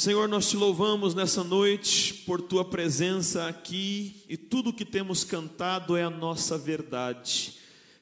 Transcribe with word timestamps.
Senhor, 0.00 0.26
nós 0.28 0.48
te 0.48 0.56
louvamos 0.56 1.14
nessa 1.14 1.44
noite 1.44 2.14
por 2.24 2.40
tua 2.40 2.64
presença 2.64 3.46
aqui 3.46 4.24
e 4.28 4.36
tudo 4.36 4.72
que 4.72 4.84
temos 4.84 5.24
cantado 5.24 5.94
é 5.94 6.02
a 6.02 6.08
nossa 6.08 6.56
verdade. 6.56 7.54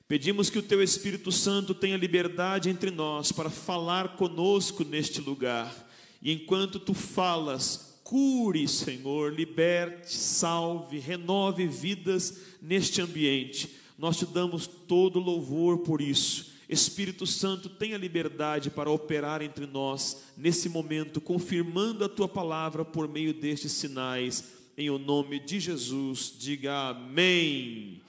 Pedimos 0.06 0.48
que 0.48 0.58
o 0.58 0.62
teu 0.62 0.82
Espírito 0.82 1.32
Santo 1.32 1.74
tenha 1.74 1.96
liberdade 1.96 2.70
entre 2.70 2.90
nós 2.90 3.32
para 3.32 3.50
falar 3.50 4.16
conosco 4.16 4.84
neste 4.84 5.20
lugar. 5.20 5.74
E 6.22 6.32
enquanto 6.32 6.78
tu 6.78 6.94
falas, 6.94 7.87
cure, 8.08 8.66
Senhor, 8.66 9.32
liberte, 9.32 10.14
salve, 10.14 10.98
renove 10.98 11.66
vidas 11.66 12.40
neste 12.62 13.02
ambiente. 13.02 13.68
Nós 13.98 14.16
te 14.16 14.24
damos 14.24 14.66
todo 14.66 15.18
louvor 15.18 15.78
por 15.78 16.00
isso 16.00 16.48
Espírito 16.68 17.26
Santo, 17.26 17.70
tenha 17.70 17.96
liberdade 17.96 18.68
para 18.68 18.90
operar 18.90 19.40
entre 19.40 19.64
nós 19.64 20.24
nesse 20.36 20.68
momento, 20.68 21.18
confirmando 21.18 22.04
a 22.04 22.08
tua 22.08 22.28
palavra 22.28 22.84
por 22.84 23.08
meio 23.08 23.32
destes 23.32 23.72
sinais, 23.72 24.44
em 24.76 24.90
o 24.90 24.98
nome 24.98 25.40
de 25.40 25.58
Jesus. 25.58 26.34
Diga 26.38 26.90
amém. 26.90 28.02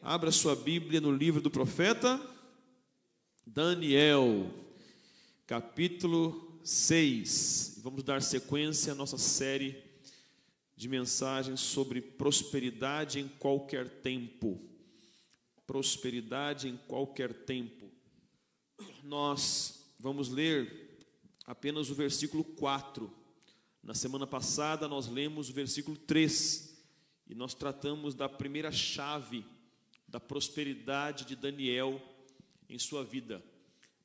Abra 0.00 0.32
sua 0.32 0.56
Bíblia 0.56 0.98
no 0.98 1.12
livro 1.12 1.42
do 1.42 1.50
profeta 1.50 2.18
Daniel, 3.46 4.50
capítulo 5.46 6.58
6. 6.64 7.69
Vamos 7.82 8.02
dar 8.02 8.20
sequência 8.20 8.92
à 8.92 8.94
nossa 8.94 9.16
série 9.16 9.82
de 10.76 10.86
mensagens 10.86 11.60
sobre 11.60 12.02
prosperidade 12.02 13.18
em 13.18 13.26
qualquer 13.26 13.88
tempo. 13.88 14.60
Prosperidade 15.66 16.68
em 16.68 16.76
qualquer 16.76 17.32
tempo 17.32 17.90
nós 19.02 19.92
vamos 19.98 20.28
ler 20.28 21.00
apenas 21.46 21.88
o 21.88 21.94
versículo 21.94 22.44
4. 22.44 23.10
Na 23.82 23.94
semana 23.94 24.26
passada 24.26 24.86
nós 24.86 25.08
lemos 25.08 25.48
o 25.48 25.54
versículo 25.54 25.96
3 25.96 26.84
e 27.28 27.34
nós 27.34 27.54
tratamos 27.54 28.14
da 28.14 28.28
primeira 28.28 28.70
chave 28.70 29.42
da 30.06 30.20
prosperidade 30.20 31.24
de 31.24 31.34
Daniel 31.34 31.98
em 32.68 32.78
sua 32.78 33.02
vida. 33.02 33.42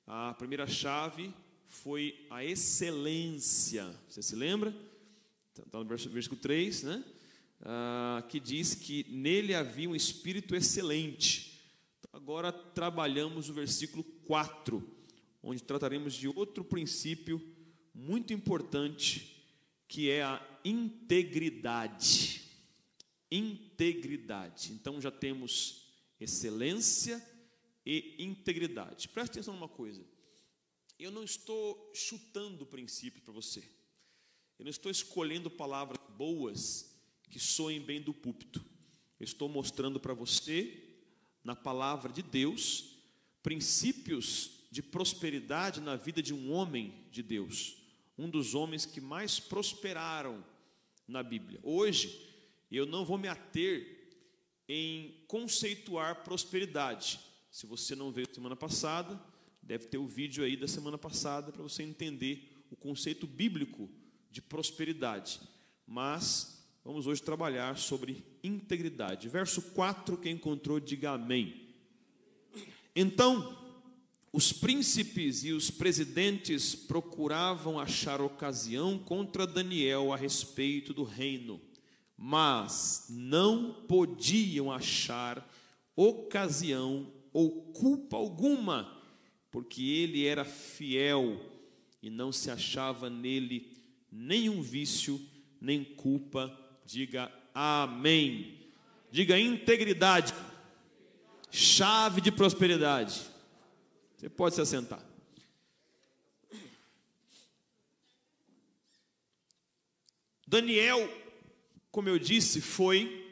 A 0.07 0.33
primeira 0.35 0.65
chave 0.65 1.33
foi 1.83 2.25
a 2.29 2.43
excelência. 2.43 3.93
Você 4.07 4.21
se 4.21 4.35
lembra? 4.35 4.73
Está 5.57 5.79
no 5.79 5.85
versículo 5.85 6.39
3, 6.39 6.83
né? 6.83 7.05
Ah, 7.61 8.25
que 8.29 8.39
diz 8.39 8.75
que 8.75 9.05
nele 9.09 9.53
havia 9.53 9.89
um 9.89 9.95
espírito 9.95 10.55
excelente. 10.55 11.61
Então, 11.99 12.09
agora 12.13 12.51
trabalhamos 12.51 13.49
o 13.49 13.53
versículo 13.53 14.03
4, 14.25 14.83
onde 15.43 15.63
trataremos 15.63 16.13
de 16.13 16.27
outro 16.27 16.63
princípio 16.63 17.41
muito 17.93 18.33
importante, 18.33 19.45
que 19.87 20.09
é 20.09 20.23
a 20.23 20.41
integridade. 20.63 22.41
Integridade. 23.31 24.71
Então 24.71 24.99
já 25.01 25.11
temos 25.11 25.87
excelência 26.19 27.23
e 27.85 28.15
integridade. 28.19 29.07
Preste 29.09 29.31
atenção 29.33 29.53
numa 29.53 29.69
coisa. 29.69 30.14
Eu 30.97 31.11
não 31.11 31.23
estou 31.23 31.91
chutando 31.93 32.63
o 32.63 32.67
princípio 32.67 33.21
para 33.21 33.33
você. 33.33 33.59
Eu 34.57 34.63
não 34.63 34.69
estou 34.69 34.91
escolhendo 34.91 35.49
palavras 35.49 35.99
boas 36.17 36.95
que 37.29 37.39
soem 37.39 37.81
bem 37.81 38.01
do 38.01 38.13
púlpito. 38.13 38.63
Eu 39.19 39.25
estou 39.25 39.49
mostrando 39.49 39.99
para 39.99 40.13
você, 40.13 40.81
na 41.43 41.55
palavra 41.55 42.11
de 42.11 42.21
Deus, 42.21 42.95
princípios 43.43 44.51
de 44.71 44.81
prosperidade 44.81 45.81
na 45.81 45.95
vida 45.95 46.21
de 46.21 46.33
um 46.33 46.51
homem 46.51 47.07
de 47.11 47.21
Deus, 47.21 47.77
um 48.17 48.29
dos 48.29 48.55
homens 48.55 48.85
que 48.85 48.99
mais 48.99 49.39
prosperaram 49.39 50.43
na 51.07 51.21
Bíblia. 51.21 51.59
Hoje, 51.61 52.33
eu 52.71 52.85
não 52.85 53.05
vou 53.05 53.17
me 53.17 53.27
ater 53.27 54.11
em 54.67 55.23
conceituar 55.27 56.23
prosperidade. 56.23 57.19
Se 57.51 57.65
você 57.65 57.95
não 57.95 58.11
veio 58.11 58.33
semana 58.33 58.55
passada, 58.55 59.21
deve 59.65 59.87
ter 59.87 59.97
o 59.97 60.05
vídeo 60.05 60.43
aí 60.43 60.55
da 60.55 60.67
semana 60.67 60.97
passada 60.97 61.51
para 61.51 61.63
você 61.63 61.83
entender 61.83 62.65
o 62.69 62.75
conceito 62.75 63.25
bíblico 63.25 63.89
de 64.29 64.41
prosperidade. 64.41 65.41
Mas 65.87 66.63
vamos 66.83 67.07
hoje 67.07 67.21
trabalhar 67.21 67.77
sobre 67.77 68.23
integridade. 68.43 69.27
Verso 69.27 69.61
4, 69.61 70.17
quem 70.17 70.35
encontrou, 70.35 70.79
diga 70.79 71.11
amém. 71.11 71.65
Então, 72.95 73.57
os 74.31 74.51
príncipes 74.51 75.43
e 75.43 75.51
os 75.51 75.71
presidentes 75.71 76.75
procuravam 76.75 77.79
achar 77.79 78.21
ocasião 78.21 78.99
contra 78.99 79.47
Daniel 79.47 80.13
a 80.13 80.17
respeito 80.17 80.93
do 80.93 81.03
reino, 81.03 81.59
mas 82.17 83.05
não 83.09 83.73
podiam 83.87 84.71
achar 84.71 85.49
ocasião 85.95 87.11
ou 87.31 87.71
culpa 87.73 88.17
alguma, 88.17 88.94
porque 89.55 89.81
ele 89.81 90.25
era 90.25 90.43
fiel 90.43 91.39
e 92.03 92.09
não 92.09 92.29
se 92.29 92.51
achava 92.51 93.09
nele 93.09 93.73
nenhum 94.11 94.61
vício, 94.61 95.17
nem 95.61 95.81
culpa. 95.81 96.53
Diga 96.85 97.31
amém. 97.53 98.69
Diga 99.09 99.39
integridade 99.39 100.33
chave 101.49 102.19
de 102.19 102.33
prosperidade. 102.33 103.21
Você 104.17 104.27
pode 104.27 104.55
se 104.55 104.61
assentar. 104.61 105.01
Daniel, 110.45 111.09
como 111.91 112.09
eu 112.09 112.19
disse, 112.19 112.59
foi 112.59 113.25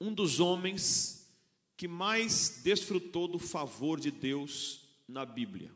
um 0.00 0.14
dos 0.14 0.40
homens 0.40 1.17
que 1.78 1.86
mais 1.86 2.60
desfrutou 2.64 3.28
do 3.28 3.38
favor 3.38 4.00
de 4.00 4.10
Deus 4.10 4.80
na 5.06 5.24
Bíblia. 5.24 5.70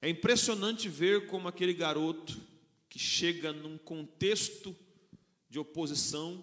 É 0.00 0.08
impressionante 0.08 0.88
ver 0.88 1.26
como 1.26 1.46
aquele 1.46 1.74
garoto 1.74 2.40
que 2.88 2.98
chega 2.98 3.52
num 3.52 3.76
contexto 3.76 4.74
de 5.50 5.58
oposição, 5.58 6.42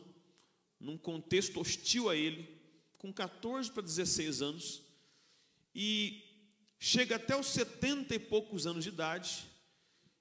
num 0.79 0.99
contexto 0.99 1.59
hostil 1.59 2.11
a 2.11 2.15
ele, 2.15 2.47
com 2.99 3.11
14 3.11 3.71
para 3.71 3.81
16 3.81 4.43
anos 4.43 4.83
e 5.73 6.23
chega 6.77 7.15
até 7.15 7.35
os 7.35 7.47
70 7.47 8.13
e 8.13 8.19
poucos 8.19 8.67
anos 8.67 8.83
de 8.83 8.89
idade 8.89 9.47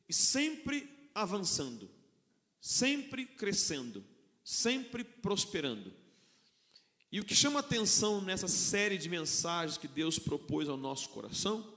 e 0.09 0.15
sempre 0.15 0.88
avançando, 1.15 1.91
sempre 2.62 3.27
crescendo, 3.27 4.03
sempre 4.43 5.04
prosperando. 5.04 6.06
E 7.11 7.21
o 7.21 7.25
que 7.25 7.34
chama 7.34 7.61
atenção 7.61 8.21
nessa 8.21 8.49
série 8.49 8.99
de 8.99 9.09
mensagens 9.09 9.78
que 9.78 9.87
Deus 9.87 10.19
propôs 10.19 10.69
ao 10.69 10.77
nosso 10.77 11.09
coração 11.11 11.72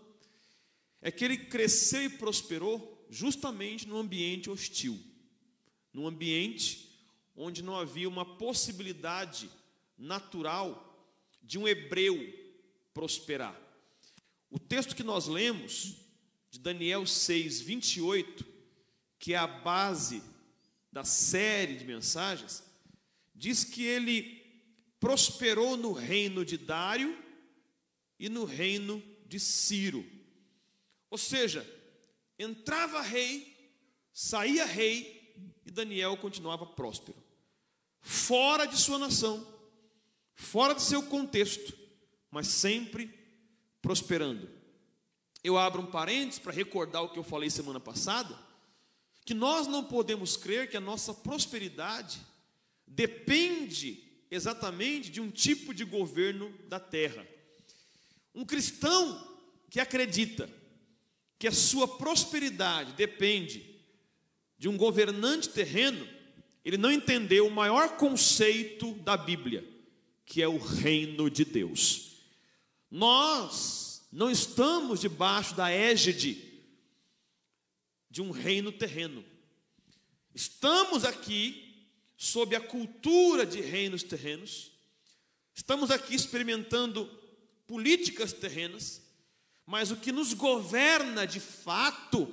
é 1.02 1.12
que 1.12 1.24
ele 1.24 1.38
cresceu 1.38 2.04
e 2.04 2.10
prosperou 2.10 3.08
justamente 3.10 3.88
num 3.88 3.98
ambiente 3.98 4.50
hostil, 4.50 5.00
num 5.94 6.08
ambiente 6.08 6.90
onde 7.36 7.64
não 7.64 7.78
havia 7.78 8.10
uma 8.10 8.26
possibilidade 8.26 9.50
natural 9.98 10.86
de 11.42 11.58
um 11.58 11.68
hebreu 11.68 12.18
prosperar. 12.94 13.58
O 14.50 14.60
texto 14.60 14.96
que 14.96 15.04
nós 15.04 15.28
lemos, 15.28 15.96
de 16.50 16.60
Daniel 16.60 17.06
6, 17.06 17.62
28, 17.62 18.46
que 19.20 19.34
é 19.34 19.38
a 19.38 19.48
base 19.48 20.24
da 20.92 21.04
série 21.04 21.76
de 21.76 21.86
mensagens, 21.86 22.64
diz 23.36 23.64
que 23.64 23.84
ele 23.84 24.39
prosperou 25.00 25.78
no 25.78 25.94
reino 25.94 26.44
de 26.44 26.58
Dário 26.58 27.18
e 28.20 28.28
no 28.28 28.44
reino 28.44 29.02
de 29.26 29.40
Ciro. 29.40 30.06
Ou 31.10 31.18
seja, 31.18 31.66
entrava 32.38 33.02
rei, 33.02 33.74
saía 34.14 34.66
rei 34.66 35.34
e 35.66 35.72
Daniel 35.72 36.18
continuava 36.18 36.66
próspero. 36.66 37.18
Fora 38.02 38.66
de 38.66 38.78
sua 38.78 38.98
nação, 38.98 39.46
fora 40.36 40.74
do 40.74 40.82
seu 40.82 41.04
contexto, 41.04 41.78
mas 42.30 42.48
sempre 42.48 43.14
prosperando. 43.82 44.50
Eu 45.44 45.58
abro 45.58 45.82
um 45.82 45.86
parênteses 45.86 46.40
para 46.40 46.52
recordar 46.52 47.02
o 47.02 47.10
que 47.10 47.18
eu 47.18 47.24
falei 47.24 47.50
semana 47.50 47.80
passada, 47.80 48.38
que 49.26 49.34
nós 49.34 49.68
não 49.68 49.84
podemos 49.84 50.36
crer 50.36 50.70
que 50.70 50.76
a 50.76 50.82
nossa 50.82 51.14
prosperidade 51.14 52.20
depende 52.86 54.09
exatamente 54.30 55.10
de 55.10 55.20
um 55.20 55.30
tipo 55.30 55.74
de 55.74 55.84
governo 55.84 56.54
da 56.68 56.80
terra. 56.80 57.26
Um 58.34 58.46
cristão 58.46 59.40
que 59.70 59.80
acredita 59.80 60.50
que 61.38 61.48
a 61.48 61.52
sua 61.52 61.88
prosperidade 61.88 62.94
depende 62.94 63.80
de 64.58 64.68
um 64.68 64.78
governante 64.78 65.50
terreno 65.50 66.08
ele 66.64 66.78
não 66.78 66.92
entendeu 66.92 67.48
o 67.48 67.52
maior 67.52 67.98
conceito 67.98 68.94
da 68.96 69.16
Bíblia, 69.16 69.68
que 70.26 70.42
é 70.42 70.48
o 70.48 70.58
reino 70.58 71.30
de 71.30 71.46
Deus. 71.46 72.18
Nós 72.92 74.08
não 74.12 74.30
estamos 74.30 75.00
debaixo 75.00 75.56
da 75.56 75.72
égide 75.72 76.62
de 78.10 78.22
um 78.22 78.32
reino 78.32 78.72
terreno. 78.72 79.24
Estamos 80.36 81.06
aqui 81.06 81.69
sob 82.20 82.54
a 82.54 82.60
cultura 82.60 83.46
de 83.46 83.62
reinos 83.62 84.04
terrenos. 84.04 84.74
Estamos 85.56 85.90
aqui 85.90 86.14
experimentando 86.14 87.10
políticas 87.66 88.34
terrenas, 88.34 89.02
mas 89.66 89.90
o 89.90 89.96
que 89.96 90.12
nos 90.12 90.34
governa 90.34 91.26
de 91.26 91.40
fato 91.40 92.28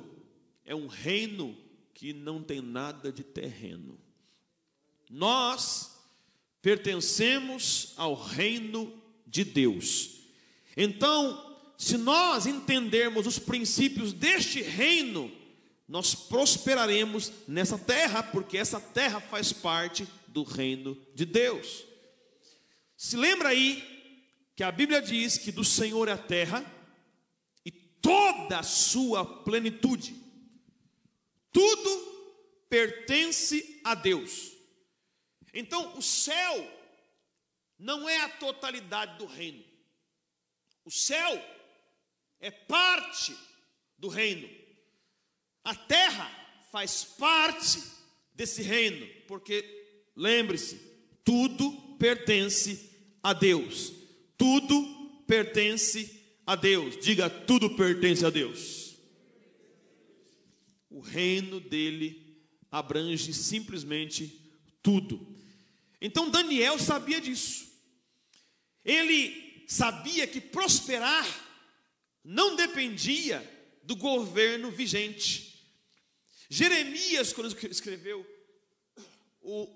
é 0.65 0.75
um 0.75 0.88
reino 0.88 1.56
que 1.94 2.12
não 2.12 2.43
tem 2.43 2.61
nada 2.61 3.12
de 3.12 3.23
terreno. 3.23 3.97
Nós 5.09 5.97
pertencemos 6.61 7.93
ao 7.97 8.15
reino 8.15 8.93
de 9.25 9.44
Deus. 9.44 10.17
Então, 10.77 11.56
se 11.79 11.97
nós 11.97 12.44
entendermos 12.44 13.25
os 13.25 13.39
princípios 13.39 14.12
deste 14.12 14.61
reino, 14.62 15.31
nós 15.88 16.15
prosperaremos 16.15 17.33
nessa 17.47 17.79
terra, 17.79 18.23
porque 18.23 18.59
essa 18.59 18.81
terra 18.81 19.21
faz 19.21 19.53
parte 19.53 20.06
do 20.27 20.43
reino 20.43 20.97
de 21.15 21.25
Deus. 21.25 21.85
Se 22.97 23.17
lembra 23.17 23.50
aí 23.50 23.97
que 24.56 24.65
a 24.65 24.73
Bíblia 24.73 25.00
diz 25.00 25.38
que 25.38 25.53
do 25.53 25.65
Senhor 25.65 26.09
é 26.09 26.12
a 26.12 26.19
terra 26.19 26.65
e 27.65 27.71
toda 27.71 28.59
a 28.59 28.62
sua 28.62 29.25
plenitude. 29.44 30.17
Tudo 31.53 32.67
pertence 32.69 33.81
a 33.85 33.94
Deus. 33.94 34.53
Então, 35.55 35.97
o 35.97 36.03
céu 36.03 36.73
não 37.79 38.09
é 38.09 38.23
a 38.23 38.29
totalidade 38.29 39.19
do 39.19 39.27
reino. 39.27 39.65
O 40.85 40.91
céu 40.91 41.43
é 42.41 42.50
parte 42.50 43.37
do 43.99 44.09
reino. 44.09 44.66
A 45.67 45.75
terra 45.75 46.31
faz 46.71 47.03
parte 47.03 47.83
desse 48.33 48.63
reino, 48.63 49.05
porque 49.27 49.65
lembre-se, 50.15 50.77
tudo 51.25 51.73
pertence 51.99 52.89
a 53.21 53.33
Deus. 53.33 53.93
Tudo 54.39 55.25
pertence 55.27 56.23
a 56.47 56.55
Deus. 56.55 56.97
Diga, 57.05 57.29
tudo 57.29 57.75
pertence 57.75 58.25
a 58.25 58.31
Deus. 58.31 58.95
O 60.89 61.01
reino 61.01 61.59
dele 61.59 62.47
abrange 62.71 63.35
simplesmente 63.35 64.41
tudo. 64.81 65.37
Então 66.01 66.31
Daniel 66.31 66.79
sabia 66.79 67.21
disso. 67.21 67.67
Ele 68.85 69.65
sabia 69.67 70.29
que 70.29 70.41
prosperar 70.41 71.27
não 72.23 72.55
dependia 72.55 73.43
do 73.83 73.97
governo 73.97 74.71
vigente. 74.71 75.56
Jeremias, 76.48 77.32
quando 77.32 77.56
escreveu 77.70 78.26
o 79.40 79.69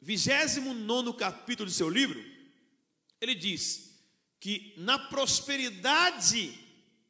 29 0.00 1.14
capítulo 1.14 1.68
do 1.68 1.74
seu 1.74 1.88
livro, 1.88 2.22
ele 3.20 3.34
diz 3.34 3.88
que 4.40 4.74
na 4.76 4.98
prosperidade 4.98 6.58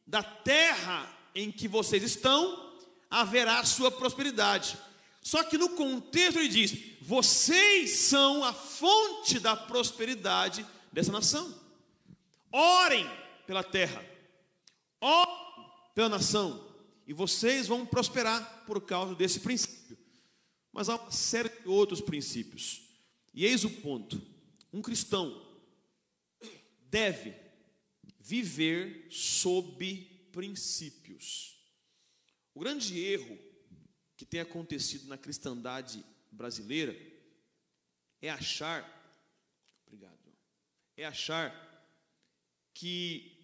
da 0.06 0.22
terra 0.22 1.14
em 1.34 1.52
que 1.52 1.68
vocês 1.68 2.02
estão, 2.02 2.76
haverá 3.10 3.64
sua 3.64 3.90
prosperidade. 3.90 4.78
Só 5.22 5.44
que 5.44 5.58
no 5.58 5.70
contexto 5.70 6.38
ele 6.38 6.48
diz: 6.48 6.74
vocês 7.02 7.90
são 7.90 8.42
a 8.42 8.52
fonte 8.52 9.38
da 9.38 9.54
prosperidade 9.54 10.64
dessa 10.92 11.12
nação. 11.12 11.54
Orem 12.50 13.08
pela 13.46 13.62
terra, 13.62 14.04
orem 15.00 15.36
pela 15.94 16.08
nação, 16.08 16.67
e 17.08 17.14
vocês 17.14 17.66
vão 17.66 17.86
prosperar 17.86 18.66
por 18.66 18.82
causa 18.82 19.14
desse 19.14 19.40
princípio. 19.40 19.96
Mas 20.70 20.90
há 20.90 20.96
uma 20.96 21.10
série 21.10 21.48
de 21.48 21.66
outros 21.66 22.02
princípios. 22.02 22.82
E 23.32 23.46
eis 23.46 23.64
o 23.64 23.70
ponto: 23.70 24.20
um 24.70 24.82
cristão 24.82 25.42
deve 26.82 27.34
viver 28.20 29.06
sob 29.10 30.04
princípios. 30.30 31.58
O 32.54 32.60
grande 32.60 33.00
erro 33.00 33.38
que 34.14 34.26
tem 34.26 34.40
acontecido 34.40 35.08
na 35.08 35.16
cristandade 35.16 36.04
brasileira 36.30 36.94
é 38.20 38.28
achar, 38.28 38.84
obrigado, 39.86 40.36
é 40.94 41.06
achar 41.06 41.54
que 42.74 43.37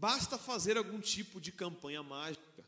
Basta 0.00 0.38
fazer 0.38 0.78
algum 0.78 0.98
tipo 0.98 1.38
de 1.38 1.52
campanha 1.52 2.02
mágica 2.02 2.64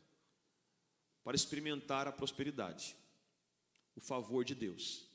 para 1.23 1.35
experimentar 1.35 2.07
a 2.07 2.11
prosperidade, 2.11 2.95
o 3.95 3.99
favor 3.99 4.45
de 4.45 4.53
Deus, 4.53 5.07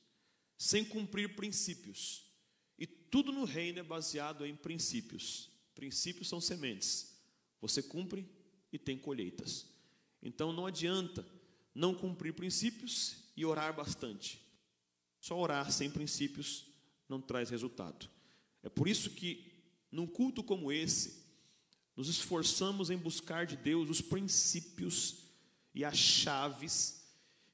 sem 0.58 0.84
cumprir 0.84 1.36
princípios. 1.36 2.24
E 2.76 2.88
tudo 2.88 3.30
no 3.30 3.44
reino 3.44 3.78
é 3.78 3.84
baseado 3.84 4.44
em 4.44 4.56
princípios. 4.56 5.48
Princípios 5.76 6.28
são 6.28 6.40
sementes. 6.40 7.16
Você 7.60 7.80
cumpre 7.80 8.28
e 8.72 8.80
tem 8.80 8.98
colheitas. 8.98 9.66
Então 10.20 10.52
não 10.52 10.66
adianta 10.66 11.24
não 11.72 11.94
cumprir 11.94 12.34
princípios 12.34 13.14
e 13.36 13.44
orar 13.44 13.72
bastante. 13.72 14.40
Só 15.20 15.38
orar 15.38 15.70
sem 15.70 15.88
princípios 15.88 16.66
não 17.08 17.20
traz 17.20 17.48
resultado. 17.48 18.10
É 18.60 18.68
por 18.68 18.88
isso 18.88 19.10
que 19.10 19.52
num 19.88 20.06
culto 20.06 20.42
como 20.42 20.72
esse, 20.72 21.27
nos 21.98 22.08
esforçamos 22.08 22.90
em 22.90 22.96
buscar 22.96 23.44
de 23.44 23.56
Deus 23.56 23.90
os 23.90 24.00
princípios 24.00 25.16
e 25.74 25.84
as 25.84 25.98
chaves 25.98 27.02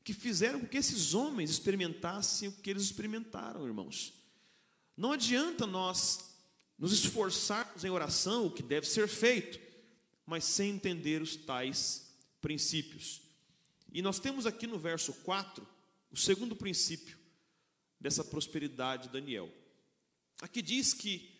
que 0.04 0.12
fizeram 0.12 0.60
com 0.60 0.66
que 0.66 0.76
esses 0.76 1.14
homens 1.14 1.48
experimentassem 1.48 2.50
o 2.50 2.52
que 2.52 2.68
eles 2.68 2.82
experimentaram, 2.82 3.66
irmãos. 3.66 4.12
Não 4.94 5.12
adianta 5.12 5.66
nós 5.66 6.36
nos 6.78 6.92
esforçarmos 6.92 7.84
em 7.84 7.88
oração, 7.88 8.44
o 8.44 8.50
que 8.50 8.62
deve 8.62 8.86
ser 8.86 9.08
feito, 9.08 9.58
mas 10.26 10.44
sem 10.44 10.72
entender 10.72 11.22
os 11.22 11.36
tais 11.36 12.14
princípios. 12.42 13.22
E 13.94 14.02
nós 14.02 14.18
temos 14.18 14.44
aqui 14.44 14.66
no 14.66 14.78
verso 14.78 15.14
4 15.22 15.66
o 16.10 16.18
segundo 16.18 16.54
princípio 16.54 17.16
dessa 17.98 18.22
prosperidade 18.22 19.04
de 19.04 19.14
Daniel. 19.14 19.50
Aqui 20.42 20.60
diz 20.60 20.92
que 20.92 21.34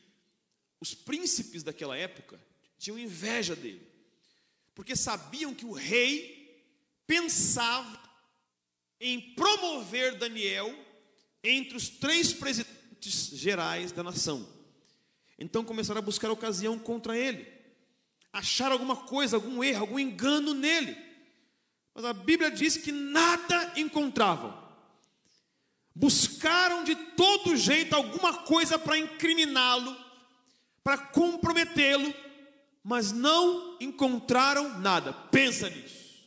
os 0.81 0.95
príncipes 0.95 1.63
daquela 1.63 1.99
época 1.99 2.41
tinham 2.79 2.99
inveja 2.99 3.55
dele, 3.57 3.87
porque 4.75 4.97
sabiam 4.97 5.55
que 5.55 5.65
o 5.65 5.73
rei 5.73 6.35
pensava 7.07 8.01
em 9.01 9.21
promover 9.35 10.17
Daniel 10.17 10.75
entre 11.43 11.77
os 11.77 11.89
três 11.89 12.33
presidentes 12.33 13.31
gerais 13.33 13.93
da 13.93 14.03
nação. 14.03 14.49
Então 15.39 15.65
começaram 15.65 15.99
a 15.99 16.03
buscar 16.03 16.31
ocasião 16.31 16.79
contra 16.79 17.17
ele, 17.17 17.47
achar 18.33 18.73
alguma 18.73 18.97
coisa, 18.97 19.37
algum 19.37 19.63
erro, 19.63 19.81
algum 19.83 19.99
engano 19.99 20.55
nele. 20.55 20.97
Mas 21.95 22.05
a 22.05 22.13
Bíblia 22.13 22.51
diz 22.51 22.77
que 22.77 22.91
nada 22.91 23.73
encontravam. 23.77 24.63
Buscaram 25.95 26.83
de 26.83 26.97
todo 26.97 27.57
jeito 27.57 27.95
alguma 27.95 28.39
coisa 28.43 28.79
para 28.79 28.99
incriminá-lo, 28.99 29.97
para 30.83 30.99
comprometê-lo, 30.99 32.13
mas 32.85 33.11
não 33.11 33.79
encontraram 33.81 34.79
nada. 34.79 35.11
Pensa 35.13 35.71
nisso. 35.71 36.23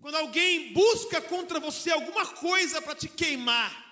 Quando 0.00 0.16
alguém 0.16 0.72
busca 0.72 1.22
contra 1.22 1.60
você 1.60 1.92
alguma 1.92 2.26
coisa 2.26 2.82
para 2.82 2.96
te 2.96 3.08
queimar, 3.08 3.86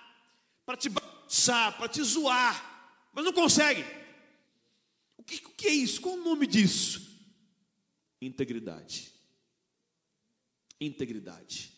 para 0.65 0.75
te 0.75 0.89
baixar, 0.89 1.77
para 1.77 1.87
te 1.87 2.03
zoar, 2.03 3.09
mas 3.13 3.23
não 3.23 3.31
consegue. 3.31 3.85
O 5.17 5.23
que, 5.23 5.37
o 5.45 5.49
que 5.51 5.67
é 5.67 5.73
isso? 5.73 6.01
Qual 6.01 6.15
o 6.15 6.23
nome 6.23 6.45
disso? 6.45 7.17
Integridade. 8.21 9.13
Integridade. 10.79 11.73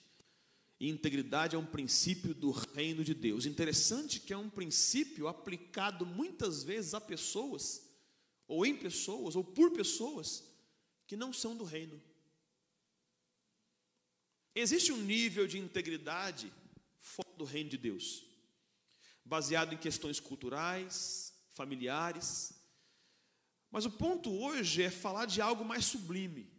integridade 0.80 1.56
é 1.56 1.60
um 1.60 1.66
princípio 1.66 2.34
do 2.34 2.52
reino 2.52 3.04
de 3.04 3.14
Deus. 3.14 3.46
Interessante 3.46 4.20
que 4.20 4.34
é 4.34 4.38
um 4.38 4.50
princípio 4.50 5.28
aplicado 5.28 6.06
muitas 6.06 6.64
vezes 6.64 6.94
a 6.94 7.02
pessoas 7.02 7.89
ou 8.50 8.66
em 8.66 8.76
pessoas, 8.76 9.36
ou 9.36 9.44
por 9.44 9.72
pessoas 9.72 10.44
que 11.08 11.16
não 11.16 11.32
são 11.32 11.56
do 11.56 11.64
reino. 11.64 12.02
Existe 14.54 14.92
um 14.92 15.02
nível 15.02 15.48
de 15.48 15.58
integridade 15.58 16.52
fora 17.00 17.30
do 17.38 17.46
reino 17.46 17.70
de 17.70 17.78
Deus, 17.78 18.26
baseado 19.24 19.74
em 19.74 19.78
questões 19.78 20.20
culturais, 20.20 21.34
familiares. 21.52 22.52
Mas 23.72 23.86
o 23.86 23.92
ponto 23.92 24.32
hoje 24.32 24.82
é 24.82 24.90
falar 24.90 25.28
de 25.28 25.40
algo 25.40 25.64
mais 25.64 25.86
sublime, 25.86 26.52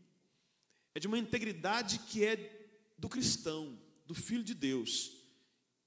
é 0.94 1.00
de 1.00 1.08
uma 1.08 1.18
integridade 1.18 1.98
que 2.08 2.24
é 2.24 2.70
do 2.96 3.08
cristão, 3.08 3.76
do 4.06 4.14
filho 4.14 4.44
de 4.44 4.54
Deus. 4.54 5.20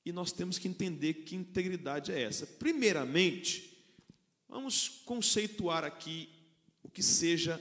e 0.06 0.12
nós 0.12 0.34
temos 0.34 0.58
que 0.60 0.68
entender 0.68 1.14
que 1.24 1.34
integridade 1.34 2.12
é 2.12 2.22
essa. 2.22 2.46
Primeiramente, 2.46 3.73
vamos 4.54 4.88
conceituar 5.04 5.84
aqui 5.84 6.30
o 6.84 6.90
que 6.90 7.02
seja 7.02 7.60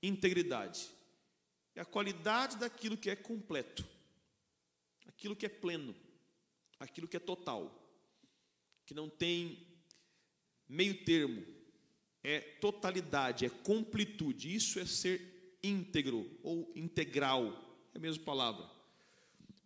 integridade. 0.00 0.88
É 1.74 1.80
a 1.80 1.84
qualidade 1.84 2.56
daquilo 2.56 2.96
que 2.96 3.10
é 3.10 3.16
completo, 3.16 3.84
aquilo 5.06 5.34
que 5.34 5.44
é 5.44 5.48
pleno, 5.48 5.92
aquilo 6.78 7.08
que 7.08 7.16
é 7.16 7.20
total, 7.20 7.76
que 8.86 8.94
não 8.94 9.08
tem 9.08 9.66
meio 10.68 11.04
termo, 11.04 11.44
é 12.22 12.38
totalidade, 12.38 13.44
é 13.44 13.50
completude. 13.50 14.54
Isso 14.54 14.78
é 14.78 14.86
ser 14.86 15.58
íntegro 15.64 16.38
ou 16.44 16.70
integral, 16.76 17.90
é 17.92 17.98
a 17.98 18.00
mesma 18.00 18.22
palavra. 18.24 18.70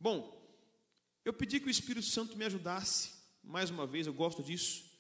Bom, 0.00 0.42
eu 1.26 1.35
pedi 1.35 1.61
que 1.61 1.66
o 1.66 1.71
Espírito 1.71 2.06
Santo 2.06 2.38
me 2.38 2.44
ajudasse, 2.47 3.12
mais 3.42 3.68
uma 3.68 3.87
vez, 3.87 4.06
eu 4.06 4.14
gosto 4.14 4.42
disso, 4.42 4.94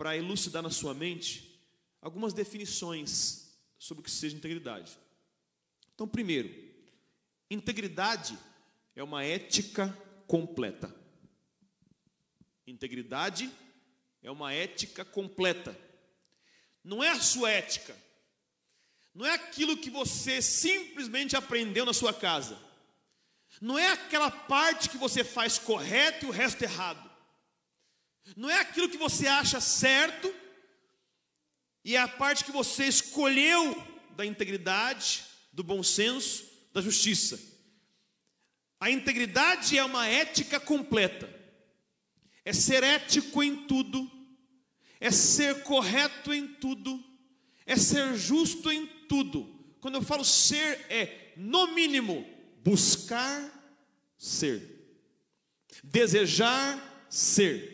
para 0.00 0.16
elucidar 0.16 0.62
na 0.62 0.70
sua 0.70 0.94
mente 0.94 1.60
algumas 2.00 2.32
definições 2.32 3.54
sobre 3.78 4.00
o 4.00 4.02
que 4.02 4.10
seja 4.10 4.34
integridade. 4.34 4.96
Então, 5.94 6.08
primeiro, 6.08 6.48
integridade 7.50 8.38
é 8.96 9.02
uma 9.02 9.22
ética 9.22 9.94
completa. 10.26 10.90
Integridade 12.66 13.52
é 14.22 14.30
uma 14.30 14.54
ética 14.54 15.04
completa. 15.04 15.78
Não 16.82 17.04
é 17.04 17.10
a 17.10 17.20
sua 17.20 17.50
ética. 17.50 17.94
Não 19.14 19.26
é 19.26 19.34
aquilo 19.34 19.76
que 19.76 19.90
você 19.90 20.40
simplesmente 20.40 21.36
aprendeu 21.36 21.84
na 21.84 21.92
sua 21.92 22.14
casa. 22.14 22.58
Não 23.60 23.78
é 23.78 23.88
aquela 23.88 24.30
parte 24.30 24.88
que 24.88 24.96
você 24.96 25.22
faz 25.22 25.58
correto 25.58 26.24
e 26.24 26.28
o 26.30 26.32
resto 26.32 26.62
errado. 26.62 27.09
Não 28.36 28.48
é 28.48 28.60
aquilo 28.60 28.88
que 28.88 28.96
você 28.96 29.26
acha 29.26 29.60
certo 29.60 30.32
e 31.84 31.96
é 31.96 32.00
a 32.00 32.08
parte 32.08 32.44
que 32.44 32.52
você 32.52 32.86
escolheu 32.86 33.74
da 34.16 34.24
integridade, 34.24 35.24
do 35.52 35.62
bom 35.62 35.82
senso, 35.82 36.44
da 36.72 36.80
justiça. 36.80 37.40
A 38.78 38.90
integridade 38.90 39.76
é 39.76 39.84
uma 39.84 40.06
ética 40.06 40.58
completa. 40.58 41.28
É 42.44 42.52
ser 42.52 42.82
ético 42.82 43.42
em 43.42 43.66
tudo, 43.66 44.10
é 44.98 45.10
ser 45.10 45.62
correto 45.62 46.32
em 46.32 46.46
tudo, 46.46 47.02
é 47.66 47.76
ser 47.76 48.16
justo 48.16 48.70
em 48.72 48.86
tudo. 49.08 49.44
Quando 49.80 49.96
eu 49.96 50.02
falo 50.02 50.24
ser, 50.24 50.86
é, 50.88 51.32
no 51.36 51.74
mínimo, 51.74 52.26
buscar 52.64 53.60
ser, 54.16 54.62
desejar 55.84 57.06
ser, 57.08 57.69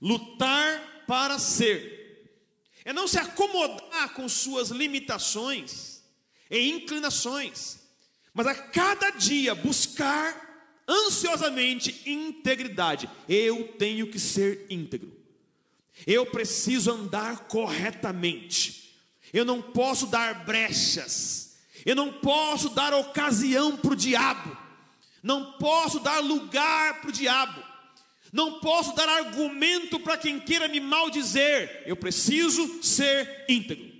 lutar 0.00 1.04
para 1.06 1.38
ser, 1.38 1.96
é 2.84 2.92
não 2.92 3.08
se 3.08 3.18
acomodar 3.18 4.14
com 4.14 4.28
suas 4.28 4.70
limitações 4.70 6.02
e 6.50 6.70
inclinações, 6.70 7.78
mas 8.32 8.46
a 8.46 8.54
cada 8.54 9.10
dia 9.10 9.54
buscar 9.54 10.46
ansiosamente 10.88 12.02
integridade. 12.06 13.10
Eu 13.28 13.68
tenho 13.78 14.06
que 14.08 14.18
ser 14.18 14.66
íntegro. 14.70 15.12
Eu 16.06 16.26
preciso 16.26 16.92
andar 16.92 17.48
corretamente. 17.48 18.94
Eu 19.32 19.44
não 19.44 19.60
posso 19.60 20.06
dar 20.06 20.44
brechas. 20.44 21.56
Eu 21.84 21.96
não 21.96 22.12
posso 22.12 22.70
dar 22.70 22.94
ocasião 22.94 23.76
para 23.76 23.92
o 23.92 23.96
diabo. 23.96 24.56
Não 25.22 25.52
posso 25.52 25.98
dar 25.98 26.20
lugar 26.20 27.00
para 27.00 27.10
o 27.10 27.12
diabo. 27.12 27.65
Não 28.36 28.60
posso 28.60 28.94
dar 28.94 29.08
argumento 29.08 29.98
para 29.98 30.18
quem 30.18 30.38
queira 30.38 30.68
me 30.68 30.78
maldizer. 30.78 31.84
Eu 31.86 31.96
preciso 31.96 32.82
ser 32.82 33.46
íntegro. 33.48 33.90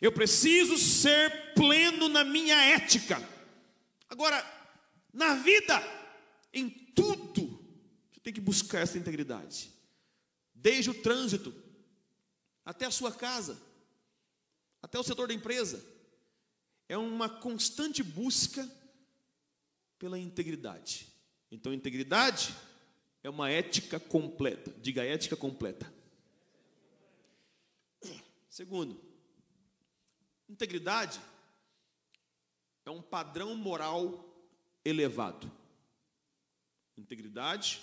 Eu 0.00 0.10
preciso 0.10 0.78
ser 0.78 1.52
pleno 1.52 2.08
na 2.08 2.24
minha 2.24 2.56
ética. 2.56 3.22
Agora, 4.08 4.42
na 5.12 5.34
vida, 5.34 5.78
em 6.54 6.70
tudo, 6.70 7.62
você 8.10 8.18
tem 8.20 8.32
que 8.32 8.40
buscar 8.40 8.78
essa 8.78 8.96
integridade. 8.96 9.70
Desde 10.54 10.88
o 10.88 10.94
trânsito, 11.02 11.54
até 12.64 12.86
a 12.86 12.90
sua 12.90 13.12
casa, 13.12 13.60
até 14.80 14.98
o 14.98 15.04
setor 15.04 15.28
da 15.28 15.34
empresa. 15.34 15.84
É 16.88 16.96
uma 16.96 17.28
constante 17.28 18.02
busca 18.02 18.66
pela 19.98 20.18
integridade. 20.18 21.08
Então, 21.50 21.74
integridade 21.74 22.54
é 23.26 23.28
uma 23.28 23.50
ética 23.50 23.98
completa. 23.98 24.72
Diga 24.80 25.04
ética 25.04 25.34
completa. 25.34 25.92
Segundo, 28.48 29.00
integridade 30.48 31.20
é 32.84 32.90
um 32.90 33.02
padrão 33.02 33.56
moral 33.56 34.24
elevado. 34.84 35.50
Integridade 36.96 37.82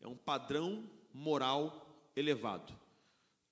é 0.00 0.08
um 0.08 0.16
padrão 0.16 0.90
moral 1.12 2.10
elevado. 2.16 2.76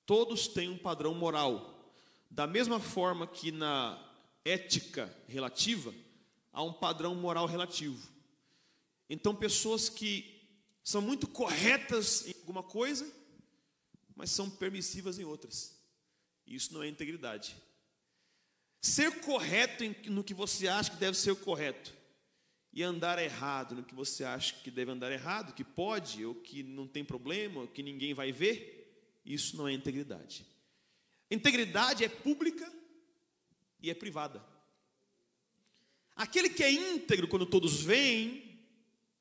Todos 0.05 0.49
têm 0.49 0.71
um 0.71 0.79
padrão 0.79 1.15
moral. 1.15 1.89
Da 2.29 2.49
mesma 2.49 2.81
forma 2.81 3.29
que 3.29 3.53
na 3.53 3.97
ética 4.45 5.17
relativa, 5.29 5.95
há 6.53 6.65
um 6.65 6.73
padrão 6.73 7.15
moral 7.15 7.47
relativo. 7.47 8.11
Então, 9.09 9.33
pessoas 9.37 9.89
que 9.89 10.32
são 10.83 11.01
muito 11.01 11.27
corretas 11.27 12.27
em 12.27 12.35
alguma 12.41 12.63
coisa, 12.63 13.11
mas 14.17 14.31
são 14.31 14.51
permissivas 14.51 15.19
em 15.19 15.25
outras. 15.25 15.79
Isso 16.47 16.75
não 16.75 16.83
é 16.83 16.89
integridade. 16.89 17.57
Ser 18.81 19.21
correto 19.21 19.85
no 20.11 20.25
que 20.25 20.35
você 20.35 20.67
acha 20.67 20.91
que 20.91 20.97
deve 20.97 21.17
ser 21.17 21.35
correto 21.37 21.95
e 22.73 22.83
andar 22.83 23.19
errado 23.19 23.75
no 23.75 23.85
que 23.85 23.95
você 23.95 24.25
acha 24.25 24.55
que 24.55 24.71
deve 24.71 24.91
andar 24.91 25.13
errado, 25.13 25.55
que 25.55 25.63
pode 25.63 26.25
ou 26.25 26.35
que 26.35 26.63
não 26.63 26.87
tem 26.87 27.05
problema, 27.05 27.61
ou 27.61 27.69
que 27.69 27.83
ninguém 27.83 28.15
vai 28.15 28.33
ver, 28.33 28.83
isso 29.25 29.57
não 29.57 29.69
é 29.69 29.73
integridade. 29.73 30.45
Integridade 31.31 32.03
é 32.03 32.09
pública 32.09 32.71
e 33.81 33.91
é 33.91 33.95
privada. 33.95 34.45
Aquele 36.17 36.49
que 36.49 36.63
é 36.63 36.73
íntegro 36.73 37.29
quando 37.29 37.47
todos 37.47 37.83
veem, 37.83 38.52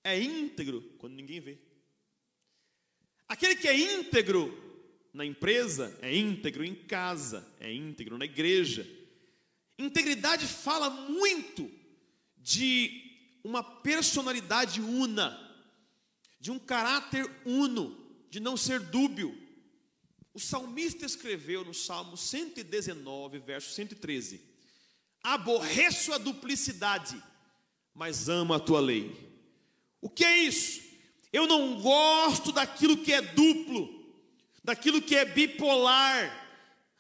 é 0.04 0.20
íntegro 0.22 0.82
quando 0.98 1.14
ninguém 1.14 1.40
vê. 1.40 1.58
Aquele 3.28 3.56
que 3.56 3.68
é 3.68 3.78
íntegro 3.78 4.52
na 5.14 5.26
empresa, 5.26 5.98
é 6.02 6.16
íntegro 6.16 6.64
em 6.64 6.76
casa, 6.76 7.48
é 7.60 7.72
íntegro 7.72 8.18
na 8.18 8.26
igreja. 8.26 8.88
Integridade 9.78 10.46
fala 10.48 10.90
muito 10.90 11.70
de 12.38 13.40
uma 13.44 13.64
personalidade 13.64 14.82
una, 14.82 15.38
de 16.40 16.52
um 16.52 16.60
caráter 16.60 17.30
uno, 17.46 17.98
de 18.30 18.40
não 18.40 18.56
ser 18.56 18.80
dúbio. 18.80 19.38
O 20.34 20.40
salmista 20.40 21.06
escreveu 21.06 21.66
no 21.66 21.74
Salmo 21.74 22.16
119, 22.16 23.40
verso 23.40 23.74
113: 23.74 24.42
Aborreço 25.24 26.14
a 26.14 26.18
duplicidade, 26.18 27.22
mas 27.94 28.30
amo 28.30 28.54
a 28.54 28.60
tua 28.60 28.80
lei. 28.80 29.31
O 30.02 30.10
que 30.10 30.26
é 30.26 30.38
isso? 30.40 30.82
Eu 31.32 31.48
não 31.48 31.80
gosto 31.80 32.52
daquilo 32.52 32.98
que 32.98 33.14
é 33.14 33.22
duplo, 33.22 33.90
daquilo 34.64 35.02
que 35.02 35.16
é 35.16 35.24
bipolar, 35.24 36.42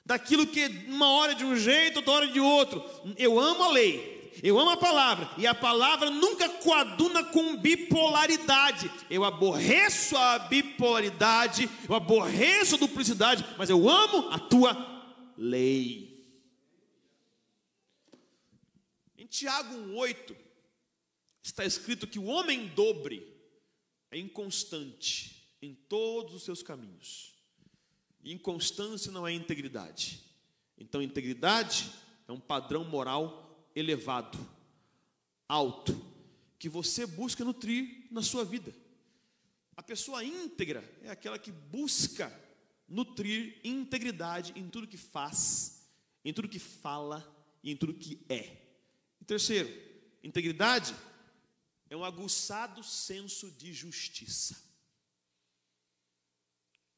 daquilo 0.06 0.48
que 0.48 0.62
é 0.62 0.68
uma 0.88 1.10
hora 1.12 1.36
de 1.36 1.44
um 1.44 1.56
jeito, 1.56 1.98
outra 1.98 2.14
hora 2.14 2.28
de 2.28 2.40
outro. 2.40 2.84
Eu 3.18 3.40
amo 3.40 3.64
a 3.64 3.72
lei, 3.72 4.32
eu 4.42 4.58
amo 4.58 4.72
a 4.72 4.78
palavra, 4.78 5.30
e 5.38 5.46
a 5.46 5.54
palavra 5.54 6.10
nunca 6.10 6.48
coaduna 6.48 7.24
com 7.26 7.58
bipolaridade. 7.58 8.90
Eu 9.10 9.26
aborreço 9.26 10.16
a 10.16 10.40
bipolaridade, 10.40 11.70
eu 11.90 11.96
aborreço 11.96 12.76
a 12.76 12.80
duplicidade, 12.80 13.46
mas 13.58 13.70
eu 13.70 13.90
amo 13.90 14.30
a 14.30 14.40
tua 14.40 15.04
lei. 15.38 16.12
Em 19.18 19.26
Tiago 19.26 19.76
1,8, 19.76 20.36
está 21.44 21.66
escrito 21.66 22.08
que 22.08 22.20
o 22.20 22.26
homem 22.26 22.68
dobre 22.68 23.28
é 24.12 24.18
inconstante 24.18 25.56
em 25.62 25.74
todos 25.74 26.34
os 26.34 26.44
seus 26.44 26.62
caminhos. 26.62 27.34
E 28.24 28.32
inconstância 28.34 29.12
não 29.12 29.28
é 29.28 29.34
integridade. 29.34 30.22
Então, 30.78 31.02
integridade 31.02 31.92
é 32.28 32.32
um 32.32 32.40
padrão 32.40 32.84
moral 32.84 33.70
elevado, 33.76 34.38
alto, 35.48 36.00
que 36.60 36.70
você 36.70 37.06
busca 37.06 37.44
nutrir 37.44 38.08
na 38.12 38.22
sua 38.22 38.46
vida. 38.46 38.74
A 39.76 39.82
pessoa 39.82 40.24
íntegra 40.24 40.84
é 41.02 41.10
aquela 41.10 41.40
que 41.40 41.52
busca 41.52 42.32
nutrir 42.88 43.60
integridade 43.64 44.54
em 44.56 44.70
tudo 44.70 44.88
que 44.88 44.98
faz, 44.98 45.90
em 46.24 46.34
tudo 46.34 46.50
que 46.50 46.60
fala 46.60 47.26
e 47.64 47.72
em 47.72 47.76
tudo 47.76 47.94
que 47.94 48.20
é. 48.30 48.58
E 49.20 49.26
terceiro, 49.26 49.70
integridade 50.24 50.94
é 51.92 51.98
um 51.98 52.06
aguçado 52.06 52.82
senso 52.86 53.52
de 53.52 53.74
justiça. 53.74 54.56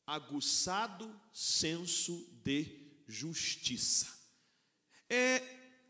aguçado 0.05 1.19
senso 1.33 2.27
de 2.43 2.93
justiça. 3.07 4.05
É 5.09 5.41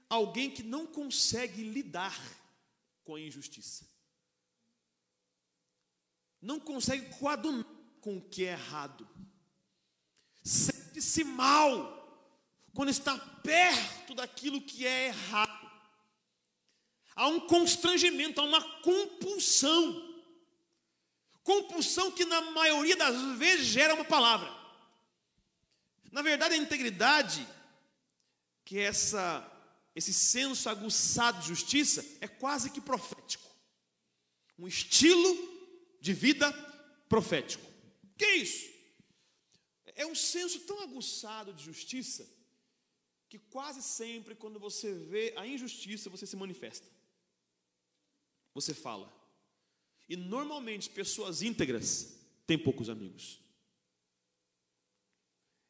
alguém 0.09 0.49
que 0.49 0.63
não 0.63 0.87
consegue 0.87 1.63
lidar 1.63 2.17
com 3.03 3.15
a 3.15 3.19
injustiça. 3.19 3.85
Não 6.41 6.57
consegue 6.57 7.13
coadunar 7.17 7.65
com 7.99 8.17
o 8.19 8.29
que 8.29 8.45
é 8.45 8.51
errado. 8.51 9.05
Sente-se 10.45 11.25
mal 11.25 11.75
quando 12.73 12.89
está 12.89 13.17
perto 13.17 14.15
daquilo 14.15 14.61
que 14.61 14.87
é 14.87 15.07
errado. 15.07 15.62
Há 17.15 17.27
um 17.27 17.41
constrangimento, 17.41 18.41
há 18.41 18.43
uma 18.43 18.61
compulsão. 18.81 20.13
Compulsão 21.43 22.11
que 22.11 22.25
na 22.25 22.41
maioria 22.51 22.95
das 22.95 23.37
vezes 23.37 23.67
gera 23.67 23.93
uma 23.93 24.05
palavra. 24.05 24.51
Na 26.11 26.21
verdade, 26.21 26.53
a 26.55 26.57
integridade, 26.57 27.47
que 28.63 28.79
é 28.79 28.83
essa, 28.83 29.51
esse 29.95 30.13
senso 30.13 30.69
aguçado 30.69 31.41
de 31.41 31.47
justiça, 31.47 32.05
é 32.21 32.27
quase 32.27 32.69
que 32.69 32.79
profético. 32.79 33.49
Um 34.57 34.67
estilo 34.67 35.35
de 35.99 36.13
vida 36.13 36.51
profético. 37.09 37.65
Que 38.17 38.25
é 38.25 38.35
isso? 38.37 38.71
É 39.95 40.05
um 40.05 40.15
senso 40.15 40.59
tão 40.61 40.79
aguçado 40.81 41.53
de 41.53 41.63
justiça 41.63 42.27
que 43.29 43.39
quase 43.39 43.81
sempre, 43.81 44.35
quando 44.35 44.59
você 44.59 44.93
vê 44.93 45.33
a 45.35 45.47
injustiça, 45.47 46.07
você 46.07 46.25
se 46.27 46.35
manifesta. 46.35 46.87
Você 48.53 48.73
fala. 48.73 49.11
E 50.07 50.15
normalmente 50.15 50.89
pessoas 50.89 51.41
íntegras 51.41 52.15
têm 52.45 52.57
poucos 52.57 52.89
amigos. 52.89 53.39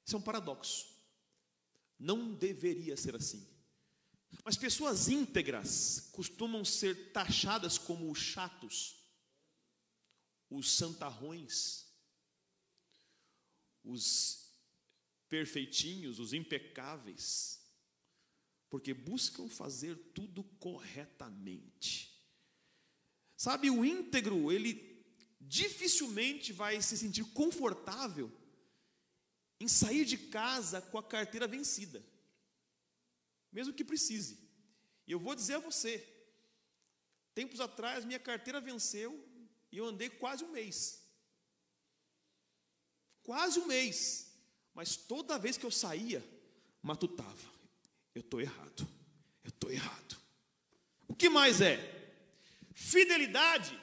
Isso 0.05 0.15
é 0.15 0.19
um 0.19 0.21
paradoxo. 0.21 0.93
Não 1.97 2.33
deveria 2.33 2.97
ser 2.97 3.15
assim. 3.15 3.47
Mas 4.43 4.57
pessoas 4.57 5.07
íntegras 5.07 6.09
costumam 6.11 6.65
ser 6.65 7.11
taxadas 7.11 7.77
como 7.77 8.11
os 8.11 8.19
chatos, 8.19 8.97
os 10.49 10.71
santarrões, 10.71 11.85
os 13.83 14.51
perfeitinhos, 15.29 16.19
os 16.19 16.33
impecáveis, 16.33 17.61
porque 18.69 18.93
buscam 18.93 19.47
fazer 19.47 19.95
tudo 20.13 20.43
corretamente. 20.59 22.02
Sabe, 23.43 23.69
o 23.69 23.83
íntegro, 23.83 24.53
ele 24.53 25.03
dificilmente 25.41 26.53
vai 26.53 26.81
se 26.81 26.97
sentir 26.97 27.25
confortável 27.33 28.31
em 29.59 29.67
sair 29.67 30.05
de 30.05 30.17
casa 30.17 30.79
com 30.79 30.97
a 30.97 31.03
carteira 31.03 31.45
vencida, 31.45 32.01
mesmo 33.51 33.73
que 33.73 33.83
precise. 33.83 34.39
E 35.05 35.11
eu 35.11 35.19
vou 35.19 35.35
dizer 35.35 35.55
a 35.55 35.59
você, 35.59 36.07
tempos 37.35 37.59
atrás 37.59 38.05
minha 38.05 38.17
carteira 38.17 38.61
venceu 38.61 39.11
e 39.69 39.77
eu 39.77 39.87
andei 39.87 40.09
quase 40.09 40.45
um 40.45 40.51
mês. 40.53 41.03
Quase 43.23 43.59
um 43.59 43.65
mês. 43.65 44.31
Mas 44.73 44.95
toda 44.95 45.37
vez 45.37 45.57
que 45.57 45.65
eu 45.65 45.71
saía, 45.71 46.23
matutava. 46.81 47.51
Eu 48.15 48.21
estou 48.21 48.39
errado. 48.39 48.87
Eu 49.43 49.49
estou 49.49 49.69
errado. 49.69 50.17
O 51.09 51.13
que 51.13 51.27
mais 51.27 51.59
é? 51.59 52.02
Fidelidade 52.73 53.79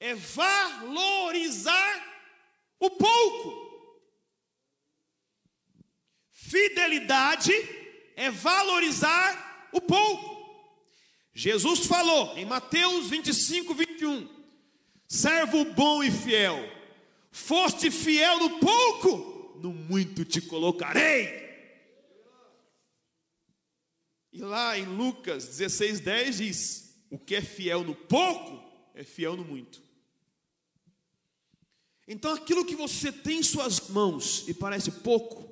é 0.00 0.14
valorizar 0.14 2.14
o 2.78 2.90
pouco. 2.90 3.64
Fidelidade 6.32 7.52
é 8.16 8.30
valorizar 8.30 9.68
o 9.72 9.80
pouco. 9.80 10.34
Jesus 11.32 11.86
falou 11.86 12.36
em 12.36 12.44
Mateus 12.44 13.08
25, 13.08 13.74
21: 13.74 14.28
servo 15.08 15.64
bom 15.64 16.02
e 16.02 16.10
fiel, 16.10 16.58
foste 17.32 17.90
fiel 17.90 18.38
no 18.38 18.60
pouco, 18.60 19.58
no 19.60 19.72
muito 19.72 20.24
te 20.24 20.40
colocarei. 20.40 21.42
E 24.32 24.40
lá 24.40 24.78
em 24.78 24.84
Lucas 24.84 25.46
16, 25.46 26.00
10 26.00 26.36
diz: 26.36 26.83
o 27.14 27.18
que 27.18 27.36
é 27.36 27.40
fiel 27.40 27.84
no 27.84 27.94
pouco 27.94 28.60
é 28.92 29.04
fiel 29.04 29.36
no 29.36 29.44
muito. 29.44 29.80
Então, 32.08 32.34
aquilo 32.34 32.64
que 32.64 32.74
você 32.74 33.12
tem 33.12 33.38
em 33.38 33.42
suas 33.42 33.88
mãos 33.88 34.48
e 34.48 34.52
parece 34.52 34.90
pouco, 34.90 35.48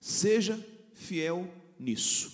seja 0.00 0.64
fiel 0.94 1.52
nisso. 1.76 2.32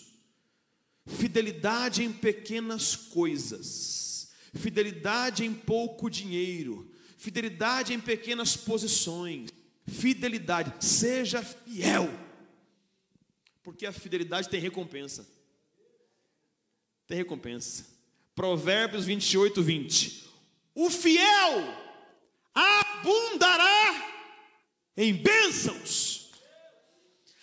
Fidelidade 1.06 2.04
em 2.04 2.12
pequenas 2.12 2.94
coisas, 2.94 4.30
fidelidade 4.52 5.46
em 5.46 5.54
pouco 5.54 6.10
dinheiro, 6.10 6.94
fidelidade 7.16 7.94
em 7.94 8.00
pequenas 8.00 8.54
posições, 8.54 9.48
fidelidade, 9.86 10.84
seja 10.84 11.42
fiel, 11.42 12.06
porque 13.62 13.86
a 13.86 13.92
fidelidade 13.92 14.50
tem 14.50 14.60
recompensa. 14.60 15.26
Tem 17.06 17.16
recompensa. 17.16 18.01
Provérbios 18.34 19.04
28, 19.04 19.62
20. 19.62 20.28
O 20.74 20.90
fiel 20.90 21.74
abundará 22.54 24.12
em 24.96 25.12
bênçãos. 25.12 26.30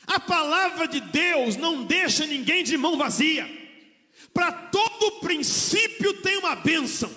A 0.08 0.20
palavra 0.20 0.88
de 0.88 1.00
Deus 1.00 1.56
não 1.56 1.84
deixa 1.84 2.26
ninguém 2.26 2.64
de 2.64 2.76
mão 2.76 2.98
vazia. 2.98 3.48
Para 4.34 4.52
todo 4.52 5.20
princípio 5.20 6.14
tem 6.22 6.38
uma 6.38 6.56
bênção. 6.56 7.12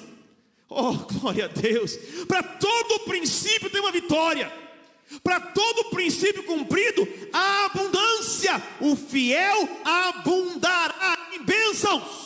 Oh, 0.68 0.92
glória 0.92 1.46
a 1.46 1.48
Deus. 1.48 1.96
Para 2.26 2.42
todo 2.42 3.04
princípio 3.04 3.70
tem 3.70 3.80
uma 3.80 3.92
vitória. 3.92 4.52
Para 5.22 5.40
todo 5.40 5.90
princípio 5.90 6.44
cumprido, 6.44 7.06
a 7.32 7.66
abundância. 7.66 8.62
O 8.80 8.96
fiel 8.96 9.68
abundará 9.84 11.30
em 11.32 11.42
bênçãos. 11.42 12.21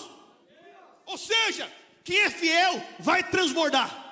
Ou 1.06 1.16
seja, 1.16 1.72
quem 2.04 2.18
é 2.18 2.30
fiel 2.30 2.82
vai 2.98 3.22
transbordar. 3.30 4.04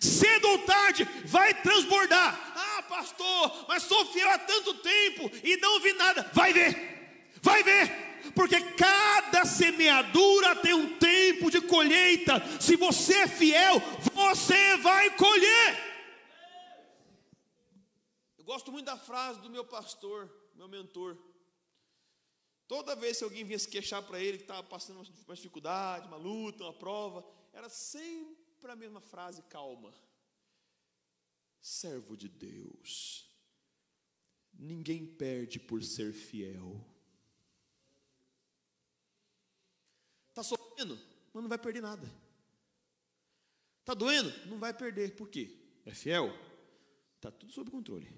Cedo 0.00 0.48
ou 0.48 0.58
tarde 0.60 1.04
vai 1.26 1.54
transbordar. 1.62 2.52
Ah, 2.56 2.82
pastor, 2.82 3.66
mas 3.68 3.82
sou 3.84 4.06
fiel 4.06 4.28
há 4.30 4.38
tanto 4.38 4.74
tempo 4.74 5.30
e 5.42 5.56
não 5.58 5.80
vi 5.80 5.92
nada. 5.92 6.28
Vai 6.32 6.52
ver, 6.52 7.30
vai 7.42 7.62
ver, 7.62 8.32
porque 8.34 8.60
cada 8.60 9.44
semeadura 9.44 10.56
tem 10.56 10.74
um 10.74 10.98
tempo 10.98 11.50
de 11.50 11.60
colheita. 11.60 12.42
Se 12.60 12.76
você 12.76 13.18
é 13.18 13.28
fiel, 13.28 13.80
você 14.12 14.76
vai 14.78 15.10
colher. 15.16 15.94
Eu 18.38 18.44
gosto 18.44 18.72
muito 18.72 18.86
da 18.86 18.96
frase 18.96 19.40
do 19.40 19.50
meu 19.50 19.64
pastor, 19.64 20.28
meu 20.56 20.68
mentor, 20.68 21.16
Toda 22.66 22.96
vez 22.96 23.18
que 23.18 23.24
alguém 23.24 23.44
vinha 23.44 23.58
se 23.58 23.68
queixar 23.68 24.02
para 24.02 24.20
ele 24.20 24.38
que 24.38 24.44
estava 24.44 24.62
passando 24.62 24.96
uma 25.26 25.34
dificuldade, 25.34 26.08
uma 26.08 26.16
luta, 26.16 26.64
uma 26.64 26.72
prova, 26.72 27.24
era 27.52 27.68
sempre 27.68 28.70
a 28.70 28.76
mesma 28.76 29.00
frase 29.00 29.42
calma. 29.42 29.92
Servo 31.60 32.16
de 32.16 32.28
Deus, 32.28 33.30
ninguém 34.52 35.06
perde 35.06 35.58
por 35.58 35.82
ser 35.82 36.12
fiel. 36.12 36.84
Está 40.30 40.42
sofrendo? 40.42 40.98
Mas 41.32 41.42
não 41.42 41.48
vai 41.48 41.58
perder 41.58 41.80
nada. 41.80 42.10
Está 43.80 43.94
doendo? 43.94 44.30
Não 44.48 44.58
vai 44.58 44.72
perder. 44.72 45.14
Por 45.14 45.28
quê? 45.28 45.58
É 45.84 45.92
fiel? 45.92 46.32
Está 47.16 47.30
tudo 47.30 47.52
sob 47.52 47.70
controle. 47.70 48.10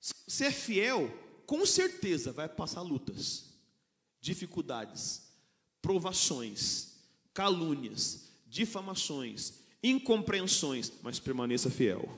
Se 0.00 0.44
é 0.44 0.50
fiel, 0.50 1.08
com 1.46 1.64
certeza 1.66 2.32
vai 2.32 2.48
passar 2.48 2.82
lutas, 2.82 3.52
dificuldades, 4.20 5.30
provações, 5.80 6.94
calúnias, 7.34 8.30
difamações, 8.46 9.60
incompreensões, 9.82 10.92
mas 11.02 11.18
permaneça 11.18 11.70
fiel. 11.70 12.08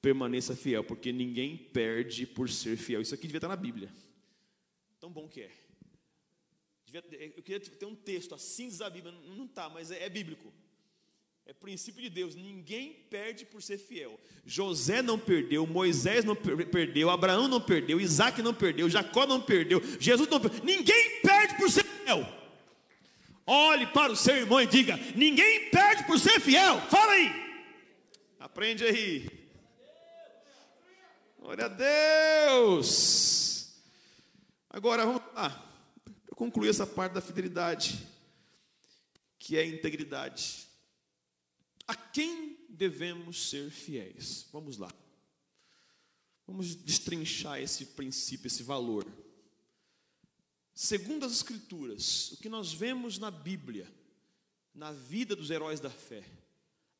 Permaneça 0.00 0.56
fiel, 0.56 0.82
porque 0.82 1.12
ninguém 1.12 1.56
perde 1.56 2.26
por 2.26 2.48
ser 2.48 2.76
fiel. 2.76 3.00
Isso 3.02 3.14
aqui 3.14 3.26
devia 3.26 3.38
estar 3.38 3.48
na 3.48 3.56
Bíblia. 3.56 3.92
Tão 4.98 5.10
bom 5.10 5.28
que 5.28 5.42
é. 5.42 5.50
Eu 6.92 7.42
queria 7.42 7.60
ter 7.60 7.86
um 7.86 7.94
texto 7.94 8.34
assim 8.34 8.68
diz 8.68 8.80
a 8.80 8.90
Bíblia, 8.90 9.12
não 9.12 9.46
está, 9.46 9.68
mas 9.68 9.90
é, 9.90 10.04
é 10.04 10.10
bíblico. 10.10 10.52
É 11.44 11.52
princípio 11.52 12.00
de 12.00 12.08
Deus, 12.08 12.34
ninguém 12.34 12.92
perde 13.10 13.44
por 13.44 13.62
ser 13.62 13.76
fiel. 13.76 14.18
José 14.44 15.02
não 15.02 15.18
perdeu, 15.18 15.66
Moisés 15.66 16.24
não 16.24 16.36
perdeu, 16.36 17.10
Abraão 17.10 17.48
não 17.48 17.60
perdeu, 17.60 18.00
Isaac 18.00 18.40
não 18.40 18.54
perdeu, 18.54 18.88
Jacó 18.88 19.26
não 19.26 19.40
perdeu, 19.40 19.82
Jesus 19.98 20.28
não 20.28 20.40
perdeu. 20.40 20.64
Ninguém 20.64 21.20
perde 21.20 21.56
por 21.56 21.70
ser 21.70 21.84
fiel. 21.84 22.26
Olhe 23.44 23.86
para 23.88 24.12
o 24.12 24.16
seu 24.16 24.36
irmão 24.36 24.60
e 24.60 24.66
diga: 24.66 24.96
ninguém 25.16 25.68
perde 25.70 26.04
por 26.04 26.18
ser 26.18 26.40
fiel. 26.40 26.80
Fala 26.82 27.12
aí. 27.12 27.30
Aprende 28.38 28.84
aí. 28.84 29.28
Glória 31.38 31.66
a 31.66 31.68
Deus. 32.48 33.82
Agora 34.70 35.04
vamos 35.04 35.22
lá. 35.34 35.50
Para 36.26 36.36
concluir 36.36 36.68
essa 36.68 36.86
parte 36.86 37.14
da 37.14 37.20
fidelidade, 37.20 38.06
que 39.38 39.56
é 39.56 39.60
a 39.60 39.66
integridade. 39.66 40.71
A 41.86 41.94
quem 41.94 42.58
devemos 42.68 43.50
ser 43.50 43.70
fiéis? 43.70 44.46
Vamos 44.52 44.78
lá. 44.78 44.92
Vamos 46.46 46.74
destrinchar 46.74 47.60
esse 47.60 47.86
princípio, 47.86 48.46
esse 48.46 48.62
valor. 48.62 49.06
Segundo 50.74 51.24
as 51.24 51.32
Escrituras, 51.32 52.32
o 52.32 52.36
que 52.38 52.48
nós 52.48 52.72
vemos 52.72 53.18
na 53.18 53.30
Bíblia, 53.30 53.90
na 54.74 54.92
vida 54.92 55.36
dos 55.36 55.50
heróis 55.50 55.80
da 55.80 55.90
fé, 55.90 56.24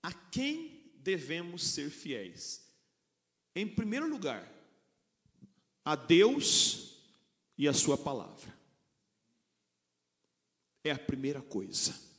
a 0.03 0.13
quem 0.13 0.93
devemos 0.97 1.65
ser 1.65 1.91
fiéis? 1.91 2.63
Em 3.55 3.67
primeiro 3.67 4.09
lugar, 4.09 4.51
a 5.85 5.97
Deus 5.97 6.97
e 7.57 7.67
a 7.67 7.73
Sua 7.73 7.97
palavra. 7.99 8.57
É 10.85 10.91
a 10.91 10.99
primeira 10.99 11.41
coisa. 11.41 12.12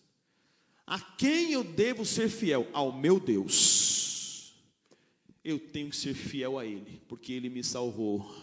A 0.86 1.00
quem 1.00 1.54
eu 1.54 1.64
devo 1.64 2.06
ser 2.06 2.30
fiel? 2.30 2.68
Ao 2.74 2.92
meu 2.92 3.20
Deus. 3.20 4.54
Eu 5.44 5.60
tenho 5.60 5.90
que 5.90 5.96
ser 5.96 6.14
fiel 6.14 6.58
a 6.58 6.66
Ele, 6.66 7.02
porque 7.08 7.34
Ele 7.34 7.50
me 7.50 7.64
salvou, 7.64 8.34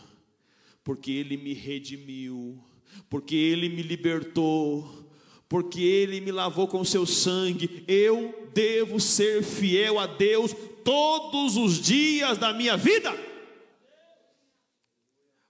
porque 0.84 1.10
Ele 1.10 1.36
me 1.36 1.54
redimiu, 1.54 2.62
porque 3.08 3.34
Ele 3.34 3.68
me 3.68 3.82
libertou, 3.82 5.10
porque 5.48 5.80
Ele 5.80 6.20
me 6.20 6.30
lavou 6.30 6.68
com 6.68 6.84
seu 6.84 7.06
sangue. 7.06 7.84
Eu 7.88 8.50
devo 8.52 9.00
ser 9.00 9.42
fiel 9.42 9.98
a 9.98 10.06
Deus 10.06 10.54
todos 10.84 11.56
os 11.56 11.80
dias 11.80 12.36
da 12.36 12.52
minha 12.52 12.76
vida. 12.76 13.12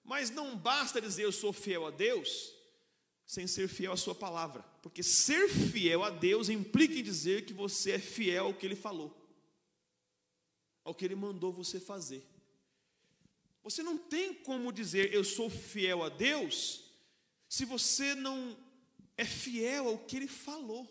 Mas 0.05 0.31
não 0.31 0.57
basta 0.57 1.00
dizer 1.00 1.24
eu 1.24 1.33
sou 1.33 1.53
fiel 1.53 1.87
a 1.87 1.90
Deus 1.90 2.60
sem 3.31 3.47
ser 3.47 3.69
fiel 3.69 3.93
à 3.93 3.97
Sua 3.97 4.12
palavra, 4.12 4.61
porque 4.83 5.05
ser 5.05 5.49
fiel 5.49 6.03
a 6.03 6.11
Deus 6.11 6.49
implica 6.49 6.99
em 6.99 7.03
dizer 7.03 7.47
que 7.47 7.53
você 7.53 7.93
é 7.93 7.99
fiel 8.01 8.47
ao 8.47 8.55
que 8.55 8.66
Ele 8.66 8.75
falou, 8.75 9.16
ao 10.83 10.93
que 10.93 11.05
Ele 11.05 11.14
mandou 11.14 11.53
você 11.53 11.79
fazer. 11.79 12.27
Você 13.62 13.85
não 13.85 13.97
tem 13.97 14.35
como 14.35 14.73
dizer 14.73 15.14
eu 15.14 15.23
sou 15.23 15.49
fiel 15.49 16.03
a 16.03 16.09
Deus 16.09 16.83
se 17.49 17.64
você 17.64 18.16
não 18.16 18.57
é 19.16 19.25
fiel 19.25 19.87
ao 19.87 19.99
que 19.99 20.16
ele 20.16 20.27
falou. 20.27 20.88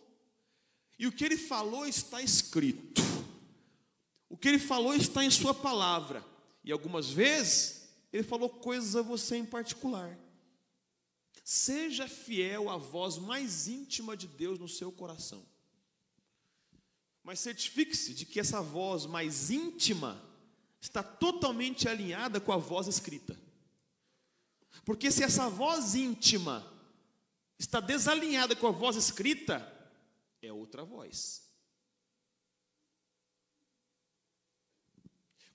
E 0.97 1.07
o 1.07 1.11
que 1.11 1.25
ele 1.25 1.35
falou 1.35 1.85
está 1.85 2.21
escrito. 2.21 3.01
O 4.29 4.37
que 4.37 4.47
ele 4.47 4.59
falou 4.59 4.93
está 4.93 5.25
em 5.25 5.29
sua 5.29 5.53
palavra. 5.53 6.25
E 6.63 6.71
algumas 6.71 7.09
vezes 7.09 7.89
ele 8.13 8.23
falou 8.23 8.49
coisas 8.49 8.95
a 8.95 9.01
você 9.01 9.35
em 9.35 9.45
particular. 9.45 10.17
Seja 11.51 12.07
fiel 12.07 12.69
à 12.69 12.77
voz 12.77 13.17
mais 13.17 13.67
íntima 13.67 14.15
de 14.15 14.27
Deus 14.27 14.59
no 14.59 14.69
seu 14.69 14.91
coração. 14.91 15.43
Mas 17.23 17.39
certifique-se 17.39 18.13
de 18.13 18.23
que 18.23 18.39
essa 18.39 18.61
voz 18.61 19.07
mais 19.07 19.49
íntima 19.49 20.23
está 20.79 21.01
totalmente 21.01 21.89
alinhada 21.89 22.39
com 22.39 22.51
a 22.51 22.57
voz 22.57 22.85
escrita. 22.85 23.35
Porque 24.85 25.09
se 25.09 25.23
essa 25.23 25.49
voz 25.49 25.95
íntima 25.95 26.71
está 27.57 27.79
desalinhada 27.79 28.55
com 28.55 28.67
a 28.67 28.71
voz 28.71 28.95
escrita, 28.95 29.57
é 30.43 30.53
outra 30.53 30.83
voz. 30.85 31.51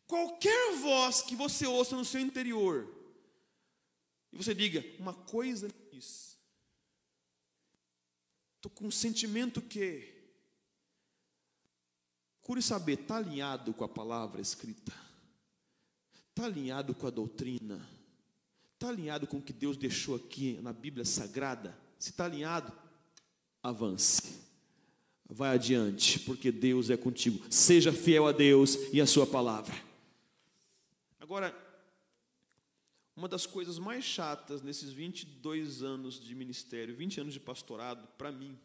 Qualquer 0.09 0.75
voz 0.75 1.23
que 1.23 1.37
você 1.37 1.69
ouça 1.69 1.95
no 1.95 2.05
seu 2.05 2.21
interior, 2.21 2.93
e 4.33 4.37
você 4.37 4.53
diga, 4.53 4.85
uma 4.99 5.15
coisa 5.15 5.69
estou 5.99 6.41
com 8.75 8.87
um 8.87 8.91
sentimento 8.91 9.61
que, 9.61 10.15
procure 12.41 12.63
saber, 12.63 13.01
está 13.01 13.17
alinhado 13.17 13.75
com 13.75 13.85
a 13.85 13.89
palavra 13.89 14.41
escrita, 14.41 14.95
está 16.31 16.45
alinhado 16.45 16.95
com 16.95 17.07
a 17.07 17.11
doutrina, 17.11 17.87
Está 18.85 18.93
alinhado 18.93 19.27
com 19.27 19.39
o 19.39 19.43
que 19.43 19.53
Deus 19.53 19.79
deixou 19.79 20.15
aqui 20.15 20.59
na 20.61 20.71
Bíblia 20.71 21.07
Sagrada? 21.07 21.75
Se 21.99 22.11
está 22.11 22.27
alinhado, 22.27 22.71
avance. 23.63 24.21
Vai 25.27 25.55
adiante, 25.55 26.21
porque 26.21 26.53
Deus 26.53 26.91
é 26.91 26.97
contigo. 26.99 27.43
Seja 27.49 27.95
fiel 27.95 28.27
a 28.27 28.33
Deus 28.33 28.77
e 28.93 29.01
a 29.01 29.07
Sua 29.07 29.27
palavra. 29.27 29.75
Agora, 31.19 31.57
uma 33.17 33.29
das 33.29 33.47
coisas 33.47 33.79
mais 33.79 34.05
chatas 34.05 34.61
nesses 34.61 34.91
22 34.91 35.83
anos 35.83 36.21
de 36.21 36.35
ministério, 36.35 36.95
20 36.95 37.21
anos 37.21 37.35
de 37.35 37.41
pastorado, 37.41 38.07
para 38.19 38.33
mim, 38.33 38.59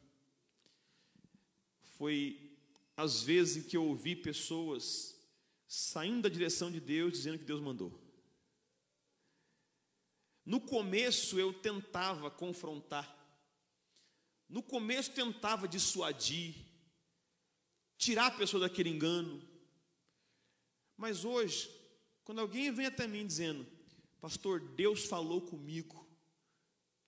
foi 1.97 2.57
as 2.97 3.21
vezes 3.21 3.65
que 3.67 3.77
eu 3.77 3.85
ouvi 3.85 4.15
pessoas 4.15 5.15
saindo 5.67 6.23
da 6.23 6.29
direção 6.29 6.71
de 6.71 6.79
Deus 6.79 7.13
dizendo 7.13 7.37
que 7.37 7.45
Deus 7.45 7.61
mandou. 7.61 7.97
No 10.43 10.59
começo 10.59 11.39
eu 11.39 11.53
tentava 11.53 12.31
confrontar, 12.31 13.15
no 14.49 14.63
começo 14.63 15.11
tentava 15.11 15.67
dissuadir, 15.67 16.55
tirar 17.97 18.27
a 18.27 18.31
pessoa 18.31 18.61
daquele 18.61 18.89
engano, 18.89 19.47
mas 20.97 21.23
hoje, 21.23 21.69
quando 22.23 22.39
alguém 22.39 22.71
vem 22.71 22.87
até 22.87 23.05
mim 23.05 23.27
dizendo, 23.27 23.65
Pastor, 24.19 24.59
Deus 24.59 25.05
falou 25.05 25.41
comigo, 25.41 26.07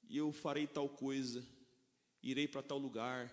e 0.10 0.18
eu 0.18 0.32
farei 0.32 0.68
tal 0.68 0.90
coisa, 0.90 1.46
irei 2.22 2.48
para 2.48 2.62
tal 2.62 2.78
lugar, 2.78 3.32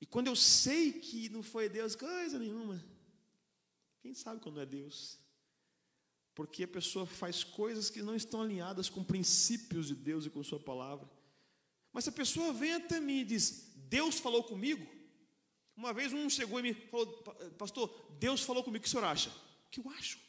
e 0.00 0.06
quando 0.06 0.28
eu 0.28 0.36
sei 0.36 0.92
que 0.92 1.28
não 1.28 1.42
foi 1.42 1.68
Deus, 1.68 1.96
coisa 1.96 2.38
nenhuma, 2.38 2.84
quem 4.00 4.14
sabe 4.14 4.40
quando 4.40 4.60
é 4.60 4.66
Deus? 4.66 5.18
porque 6.38 6.62
a 6.62 6.68
pessoa 6.68 7.04
faz 7.04 7.42
coisas 7.42 7.90
que 7.90 8.00
não 8.00 8.14
estão 8.14 8.42
alinhadas 8.42 8.88
com 8.88 9.02
princípios 9.02 9.88
de 9.88 9.96
Deus 9.96 10.24
e 10.24 10.30
com 10.30 10.40
Sua 10.44 10.60
palavra. 10.60 11.10
Mas 11.92 12.04
se 12.04 12.10
a 12.10 12.12
pessoa 12.12 12.52
vem 12.52 12.74
até 12.74 13.00
mim 13.00 13.22
e 13.22 13.24
diz: 13.24 13.72
Deus 13.74 14.20
falou 14.20 14.44
comigo. 14.44 14.86
Uma 15.76 15.92
vez 15.92 16.12
um 16.12 16.30
chegou 16.30 16.60
e 16.60 16.62
me 16.62 16.74
falou: 16.74 17.08
Pastor, 17.58 17.92
Deus 18.20 18.42
falou 18.42 18.62
comigo, 18.62 18.80
o 18.80 18.82
que 18.84 18.86
o 18.86 18.90
senhor 18.90 19.02
acha? 19.02 19.30
O 19.30 19.70
que 19.72 19.80
eu 19.80 19.90
acho? 19.90 20.20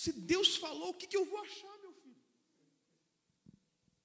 Se 0.00 0.10
Deus 0.12 0.56
falou, 0.56 0.88
o 0.90 0.94
que, 0.94 1.06
que 1.06 1.16
eu 1.16 1.24
vou 1.24 1.38
achar, 1.38 1.78
meu 1.78 1.92
filho? 1.92 2.22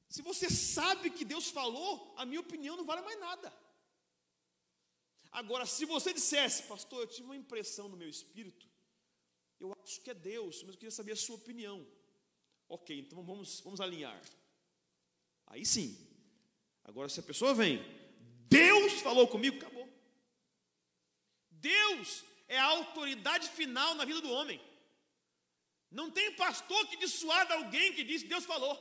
Se 0.08 0.22
você 0.22 0.48
sabe 0.48 1.10
que 1.10 1.26
Deus 1.26 1.50
falou, 1.50 2.14
a 2.16 2.24
minha 2.28 2.42
opinião 2.42 2.78
não 2.78 2.86
vale 2.86 3.02
mais 3.02 3.20
nada. 3.20 3.52
Agora, 5.32 5.66
se 5.66 5.86
você 5.86 6.14
dissesse, 6.14 6.62
pastor, 6.72 7.00
eu 7.02 7.08
tive 7.08 7.26
uma 7.26 7.36
impressão 7.36 7.90
no 7.90 7.98
meu 7.98 8.08
espírito, 8.08 8.70
eu 9.60 9.76
acho 9.82 10.00
que 10.02 10.12
é 10.12 10.14
Deus, 10.14 10.62
mas 10.62 10.74
eu 10.74 10.80
queria 10.80 10.92
saber 10.92 11.14
a 11.14 11.24
sua 11.26 11.38
opinião. 11.38 11.78
Ok, 12.68 13.00
então 13.00 13.24
vamos, 13.24 13.60
vamos 13.62 13.82
alinhar. 13.82 14.22
Aí 15.48 15.66
sim. 15.66 15.90
Agora, 16.84 17.10
se 17.10 17.20
a 17.20 17.24
pessoa 17.24 17.56
vem, 17.56 17.84
Deus 18.48 18.94
falou 19.02 19.28
comigo, 19.28 19.58
acabou. 19.58 19.90
Deus 21.50 22.24
é 22.48 22.60
a 22.60 22.66
autoridade 22.66 23.50
final 23.50 23.96
na 23.96 24.06
vida 24.06 24.22
do 24.22 24.30
homem. 24.30 24.69
Não 25.92 26.12
tem 26.12 26.32
pastor 26.34 26.88
que 26.88 26.98
dissuada 26.98 27.56
alguém 27.56 27.94
que 27.94 28.04
diz 28.04 28.24
Deus 28.24 28.46
falou. 28.46 28.78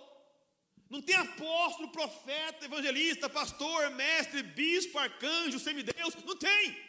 Não 0.90 1.02
tem 1.02 1.14
apóstolo, 1.16 1.90
profeta, 1.90 2.64
evangelista, 2.64 3.28
pastor, 3.28 3.90
mestre, 3.90 4.42
bispo, 4.42 4.98
arcanjo, 4.98 5.58
semideus. 5.58 6.14
Não 6.24 6.36
tem. 6.36 6.88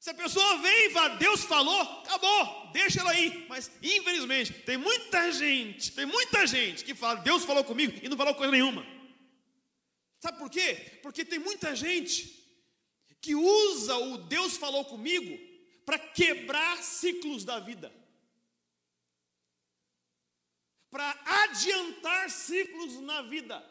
Se 0.00 0.10
a 0.10 0.14
pessoa 0.14 0.58
vem 0.58 0.86
e 0.86 0.90
fala, 0.90 1.14
Deus 1.16 1.44
falou, 1.44 1.80
acabou, 1.80 2.70
deixa 2.72 3.00
ela 3.00 3.12
aí. 3.12 3.46
Mas, 3.48 3.70
infelizmente, 3.80 4.52
tem 4.52 4.76
muita 4.76 5.30
gente, 5.30 5.92
tem 5.92 6.04
muita 6.04 6.44
gente 6.44 6.84
que 6.84 6.92
fala, 6.92 7.20
Deus 7.20 7.44
falou 7.44 7.62
comigo 7.62 7.96
e 8.02 8.08
não 8.08 8.16
falou 8.16 8.34
coisa 8.34 8.50
nenhuma. 8.50 8.84
Sabe 10.18 10.38
por 10.38 10.50
quê? 10.50 10.98
Porque 11.02 11.24
tem 11.24 11.38
muita 11.38 11.76
gente 11.76 12.42
que 13.20 13.36
usa 13.36 13.96
o 13.96 14.18
Deus 14.18 14.56
falou 14.56 14.84
comigo 14.84 15.38
para 15.86 15.98
quebrar 15.98 16.82
ciclos 16.82 17.44
da 17.44 17.60
vida. 17.60 17.92
adiantar 21.62 22.30
ciclos 22.30 23.00
na 23.00 23.22
vida, 23.22 23.64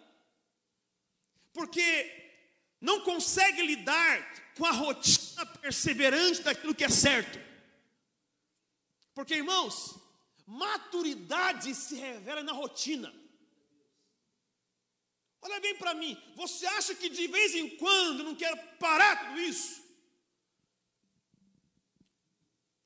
porque 1.54 1.90
não 2.80 3.02
consegue 3.02 3.62
lidar 3.62 4.54
com 4.56 4.66
a 4.66 4.72
rotina 4.72 5.46
perseverante 5.46 6.42
daquilo 6.42 6.76
que 6.76 6.84
é 6.84 6.90
certo. 6.90 7.40
Porque, 9.14 9.36
irmãos, 9.36 10.00
maturidade 10.48 11.76
se 11.76 11.96
revela 11.96 12.44
na 12.44 12.54
rotina. 12.54 13.14
Olha 15.42 15.60
bem 15.60 15.76
para 15.76 15.94
mim, 15.94 16.18
você 16.36 16.66
acha 16.68 16.96
que 16.96 17.10
de 17.10 17.28
vez 17.28 17.56
em 17.56 17.76
quando 17.78 18.24
não 18.24 18.36
quero 18.36 18.58
parar 18.80 19.28
tudo 19.28 19.40
isso? 19.42 19.82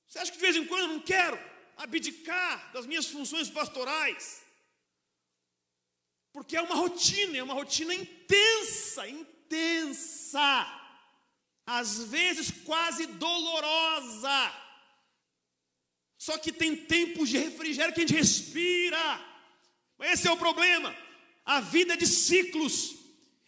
Você 0.07 0.19
acha 0.19 0.31
que 0.31 0.37
de 0.37 0.43
vez 0.43 0.55
em 0.55 0.65
quando 0.65 0.81
eu 0.81 0.87
não 0.87 1.01
quero 1.01 1.37
abdicar 1.75 2.71
das 2.71 2.85
minhas 2.85 3.07
funções 3.07 3.49
pastorais? 3.49 4.44
Porque 6.35 6.57
é 6.57 6.61
uma 6.61 6.75
rotina, 6.75 7.37
é 7.37 7.41
uma 7.41 7.53
rotina 7.53 7.95
intensa, 7.95 9.07
intensa, 9.07 10.67
às 11.65 12.03
vezes 12.03 12.51
quase 12.65 13.05
dolorosa. 13.05 14.53
Só 16.17 16.37
que 16.37 16.51
tem 16.51 16.75
tempos 16.75 17.29
de 17.29 17.37
refrigério 17.37 17.93
que 17.93 18.01
a 18.01 18.05
gente 18.05 18.17
respira. 18.17 19.25
Esse 20.01 20.27
é 20.27 20.31
o 20.33 20.35
problema. 20.35 20.93
A 21.45 21.61
vida 21.61 21.93
é 21.93 21.97
de 21.97 22.05
ciclos. 22.05 22.97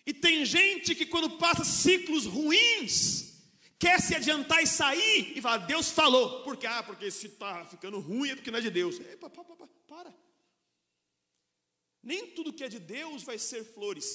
E 0.06 0.14
tem 0.14 0.46
gente 0.46 0.96
que 0.96 1.06
quando 1.06 1.32
passa 1.32 1.66
ciclos 1.66 2.26
ruins, 2.26 3.34
quer 3.78 4.00
se 4.00 4.16
adiantar 4.16 4.64
e 4.64 4.68
sair 4.68 5.34
e 5.36 5.42
fala, 5.42 5.58
Deus 5.58 5.92
falou. 5.92 6.42
Porque, 6.44 6.66
ah, 6.66 6.84
porque 6.84 7.12
se 7.12 7.28
está 7.28 7.66
ficando 7.66 8.00
ruim 8.00 8.30
é 8.30 8.36
porque 8.36 8.50
não 8.50 8.60
é 8.60 8.62
de 8.62 8.72
Deus. 8.72 8.98
Epa, 8.98 9.30
para, 9.30 9.44
para, 9.44 9.68
para. 9.86 10.27
Nem 12.08 12.32
tudo 12.36 12.54
que 12.54 12.64
é 12.64 12.70
de 12.70 12.80
Deus 12.80 13.24
vai 13.24 13.38
ser 13.38 13.66
flores. 13.66 14.10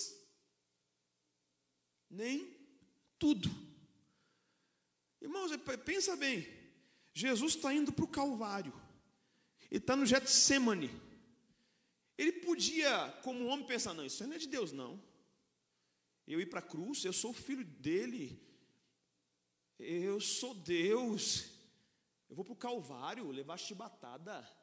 Nem 2.09 2.57
tudo. 3.19 3.51
Irmãos, 5.21 5.51
pensa 5.85 6.17
bem. 6.17 6.49
Jesus 7.13 7.55
está 7.55 7.75
indo 7.75 7.93
para 7.93 8.07
o 8.07 8.09
Calvário. 8.09 8.73
Ele 9.71 9.79
está 9.79 9.95
no 9.95 10.07
Getsemane. 10.07 10.91
Ele 12.17 12.33
podia, 12.33 13.11
como 13.23 13.45
homem, 13.45 13.67
pensar: 13.67 13.93
não, 13.93 14.07
isso 14.07 14.27
não 14.27 14.37
é 14.37 14.39
de 14.39 14.49
Deus, 14.49 14.73
não. 14.73 14.99
Eu 16.27 16.41
ir 16.41 16.47
para 16.47 16.61
a 16.61 16.71
cruz, 16.73 17.05
eu 17.05 17.13
sou 17.13 17.35
filho 17.35 17.65
dele, 17.65 18.41
eu 19.79 20.19
sou 20.19 20.55
Deus, 20.55 21.45
eu 22.31 22.37
vou 22.37 22.45
para 22.45 22.55
o 22.55 22.65
Calvário 22.69 23.31
levar 23.31 23.59
chibatada. 23.59 24.62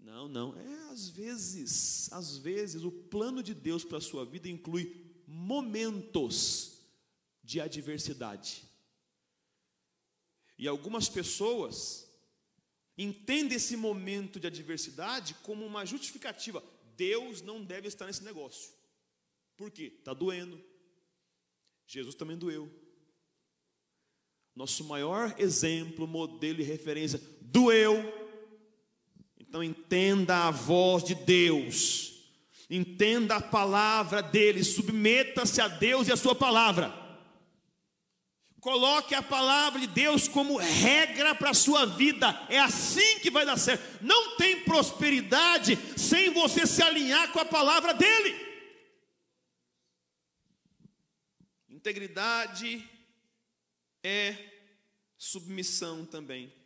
Não, 0.00 0.28
não, 0.28 0.58
é 0.58 0.80
às 0.90 1.08
vezes, 1.08 2.12
às 2.12 2.36
vezes, 2.36 2.82
o 2.82 2.90
plano 2.90 3.42
de 3.42 3.54
Deus 3.54 3.84
para 3.84 3.98
a 3.98 4.02
sua 4.02 4.24
vida 4.24 4.48
inclui 4.48 4.96
momentos 5.26 6.80
de 7.42 7.60
adversidade. 7.60 8.64
E 10.58 10.66
algumas 10.66 11.08
pessoas 11.08 12.06
entendem 12.98 13.56
esse 13.56 13.76
momento 13.76 14.38
de 14.38 14.46
adversidade 14.46 15.34
como 15.42 15.64
uma 15.64 15.86
justificativa. 15.86 16.62
Deus 16.96 17.40
não 17.40 17.64
deve 17.64 17.88
estar 17.88 18.06
nesse 18.06 18.22
negócio. 18.22 18.70
Por 19.56 19.70
quê? 19.70 19.94
Está 19.98 20.12
doendo. 20.12 20.62
Jesus 21.86 22.14
também 22.14 22.36
doeu. 22.36 22.70
Nosso 24.54 24.84
maior 24.84 25.34
exemplo, 25.38 26.06
modelo 26.06 26.60
e 26.60 26.64
referência, 26.64 27.20
doeu. 27.40 28.19
Então 29.50 29.64
entenda 29.64 30.46
a 30.46 30.52
voz 30.52 31.02
de 31.02 31.12
Deus. 31.12 32.12
Entenda 32.70 33.34
a 33.34 33.40
palavra 33.40 34.22
dele, 34.22 34.62
submeta-se 34.62 35.60
a 35.60 35.66
Deus 35.66 36.06
e 36.06 36.12
a 36.12 36.16
sua 36.16 36.36
palavra. 36.36 36.94
Coloque 38.60 39.12
a 39.12 39.20
palavra 39.20 39.80
de 39.80 39.88
Deus 39.88 40.28
como 40.28 40.56
regra 40.56 41.34
para 41.34 41.50
a 41.50 41.54
sua 41.54 41.84
vida. 41.84 42.28
É 42.48 42.60
assim 42.60 43.18
que 43.18 43.28
vai 43.28 43.44
dar 43.44 43.56
certo. 43.56 44.04
Não 44.04 44.36
tem 44.36 44.60
prosperidade 44.60 45.76
sem 45.96 46.30
você 46.30 46.64
se 46.64 46.80
alinhar 46.80 47.32
com 47.32 47.40
a 47.40 47.44
palavra 47.44 47.92
dele. 47.92 48.36
Integridade 51.68 52.88
é 54.04 54.36
submissão 55.18 56.06
também. 56.06 56.59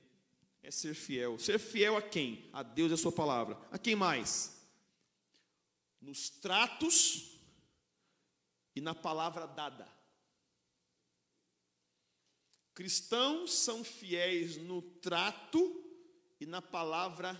É 0.65 0.71
ser 0.71 0.95
fiel. 0.95 1.39
Ser 1.39 1.59
fiel 1.59 1.95
a 1.95 2.01
quem? 2.01 2.49
A 2.51 2.63
Deus 2.63 2.91
e 2.91 2.95
a 2.95 2.97
sua 2.97 3.13
palavra. 3.13 3.61
A 3.71 3.79
quem 3.79 3.95
mais? 3.95 4.67
Nos 6.01 6.31
tratos 6.31 7.39
e 8.75 8.81
na 8.81 8.95
palavra 8.95 9.47
dada. 9.47 9.87
Cristãos 12.73 13.53
são 13.53 13.85
fiéis 13.85 14.57
no 14.57 14.81
trato 14.81 15.61
e 16.41 16.47
na 16.47 16.63
palavra 16.63 17.39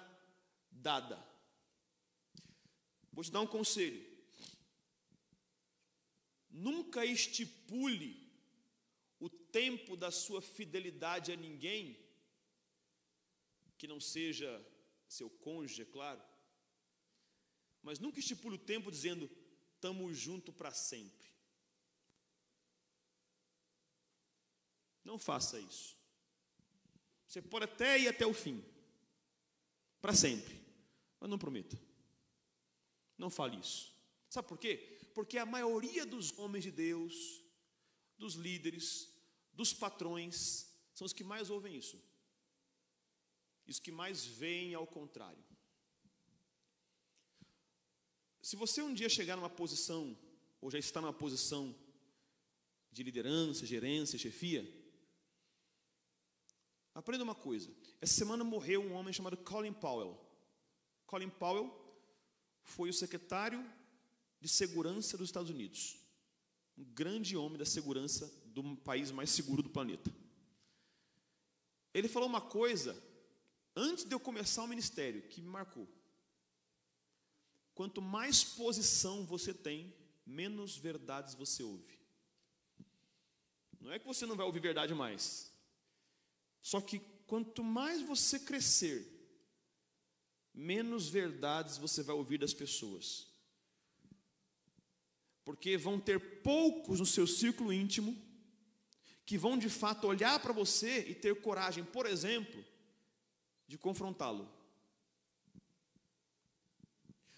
dada. 0.71 1.19
Vou 3.11 3.25
te 3.25 3.33
dar 3.33 3.41
um 3.41 3.47
conselho. 3.47 4.05
Nunca 6.51 7.07
estipule 7.07 8.31
o 9.19 9.31
tempo 9.31 9.97
da 9.97 10.11
sua 10.11 10.43
fidelidade 10.43 11.33
a 11.33 11.37
ninguém, 11.37 12.04
que 13.79 13.87
não 13.87 14.01
seja 14.01 14.49
seu 15.09 15.29
cônjuge, 15.29 15.83
é 15.83 15.85
claro, 15.85 16.23
mas 17.83 17.99
nunca 17.99 18.19
estipule 18.19 18.57
o 18.57 18.67
tempo 18.67 18.91
dizendo, 18.91 19.31
estamos 19.75 20.17
juntos 20.17 20.55
para 20.55 20.73
sempre. 20.73 21.29
Não 25.05 25.19
faça 25.19 25.61
isso. 25.61 25.95
Você 27.27 27.43
pode 27.43 27.67
até 27.67 27.99
ir 27.99 28.09
até 28.09 28.27
o 28.27 28.33
fim, 28.33 28.65
para 30.01 30.15
sempre, 30.15 30.59
mas 31.21 31.29
não 31.29 31.39
prometa. 31.39 31.79
Não 33.19 33.29
fale 33.29 33.59
isso. 33.59 33.95
Sabe 34.31 34.49
por 34.49 34.59
quê? 34.59 34.99
Porque 35.15 35.37
a 35.37 35.47
maioria 35.47 36.07
dos 36.07 36.37
homens 36.39 36.65
de 36.65 36.71
Deus, 36.71 37.43
dos 38.17 38.35
líderes, 38.35 39.13
dos 39.53 39.75
patrões, 39.75 40.71
são 40.95 41.05
os 41.05 41.13
que 41.13 41.23
mais 41.23 41.51
ouvem 41.51 41.77
isso. 41.77 42.03
Os 43.67 43.79
que 43.79 43.91
mais 43.91 44.25
veem 44.25 44.75
ao 44.75 44.87
contrário. 44.87 45.43
Se 48.43 48.57
você 48.57 48.83
um 48.83 48.93
dia 48.93 49.09
chegar 49.09 49.37
numa 49.37 49.51
posição, 49.51 50.17
ou 50.61 50.71
já 50.71 50.79
está 50.79 51.01
numa 51.01 51.13
posição 51.13 51.75
de 52.93 53.03
liderança, 53.03 53.67
gerência, 53.67 54.19
chefia, 54.19 54.63
Aprenda 56.95 57.25
uma 57.25 57.35
coisa. 57.35 57.69
Essa 58.01 58.15
semana 58.15 58.45
morreu 58.45 58.81
um 58.81 58.93
homem 58.93 59.13
chamado 59.13 59.37
Colin 59.37 59.73
Powell. 59.73 60.17
Colin 61.07 61.29
Powell 61.29 61.69
foi 62.63 62.89
o 62.89 62.95
secretário 62.95 63.65
de 64.41 64.49
segurança 64.49 65.19
dos 65.19 65.29
Estados 65.29 65.51
Unidos. 65.51 65.99
Um 66.79 66.85
grande 66.85 67.37
homem 67.37 67.59
da 67.59 67.65
segurança 67.65 68.33
do 68.47 68.77
país 68.77 69.11
mais 69.11 69.31
seguro 69.31 69.61
do 69.61 69.71
planeta. 69.71 70.15
Ele 71.93 72.09
falou 72.09 72.29
uma 72.29 72.41
coisa 72.41 72.97
antes 73.77 74.05
de 74.05 74.15
eu 74.15 74.21
começar 74.21 74.63
o 74.63 74.69
ministério 74.69 75.23
que 75.23 75.41
me 75.41 75.49
marcou. 75.49 75.89
Quanto 77.75 78.01
mais 78.01 78.45
posição 78.45 79.25
você 79.25 79.53
tem, 79.53 79.93
menos 80.25 80.77
verdades 80.77 81.35
você 81.35 81.63
ouve. 81.63 81.99
Não 83.81 83.93
é 83.93 83.99
que 83.99 84.07
você 84.07 84.25
não 84.25 84.37
vai 84.37 84.47
ouvir 84.47 84.61
verdade 84.61 84.95
mais. 84.95 85.53
Só 86.63 86.81
que 86.81 87.01
quanto 87.27 87.63
mais 87.63 88.01
você 88.01 88.39
crescer, 88.39 89.07
menos 90.55 91.09
verdades 91.09 91.77
você 91.77 92.03
vai 92.03 92.15
ouvir 92.15 92.39
das 92.39 92.55
pessoas. 92.55 93.27
Porque 95.45 95.77
vão 95.77 96.01
ter 96.01 96.41
poucos 96.43 97.01
no 97.01 97.07
seu 97.07 97.27
círculo 97.27 97.73
íntimo 97.73 98.17
que 99.27 99.37
vão 99.37 99.59
de 99.59 99.69
fato 99.69 100.07
olhar 100.07 100.39
para 100.41 100.53
você 100.53 101.01
e 101.09 101.15
ter 101.15 101.41
coragem, 101.41 101.85
por 101.85 102.07
exemplo, 102.07 102.65
de 103.67 103.79
confrontá-lo. 103.79 104.49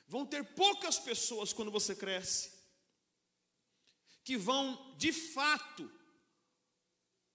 Vão 0.08 0.24
ter 0.24 0.44
poucas 0.54 0.98
pessoas 0.98 1.52
quando 1.52 1.70
você 1.70 1.94
cresce 1.94 2.56
que 4.26 4.36
vão 4.36 4.96
de 4.96 5.12
fato 5.12 5.88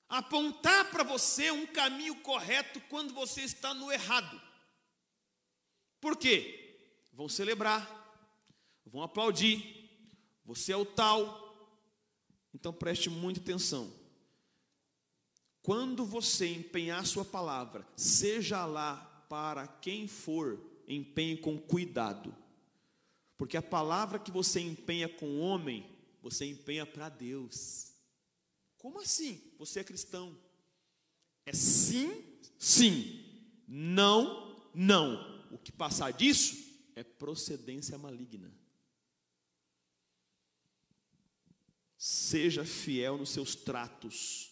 apontar 0.09 0.91
para 0.91 1.03
você 1.03 1.49
um 1.49 1.65
caminho 1.65 2.21
correto 2.21 2.81
quando 2.89 3.13
você 3.13 3.43
está 3.43 3.73
no 3.73 3.89
errado. 3.89 4.41
Por 6.01 6.17
quê? 6.17 7.07
Vão 7.13 7.29
celebrar, 7.29 7.87
vão 8.85 9.01
aplaudir, 9.01 9.89
você 10.43 10.73
é 10.73 10.75
o 10.75 10.85
tal. 10.85 11.49
Então 12.53 12.73
preste 12.73 13.09
muita 13.09 13.39
atenção. 13.39 14.00
Quando 15.61 16.05
você 16.05 16.47
empenhar 16.47 17.05
sua 17.05 17.23
palavra, 17.23 17.87
seja 17.95 18.65
lá 18.65 18.95
para 19.29 19.67
quem 19.67 20.07
for, 20.07 20.59
empenhe 20.87 21.37
com 21.37 21.57
cuidado. 21.57 22.35
Porque 23.37 23.57
a 23.57 23.61
palavra 23.61 24.19
que 24.19 24.31
você 24.31 24.59
empenha 24.59 25.07
com 25.07 25.25
o 25.25 25.39
homem, 25.39 25.89
você 26.21 26.45
empenha 26.45 26.85
para 26.85 27.09
Deus. 27.09 27.93
Como 28.77 28.99
assim? 28.99 29.41
Você 29.57 29.79
é 29.79 29.83
cristão? 29.83 30.35
É 31.45 31.53
sim, 31.53 32.23
sim. 32.57 33.23
Não, 33.67 34.67
não. 34.73 35.47
O 35.51 35.57
que 35.57 35.71
passar 35.71 36.11
disso 36.11 36.55
é 36.95 37.03
procedência 37.03 37.97
maligna. 37.97 38.51
Seja 41.97 42.65
fiel 42.65 43.17
nos 43.17 43.29
seus 43.29 43.55
tratos, 43.55 44.50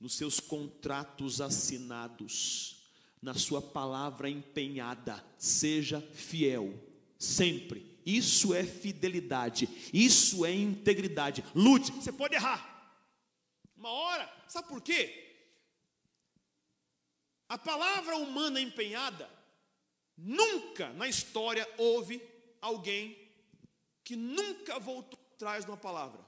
nos 0.00 0.14
seus 0.14 0.40
contratos 0.40 1.40
assinados, 1.40 2.90
na 3.20 3.34
sua 3.34 3.62
palavra 3.62 4.28
empenhada. 4.28 5.24
Seja 5.38 6.00
fiel, 6.00 6.74
sempre. 7.18 7.96
Isso 8.04 8.54
é 8.54 8.62
fidelidade, 8.62 9.68
isso 9.92 10.46
é 10.46 10.52
integridade. 10.52 11.44
Lute, 11.54 11.90
você 11.90 12.12
pode 12.12 12.36
errar. 12.36 12.94
Uma 13.76 13.90
hora, 13.90 14.44
sabe 14.46 14.68
por 14.68 14.80
quê? 14.80 15.24
A 17.48 17.58
palavra 17.58 18.16
humana 18.16 18.60
empenhada, 18.60 19.28
nunca 20.16 20.92
na 20.92 21.08
história 21.08 21.68
houve 21.78 22.22
alguém 22.60 23.16
que 24.04 24.14
nunca 24.14 24.78
voltou 24.78 25.18
atrás 25.34 25.64
de 25.64 25.70
uma 25.70 25.76
palavra. 25.76 26.24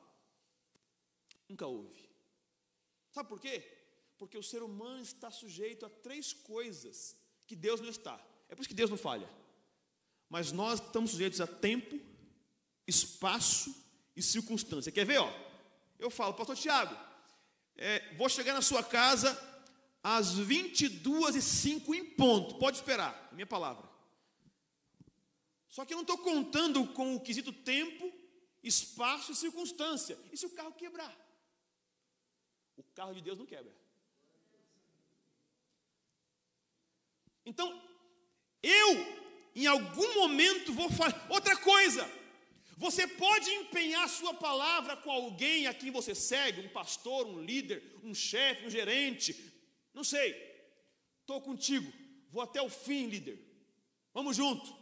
Nunca 1.49 1.67
houve. 1.67 2.08
Sabe 3.19 3.31
por 3.31 3.41
quê? 3.41 3.65
Porque 4.17 4.39
o 4.39 4.43
ser 4.45 4.63
humano 4.63 5.03
está 5.03 5.29
sujeito 5.29 5.85
a 5.85 5.91
três 5.91 6.33
coisas 6.33 7.17
que 7.49 7.57
Deus 7.57 7.81
não 7.81 7.89
está. 7.89 8.15
É 8.49 8.55
por 8.55 8.61
isso 8.61 8.69
que 8.69 8.77
Deus 8.77 8.91
não 8.91 8.97
falha. 8.97 9.29
Mas 10.31 10.53
nós 10.53 10.81
estamos 10.81 11.11
sujeitos 11.11 11.41
a 11.41 11.47
tempo, 11.49 11.99
espaço 12.87 13.75
e 14.15 14.23
circunstância. 14.23 14.93
Quer 14.93 15.05
ver? 15.05 15.19
Ó? 15.19 15.29
Eu 15.99 16.11
falo, 16.11 16.33
pastor 16.35 16.57
Tiago, 16.57 16.97
é, 17.75 18.15
vou 18.15 18.29
chegar 18.29 18.55
na 18.55 18.63
sua 18.63 18.85
casa 18.85 19.37
às 20.01 20.35
22 20.35 21.35
e 21.35 21.43
05 21.43 21.93
em 21.97 22.05
ponto. 22.05 22.55
Pode 22.55 22.77
esperar, 22.77 23.31
minha 23.33 23.49
palavra. 23.49 23.91
Só 25.69 25.85
que 25.85 25.93
eu 25.93 25.97
não 25.97 26.03
estou 26.03 26.19
contando 26.19 26.87
com 26.93 27.17
o 27.17 27.21
quesito 27.21 27.53
tempo, 27.53 28.13
espaço 28.63 29.33
e 29.33 29.35
circunstância. 29.35 30.17
E 30.31 30.37
se 30.37 30.47
o 30.47 30.51
carro 30.51 30.71
quebrar? 30.71 31.28
O 32.79 32.83
carro 32.95 33.15
de 33.15 33.21
Deus 33.21 33.39
não 33.39 33.47
quebra. 33.47 33.75
Então, 37.45 37.69
eu, 38.63 38.89
em 39.55 39.67
algum 39.67 40.15
momento, 40.15 40.73
vou 40.73 40.91
falar. 40.91 41.27
Outra 41.31 41.57
coisa, 41.57 42.09
você 42.77 43.07
pode 43.07 43.51
empenhar 43.51 44.09
sua 44.09 44.35
palavra 44.35 44.97
com 44.97 45.11
alguém 45.11 45.67
a 45.67 45.75
quem 45.75 45.91
você 45.91 46.15
segue, 46.15 46.61
um 46.61 46.69
pastor, 46.69 47.27
um 47.27 47.43
líder, 47.43 47.83
um 48.05 48.15
chefe, 48.15 48.67
um 48.67 48.71
gerente, 48.71 49.35
não 49.93 50.05
sei. 50.05 50.31
Estou 51.21 51.41
contigo, 51.41 51.93
vou 52.31 52.43
até 52.43 52.63
o 52.63 52.71
fim, 52.71 53.07
líder. 53.07 53.39
Vamos 54.15 54.37
junto. 54.37 54.77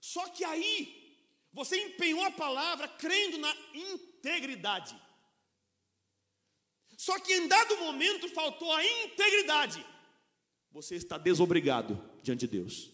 Só 0.00 0.28
que 0.28 0.44
aí, 0.44 1.18
você 1.52 1.76
empenhou 1.76 2.24
a 2.24 2.30
palavra 2.30 2.86
crendo 2.88 3.38
na 3.38 3.54
integridade. 3.74 4.94
Só 7.04 7.18
que 7.18 7.32
em 7.34 7.48
dado 7.48 7.78
momento 7.78 8.28
faltou 8.28 8.72
a 8.72 8.84
integridade. 8.84 9.84
Você 10.70 10.94
está 10.94 11.18
desobrigado 11.18 12.00
diante 12.22 12.46
de 12.46 12.46
Deus. 12.46 12.92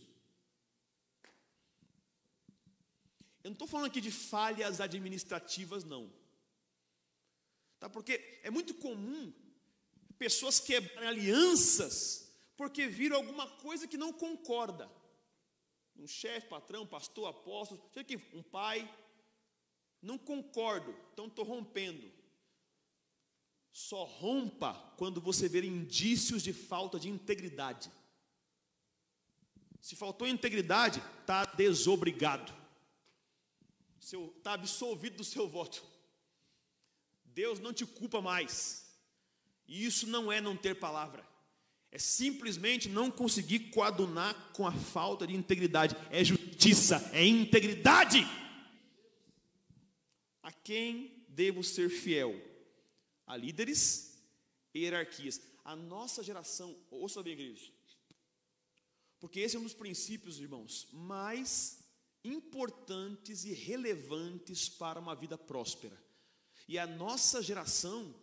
Eu 3.44 3.50
não 3.50 3.52
estou 3.52 3.68
falando 3.68 3.88
aqui 3.88 4.00
de 4.00 4.10
falhas 4.10 4.80
administrativas, 4.80 5.84
não. 5.84 6.10
Tá? 7.78 7.90
Porque 7.90 8.40
é 8.42 8.50
muito 8.50 8.72
comum 8.72 9.30
pessoas 10.18 10.58
quebrarem 10.58 11.06
alianças 11.06 12.32
porque 12.56 12.86
viram 12.86 13.16
alguma 13.16 13.46
coisa 13.58 13.86
que 13.86 13.98
não 13.98 14.10
concorda. 14.10 14.90
Um 15.94 16.06
chefe, 16.06 16.48
patrão, 16.48 16.86
pastor, 16.86 17.28
apóstolo, 17.28 17.78
um 18.32 18.42
pai, 18.42 18.90
não 20.00 20.16
concordo, 20.16 20.96
então 21.12 21.26
estou 21.26 21.44
rompendo. 21.44 22.17
Só 23.78 24.02
rompa 24.02 24.74
quando 24.96 25.20
você 25.20 25.48
ver 25.48 25.62
indícios 25.62 26.42
de 26.42 26.52
falta 26.52 26.98
de 26.98 27.08
integridade. 27.08 27.88
Se 29.80 29.94
faltou 29.94 30.26
integridade, 30.26 31.00
está 31.20 31.44
desobrigado. 31.44 32.52
Está 34.00 34.54
absolvido 34.54 35.18
do 35.18 35.24
seu 35.24 35.46
voto. 35.46 35.84
Deus 37.24 37.60
não 37.60 37.72
te 37.72 37.86
culpa 37.86 38.20
mais. 38.20 38.84
E 39.68 39.86
isso 39.86 40.08
não 40.08 40.32
é 40.32 40.40
não 40.40 40.56
ter 40.56 40.74
palavra. 40.74 41.24
É 41.92 42.00
simplesmente 42.00 42.88
não 42.88 43.12
conseguir 43.12 43.70
coadunar 43.70 44.34
com 44.54 44.66
a 44.66 44.72
falta 44.72 45.24
de 45.24 45.36
integridade. 45.36 45.94
É 46.10 46.24
justiça, 46.24 47.08
é 47.12 47.24
integridade. 47.24 48.26
A 50.42 50.50
quem 50.50 51.24
devo 51.28 51.62
ser 51.62 51.88
fiel? 51.88 52.47
A 53.28 53.36
líderes 53.36 54.18
e 54.74 54.80
hierarquias. 54.80 55.40
A 55.64 55.76
nossa 55.76 56.22
geração, 56.22 56.76
ouça 56.90 57.22
bem, 57.22 57.34
igreja, 57.34 57.70
porque 59.20 59.40
esse 59.40 59.54
é 59.54 59.58
um 59.58 59.64
dos 59.64 59.74
princípios, 59.74 60.40
irmãos, 60.40 60.88
mais 60.92 61.78
importantes 62.24 63.44
e 63.44 63.52
relevantes 63.52 64.68
para 64.68 64.98
uma 64.98 65.14
vida 65.14 65.36
próspera. 65.36 65.96
E 66.66 66.78
a 66.78 66.86
nossa 66.86 67.42
geração 67.42 68.14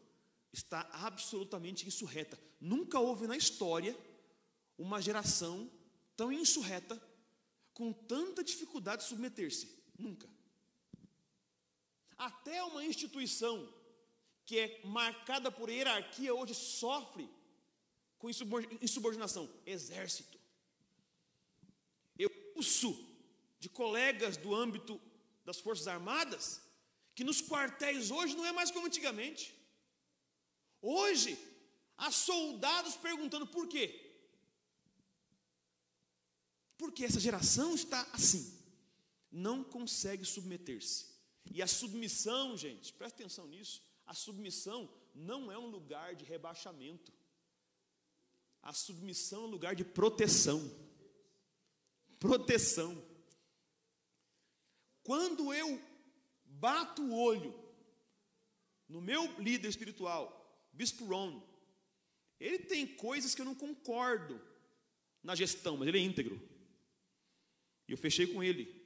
está 0.51 0.89
absolutamente 0.93 1.87
insurreta. 1.87 2.39
Nunca 2.59 2.99
houve 2.99 3.27
na 3.27 3.37
história 3.37 3.97
uma 4.77 5.01
geração 5.01 5.69
tão 6.15 6.31
insurreta, 6.31 7.01
com 7.73 7.91
tanta 7.91 8.43
dificuldade 8.43 9.03
de 9.03 9.09
submeter-se. 9.09 9.69
Nunca. 9.97 10.29
Até 12.17 12.63
uma 12.63 12.85
instituição 12.85 13.67
que 14.45 14.59
é 14.59 14.81
marcada 14.83 15.51
por 15.51 15.69
hierarquia 15.69 16.33
hoje 16.33 16.53
sofre 16.53 17.29
com 18.17 18.29
insubordinação. 18.81 19.49
Exército. 19.65 20.39
Eu 22.17 22.31
ouço 22.55 22.91
de 23.59 23.69
colegas 23.69 24.37
do 24.37 24.53
âmbito 24.53 25.01
das 25.43 25.59
Forças 25.59 25.87
Armadas 25.87 26.61
que 27.15 27.23
nos 27.23 27.41
quartéis 27.41 28.11
hoje 28.11 28.35
não 28.35 28.45
é 28.45 28.51
mais 28.51 28.71
como 28.71 28.87
antigamente. 28.87 29.55
Hoje, 30.81 31.37
há 31.97 32.11
soldados 32.11 32.95
perguntando 32.95 33.47
por 33.47 33.67
quê? 33.67 34.01
Porque 36.77 37.05
essa 37.05 37.19
geração 37.19 37.73
está 37.73 38.01
assim, 38.11 38.61
não 39.31 39.63
consegue 39.63 40.25
submeter-se. 40.25 41.15
E 41.51 41.61
a 41.61 41.67
submissão, 41.67 42.57
gente, 42.57 42.91
presta 42.93 43.21
atenção 43.21 43.47
nisso, 43.47 43.81
a 44.05 44.13
submissão 44.13 44.89
não 45.13 45.51
é 45.51 45.57
um 45.57 45.67
lugar 45.67 46.15
de 46.15 46.25
rebaixamento. 46.25 47.11
A 48.61 48.73
submissão 48.73 49.43
é 49.43 49.47
um 49.47 49.51
lugar 49.51 49.75
de 49.75 49.83
proteção. 49.83 50.59
Proteção. 52.19 53.01
Quando 55.03 55.53
eu 55.53 55.81
bato 56.45 57.03
o 57.03 57.15
olho 57.15 57.53
no 58.87 59.01
meu 59.01 59.39
líder 59.39 59.67
espiritual 59.67 60.41
Bispo 60.73 61.05
Ron, 61.05 61.41
ele 62.39 62.59
tem 62.59 62.85
coisas 62.87 63.33
que 63.33 63.41
eu 63.41 63.45
não 63.45 63.55
concordo 63.55 64.41
na 65.23 65.35
gestão, 65.35 65.77
mas 65.77 65.87
ele 65.87 65.99
é 65.99 66.01
íntegro. 66.01 66.41
E 67.87 67.91
eu 67.91 67.97
fechei 67.97 68.27
com 68.27 68.43
ele. 68.43 68.83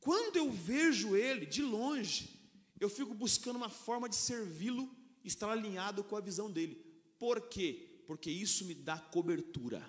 Quando 0.00 0.36
eu 0.36 0.50
vejo 0.50 1.16
ele 1.16 1.46
de 1.46 1.62
longe, 1.62 2.37
eu 2.80 2.88
fico 2.88 3.14
buscando 3.14 3.56
uma 3.56 3.68
forma 3.68 4.08
de 4.08 4.16
servi-lo, 4.16 4.88
estar 5.24 5.50
alinhado 5.50 6.04
com 6.04 6.16
a 6.16 6.20
visão 6.20 6.50
dele. 6.50 6.76
Por 7.18 7.48
quê? 7.48 8.02
Porque 8.06 8.30
isso 8.30 8.64
me 8.64 8.74
dá 8.74 8.98
cobertura. 8.98 9.88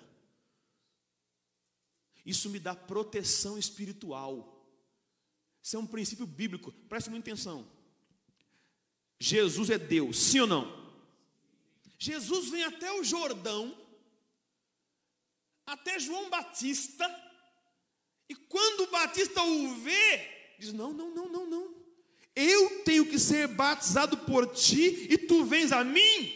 Isso 2.24 2.50
me 2.50 2.58
dá 2.58 2.74
proteção 2.74 3.56
espiritual. 3.56 4.56
Isso 5.62 5.76
é 5.76 5.78
um 5.78 5.86
princípio 5.86 6.26
bíblico. 6.26 6.72
Preste 6.88 7.10
muita 7.10 7.30
atenção. 7.30 7.70
Jesus 9.18 9.70
é 9.70 9.78
Deus, 9.78 10.18
sim 10.18 10.40
ou 10.40 10.46
não? 10.46 10.80
Jesus 11.98 12.48
vem 12.48 12.64
até 12.64 12.90
o 12.92 13.04
Jordão, 13.04 13.76
até 15.66 15.98
João 15.98 16.30
Batista, 16.30 17.06
e 18.26 18.34
quando 18.34 18.84
o 18.84 18.90
Batista 18.90 19.42
o 19.42 19.74
vê, 19.74 20.54
diz: 20.58 20.72
Não, 20.72 20.92
não, 20.92 21.14
não, 21.14 21.28
não, 21.28 21.46
não. 21.46 21.79
Eu 22.34 22.82
tenho 22.84 23.06
que 23.06 23.18
ser 23.18 23.48
batizado 23.48 24.16
por 24.18 24.46
ti 24.46 25.06
e 25.10 25.18
tu 25.18 25.44
vens 25.44 25.72
a 25.72 25.82
mim. 25.82 26.34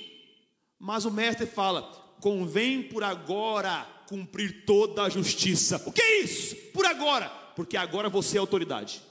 Mas 0.78 1.04
o 1.04 1.10
mestre 1.10 1.46
fala: 1.46 1.82
Convém 2.20 2.82
por 2.82 3.02
agora 3.02 3.86
cumprir 4.08 4.64
toda 4.64 5.02
a 5.02 5.08
justiça. 5.08 5.82
O 5.86 5.92
que 5.92 6.02
é 6.02 6.20
isso? 6.20 6.56
Por 6.72 6.84
agora, 6.84 7.28
porque 7.56 7.76
agora 7.76 8.08
você 8.08 8.36
é 8.36 8.40
autoridade. 8.40 9.02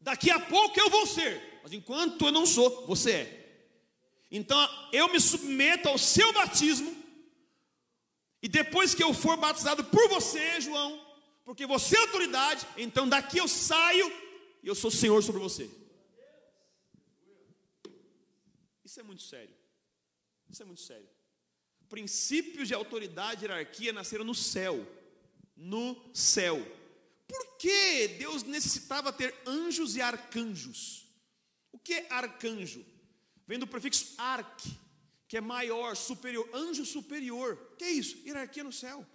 Daqui 0.00 0.30
a 0.30 0.38
pouco 0.38 0.78
eu 0.78 0.88
vou 0.88 1.06
ser, 1.06 1.60
mas 1.62 1.72
enquanto 1.72 2.26
eu 2.26 2.32
não 2.32 2.46
sou, 2.46 2.86
você 2.86 3.10
é. 3.10 3.62
Então 4.30 4.56
eu 4.92 5.08
me 5.12 5.20
submeto 5.20 5.88
ao 5.88 5.98
seu 5.98 6.32
batismo, 6.32 6.94
e 8.42 8.48
depois 8.48 8.94
que 8.94 9.02
eu 9.02 9.12
for 9.12 9.36
batizado 9.36 9.82
por 9.84 10.08
você, 10.08 10.60
João, 10.60 11.00
porque 11.44 11.66
você 11.66 11.96
é 11.96 12.00
autoridade, 12.00 12.66
então 12.76 13.08
daqui 13.08 13.38
eu 13.38 13.48
saio 13.48 14.12
e 14.66 14.68
eu 14.68 14.74
sou 14.74 14.90
Senhor 14.90 15.22
sobre 15.22 15.40
você. 15.40 15.70
Isso 18.84 18.98
é 18.98 19.02
muito 19.04 19.22
sério. 19.22 19.54
Isso 20.50 20.60
é 20.60 20.66
muito 20.66 20.80
sério. 20.80 21.08
Princípios 21.88 22.66
de 22.66 22.74
autoridade 22.74 23.44
e 23.44 23.46
hierarquia 23.46 23.92
nasceram 23.92 24.24
no 24.24 24.34
céu. 24.34 24.84
No 25.56 26.12
céu. 26.12 26.58
Por 27.28 27.58
que 27.58 28.08
Deus 28.18 28.42
necessitava 28.42 29.12
ter 29.12 29.32
anjos 29.46 29.94
e 29.94 30.02
arcanjos? 30.02 31.06
O 31.70 31.78
que 31.78 31.94
é 31.94 32.12
arcanjo? 32.12 32.84
Vem 33.46 33.60
do 33.60 33.68
prefixo 33.68 34.16
arque, 34.18 34.76
que 35.28 35.36
é 35.36 35.40
maior, 35.40 35.94
superior, 35.94 36.50
anjo 36.52 36.84
superior. 36.84 37.56
O 37.74 37.76
que 37.76 37.84
é 37.84 37.90
isso? 37.92 38.16
Hierarquia 38.26 38.64
no 38.64 38.72
céu. 38.72 39.06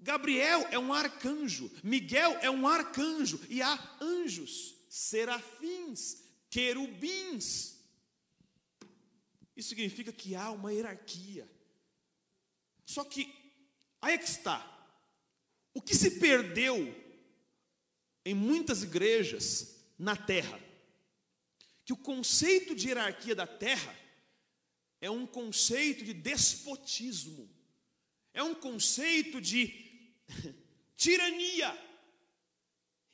Gabriel 0.00 0.66
é 0.70 0.78
um 0.78 0.92
arcanjo, 0.92 1.70
Miguel 1.82 2.38
é 2.40 2.48
um 2.50 2.66
arcanjo, 2.68 3.40
e 3.48 3.60
há 3.60 3.98
anjos, 4.00 4.76
serafins, 4.88 6.22
querubins. 6.48 7.76
Isso 9.56 9.70
significa 9.70 10.12
que 10.12 10.36
há 10.36 10.52
uma 10.52 10.72
hierarquia. 10.72 11.50
Só 12.86 13.04
que, 13.04 13.34
aí 14.00 14.14
é 14.14 14.18
que 14.18 14.24
está. 14.24 14.64
O 15.74 15.82
que 15.82 15.94
se 15.94 16.12
perdeu 16.12 16.94
em 18.24 18.34
muitas 18.34 18.84
igrejas 18.84 19.74
na 19.98 20.16
terra? 20.16 20.60
Que 21.84 21.92
o 21.92 21.96
conceito 21.96 22.74
de 22.74 22.88
hierarquia 22.88 23.34
da 23.34 23.46
terra 23.46 23.94
é 25.00 25.10
um 25.10 25.26
conceito 25.26 26.04
de 26.04 26.12
despotismo, 26.12 27.48
é 28.32 28.42
um 28.42 28.54
conceito 28.54 29.40
de 29.40 29.87
tirania. 30.96 31.76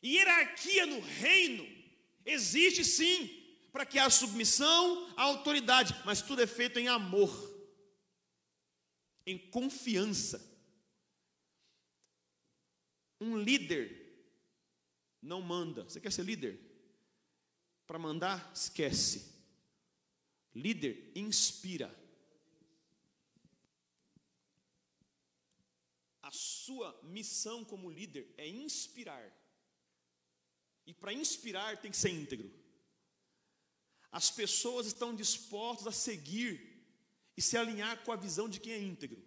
Hierarquia 0.04 0.86
no 0.86 1.00
reino 1.00 1.66
existe 2.26 2.84
sim, 2.84 3.42
para 3.72 3.86
que 3.86 3.98
haja 3.98 4.10
submissão 4.10 5.12
à 5.16 5.22
autoridade, 5.22 5.94
mas 6.04 6.22
tudo 6.22 6.42
é 6.42 6.46
feito 6.46 6.78
em 6.78 6.88
amor, 6.88 7.32
em 9.26 9.38
confiança. 9.38 10.52
Um 13.20 13.38
líder 13.38 14.04
não 15.22 15.40
manda. 15.40 15.84
Você 15.84 16.00
quer 16.00 16.12
ser 16.12 16.24
líder? 16.24 16.60
Para 17.86 17.98
mandar, 17.98 18.52
esquece. 18.54 19.32
Líder 20.54 21.10
inspira. 21.14 22.03
A 26.24 26.30
sua 26.30 26.98
missão 27.02 27.62
como 27.62 27.90
líder 27.90 28.26
é 28.38 28.48
inspirar. 28.48 29.30
E 30.86 30.94
para 30.94 31.12
inspirar 31.12 31.80
tem 31.82 31.90
que 31.90 31.96
ser 31.98 32.10
íntegro. 32.10 32.50
As 34.10 34.30
pessoas 34.30 34.86
estão 34.86 35.14
dispostas 35.14 35.86
a 35.86 35.92
seguir 35.92 36.52
e 37.36 37.42
se 37.42 37.58
alinhar 37.58 38.02
com 38.04 38.10
a 38.10 38.16
visão 38.16 38.48
de 38.48 38.58
quem 38.58 38.72
é 38.72 38.78
íntegro. 38.78 39.22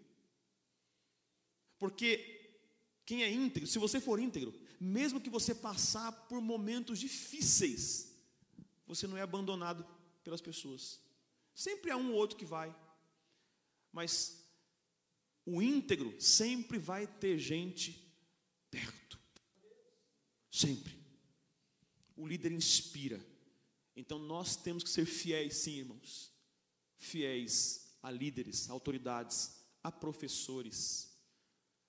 Porque 1.77 2.59
quem 3.05 3.23
é 3.23 3.29
íntegro, 3.29 3.67
se 3.67 3.77
você 3.77 4.01
for 4.01 4.19
íntegro, 4.19 4.51
mesmo 4.79 5.21
que 5.21 5.29
você 5.29 5.53
passar 5.53 6.11
por 6.27 6.41
momentos 6.41 6.97
difíceis, 6.97 8.11
você 8.87 9.05
não 9.05 9.17
é 9.17 9.21
abandonado 9.21 9.85
pelas 10.23 10.41
pessoas. 10.41 10.99
Sempre 11.53 11.91
há 11.91 11.97
um 11.97 12.11
ou 12.11 12.15
outro 12.15 12.37
que 12.37 12.45
vai. 12.45 12.75
Mas 13.91 14.46
o 15.47 15.61
íntegro 15.61 16.13
sempre 16.19 16.77
vai 16.77 17.07
ter 17.07 17.39
gente 17.39 18.05
perto. 18.69 19.17
Sempre. 20.51 20.93
O 22.17 22.27
líder 22.27 22.51
inspira. 22.51 23.25
Então 23.95 24.19
nós 24.19 24.57
temos 24.57 24.83
que 24.83 24.89
ser 24.89 25.05
fiéis, 25.05 25.55
sim, 25.55 25.77
irmãos. 25.77 26.33
Fiéis 26.97 27.97
a 28.03 28.11
líderes, 28.11 28.69
a 28.69 28.73
autoridades, 28.73 29.63
a 29.81 29.89
professores, 29.89 31.17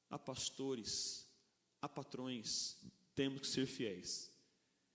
a 0.08 0.16
pastores, 0.16 1.26
a 1.82 1.88
patrões. 1.88 2.76
Temos 3.12 3.40
que 3.40 3.48
ser 3.48 3.66
fiéis. 3.66 4.30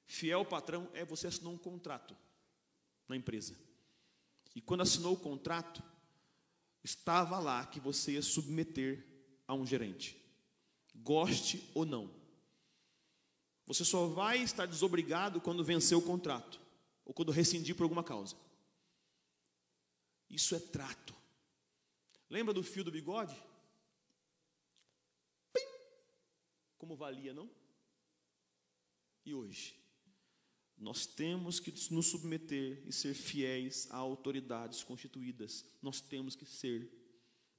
Fiel 0.05 0.45
patrão 0.45 0.89
é 0.93 1.03
você 1.03 1.27
assinou 1.27 1.53
um 1.53 1.57
contrato 1.57 2.15
na 3.09 3.17
empresa. 3.17 3.59
E 4.55 4.61
quando 4.61 4.81
assinou 4.81 5.15
o 5.15 5.19
contrato, 5.19 5.83
estava 6.83 7.39
lá 7.39 7.65
que 7.65 7.79
você 7.79 8.13
ia 8.13 8.21
submeter 8.21 9.05
a 9.47 9.53
um 9.53 9.65
gerente, 9.65 10.17
goste 10.95 11.69
ou 11.73 11.85
não. 11.85 12.13
Você 13.65 13.85
só 13.85 14.07
vai 14.07 14.39
estar 14.39 14.65
desobrigado 14.65 15.39
quando 15.39 15.63
vencer 15.63 15.97
o 15.97 16.01
contrato 16.01 16.59
ou 17.05 17.13
quando 17.13 17.31
rescindir 17.31 17.75
por 17.75 17.83
alguma 17.83 18.03
causa. 18.03 18.35
Isso 20.29 20.55
é 20.55 20.59
trato. 20.59 21.13
Lembra 22.29 22.53
do 22.53 22.63
fio 22.63 22.83
do 22.83 22.91
bigode? 22.91 23.35
Como 26.77 26.95
valia, 26.95 27.33
não? 27.33 27.49
E 29.25 29.33
hoje? 29.33 29.82
Nós 30.83 31.05
temos 31.05 31.61
que 31.61 31.73
nos 31.91 32.07
submeter 32.07 32.83
e 32.85 32.91
ser 32.91 33.13
fiéis 33.13 33.87
a 33.89 33.95
autoridades 33.95 34.83
constituídas. 34.83 35.63
Nós 35.81 36.01
temos 36.01 36.35
que 36.35 36.45
ser, 36.45 36.91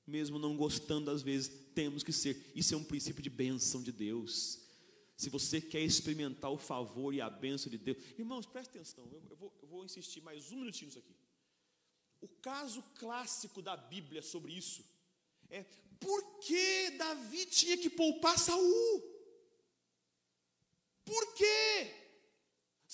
mesmo 0.06 0.38
não 0.38 0.54
gostando 0.54 1.10
às 1.10 1.22
vezes, 1.22 1.50
temos 1.74 2.02
que 2.02 2.12
ser. 2.12 2.52
Isso 2.54 2.74
é 2.74 2.76
um 2.76 2.84
princípio 2.84 3.22
de 3.22 3.30
bênção 3.30 3.82
de 3.82 3.90
Deus. 3.90 4.60
Se 5.16 5.30
você 5.30 5.58
quer 5.58 5.80
experimentar 5.80 6.50
o 6.50 6.58
favor 6.58 7.14
e 7.14 7.22
a 7.22 7.30
bênção 7.30 7.70
de 7.70 7.78
Deus, 7.78 7.96
irmãos, 8.18 8.44
preste 8.44 8.76
atenção, 8.76 9.08
eu, 9.10 9.22
eu, 9.30 9.36
vou, 9.36 9.58
eu 9.62 9.68
vou 9.68 9.84
insistir 9.86 10.20
mais 10.20 10.52
um 10.52 10.56
minutinho 10.56 10.88
nisso 10.88 10.98
aqui. 10.98 11.16
O 12.20 12.28
caso 12.28 12.82
clássico 12.96 13.62
da 13.62 13.74
Bíblia 13.74 14.20
sobre 14.20 14.52
isso 14.52 14.84
é 15.48 15.64
por 15.98 16.40
que 16.40 16.90
Davi 16.98 17.46
tinha 17.46 17.78
que 17.78 17.88
poupar 17.88 18.38
Saul? 18.38 19.02
Por 21.06 21.34
quê? 21.34 22.03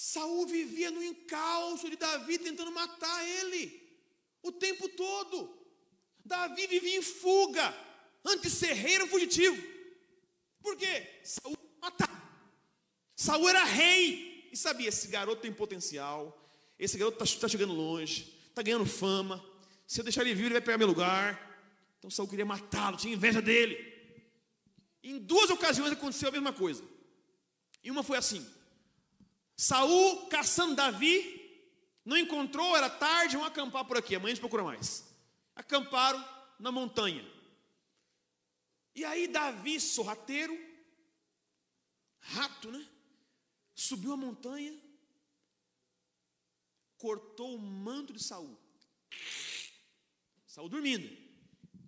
Saul 0.01 0.47
vivia 0.47 0.91
no 0.91 1.03
encalço 1.03 1.91
de 1.91 1.95
Davi 1.95 2.39
tentando 2.39 2.73
matar 2.73 3.23
ele 3.29 3.63
o 4.43 4.51
tempo 4.51 4.89
todo. 4.89 5.55
Davi 6.25 6.67
vivia 6.67 6.97
em 6.97 7.03
fuga, 7.03 7.77
antes 8.25 8.51
de 8.51 8.59
ser 8.61 8.73
rei 8.73 8.95
era 8.95 9.05
um 9.05 9.09
fugitivo. 9.09 9.63
Por 10.63 10.75
quê? 10.75 11.07
Saul 11.23 11.55
matar. 11.83 12.11
Saul 13.15 13.47
era 13.47 13.63
rei 13.63 14.49
e 14.51 14.57
sabia 14.57 14.89
esse 14.89 15.09
garoto 15.09 15.43
tem 15.43 15.53
potencial. 15.53 16.35
Esse 16.79 16.97
garoto 16.97 17.23
está 17.23 17.43
tá 17.43 17.49
chegando 17.49 17.75
longe, 17.75 18.35
está 18.49 18.63
ganhando 18.63 18.87
fama. 18.87 19.45
Se 19.87 20.01
eu 20.01 20.05
deixar 20.05 20.23
ele 20.23 20.35
vir, 20.35 20.45
ele 20.45 20.55
vai 20.55 20.63
pegar 20.63 20.79
meu 20.79 20.89
lugar. 20.89 21.39
Então 21.99 22.11
Saul 22.11 22.27
queria 22.27 22.47
matá-lo, 22.47 22.97
tinha 22.97 23.13
inveja 23.13 23.43
dele. 23.43 23.77
Em 25.03 25.19
duas 25.19 25.51
ocasiões 25.51 25.93
aconteceu 25.93 26.31
a 26.31 26.33
mesma 26.33 26.55
coisa. 26.55 26.83
E 27.85 27.91
uma 27.91 28.03
foi 28.03 28.17
assim: 28.17 28.60
Saul 29.61 30.27
caçando 30.29 30.75
Davi, 30.75 31.23
não 32.03 32.17
encontrou, 32.17 32.75
era 32.75 32.89
tarde, 32.89 33.37
vamos 33.37 33.53
acampar 33.53 33.85
por 33.85 33.99
aqui, 33.99 34.15
amanhã 34.15 34.33
a 34.33 34.35
gente 34.35 34.41
procura 34.41 34.65
mais. 34.65 35.07
Acamparam 35.55 36.19
na 36.59 36.73
montanha. 36.73 37.23
E 38.95 39.05
aí 39.05 39.29
Davi, 39.29 39.79
sorrateiro, 39.79 40.59
rato, 42.21 42.73
né? 42.73 42.89
Subiu 43.75 44.15
a 44.15 44.17
montanha, 44.17 44.75
cortou 46.97 47.55
o 47.55 47.59
manto 47.59 48.15
de 48.15 48.25
Saul. 48.25 48.59
Saul 50.47 50.71
dormindo 50.71 51.07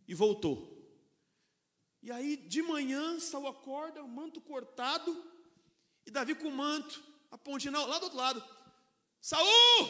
e 0.07 0.15
voltou. 0.15 0.79
E 2.03 2.13
aí 2.13 2.37
de 2.37 2.61
manhã 2.61 3.19
Saul 3.19 3.49
acorda, 3.49 4.05
o 4.05 4.09
manto 4.09 4.43
cortado, 4.43 5.25
e 6.05 6.11
Davi 6.11 6.35
com 6.35 6.49
o 6.49 6.53
manto 6.53 7.12
a 7.33 7.39
pontinha 7.39 7.73
lá 7.73 7.99
do 7.99 8.05
outro 8.05 8.19
lado. 8.19 8.45
Saul! 9.21 9.87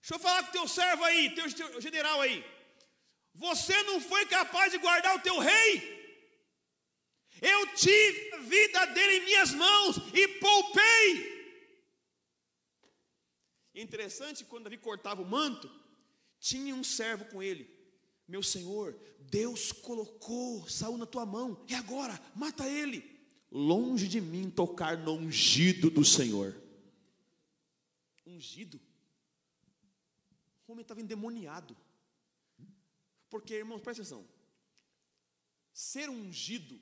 Deixa 0.00 0.14
eu 0.14 0.18
falar 0.20 0.44
com 0.44 0.52
teu 0.52 0.68
servo 0.68 1.02
aí, 1.04 1.34
teu, 1.34 1.52
teu 1.52 1.80
general 1.80 2.20
aí. 2.20 2.44
Você 3.34 3.82
não 3.82 4.00
foi 4.00 4.24
capaz 4.26 4.70
de 4.70 4.78
guardar 4.78 5.16
o 5.16 5.20
teu 5.20 5.38
rei? 5.38 5.98
Eu 7.42 7.74
tive 7.74 8.34
a 8.34 8.38
vida 8.38 8.86
dele 8.86 9.18
em 9.18 9.24
minhas 9.24 9.50
mãos 9.50 9.96
e 10.14 10.28
poupei. 10.38 11.38
Interessante, 13.74 14.44
quando 14.44 14.64
Davi 14.64 14.78
cortava 14.78 15.22
o 15.22 15.26
manto, 15.26 15.70
tinha 16.38 16.74
um 16.74 16.84
servo 16.84 17.24
com 17.26 17.42
ele. 17.42 17.68
Meu 18.26 18.42
senhor, 18.42 18.98
Deus 19.20 19.72
colocou 19.72 20.68
Saul 20.68 20.98
na 20.98 21.06
tua 21.06 21.26
mão, 21.26 21.64
e 21.68 21.74
agora, 21.74 22.20
mata 22.34 22.68
ele 22.68 23.17
longe 23.50 24.08
de 24.08 24.20
mim 24.20 24.50
tocar 24.50 24.96
no 24.96 25.12
ungido 25.12 25.90
do 25.90 26.04
Senhor. 26.04 26.54
Ungido? 28.26 28.80
O 30.66 30.72
homem 30.72 30.82
estava 30.82 31.00
endemoniado. 31.00 31.76
Porque, 33.30 33.54
irmãos, 33.54 33.80
presta 33.80 34.02
atenção. 34.02 34.26
Ser 35.72 36.08
ungido 36.10 36.78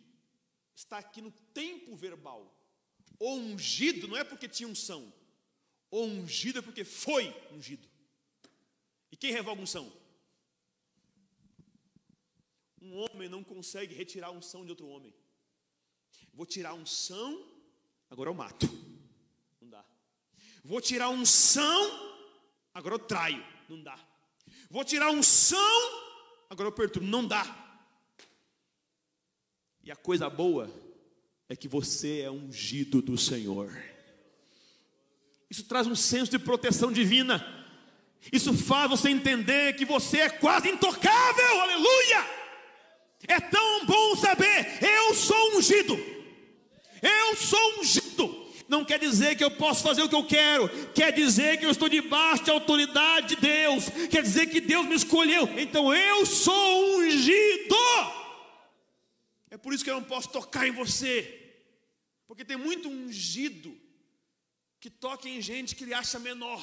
está 0.75 0.99
aqui 0.99 1.21
no 1.21 1.31
tempo 1.31 1.95
verbal. 1.97 2.53
O 3.19 3.33
ungido 3.35 4.09
não 4.09 4.17
é 4.17 4.25
porque 4.25 4.49
tinha 4.49 4.69
unção. 4.69 5.13
O 5.91 6.03
ungido 6.03 6.59
é 6.59 6.63
porque 6.63 6.85
foi 6.85 7.35
ungido. 7.53 7.89
E 9.11 9.17
quem 9.17 9.33
revoga 9.33 9.63
unção? 9.63 9.93
Um 12.81 12.97
homem 12.99 13.29
não 13.29 13.43
consegue 13.43 13.95
retirar 13.95 14.29
a 14.29 14.33
unção 14.33 14.65
de 14.65 14.71
outro 14.71 14.87
homem. 14.89 15.15
Vou 16.37 16.45
tirar 16.45 16.71
a 16.71 16.75
unção, 16.75 17.43
agora 18.11 18.29
eu 18.29 18.35
mato. 18.35 18.69
Não 19.59 19.71
dá. 19.71 19.83
Vou 20.63 20.83
tirar 20.83 21.07
a 21.07 21.09
unção, 21.09 22.21
agora 22.75 22.97
eu 22.97 22.99
traio. 22.99 23.43
Não 23.71 23.83
dá. 23.83 23.99
Vou 24.69 24.85
tirar 24.85 25.07
a 25.07 25.13
unção, 25.13 25.59
agora 26.51 26.69
eu 26.69 26.73
perturbo. 26.73 27.09
Não 27.09 27.27
dá. 27.27 27.43
E 29.83 29.91
a 29.91 29.97
coisa 29.97 30.29
boa 30.29 30.71
é 31.49 31.57
que 31.57 31.67
você 31.67 32.21
é 32.21 32.31
ungido 32.31 33.01
do 33.01 33.17
Senhor. 33.17 33.73
Isso 35.49 35.65
traz 35.65 35.87
um 35.87 35.95
senso 35.97 36.31
de 36.31 36.39
proteção 36.39 36.93
divina. 36.93 37.43
Isso 38.31 38.53
faz 38.53 38.91
você 38.91 39.09
entender 39.09 39.75
que 39.75 39.87
você 39.87 40.19
é 40.19 40.29
quase 40.29 40.69
intocável, 40.69 41.61
aleluia! 41.63 42.37
É 43.27 43.41
tão 43.41 43.87
bom 43.87 44.17
saber, 44.17 44.85
eu 44.85 45.15
sou 45.15 45.57
ungido, 45.57 46.16
eu 47.03 47.37
sou 47.37 47.81
ungido. 47.81 48.47
Não 48.69 48.85
quer 48.85 48.99
dizer 48.99 49.37
que 49.37 49.45
eu 49.45 49.51
posso 49.51 49.83
fazer 49.83 50.03
o 50.03 50.09
que 50.09 50.15
eu 50.15 50.27
quero, 50.27 50.69
quer 50.93 51.13
dizer 51.13 51.59
que 51.59 51.65
eu 51.65 51.71
estou 51.71 51.89
debaixo 51.89 52.45
da 52.45 52.53
autoridade 52.53 53.37
de 53.37 53.41
Deus, 53.41 53.85
quer 54.11 54.23
dizer 54.23 54.49
que 54.49 54.61
Deus 54.61 54.85
me 54.87 54.97
escolheu, 54.97 55.49
então 55.57 55.95
eu 55.95 56.27
sou 56.27 56.99
ungido. 56.99 57.77
É 59.51 59.57
por 59.57 59.73
isso 59.73 59.85
que 59.85 59.91
eu 59.91 59.95
não 59.95 60.03
posso 60.03 60.31
tocar 60.31 60.67
em 60.67 60.73
você, 60.73 61.55
porque 62.27 62.45
tem 62.45 62.57
muito 62.57 62.89
ungido 62.89 63.79
que 64.81 64.91
toca 64.91 65.29
em 65.29 65.41
gente 65.41 65.75
que 65.77 65.85
ele 65.85 65.95
acha 65.95 66.19
menor. 66.19 66.63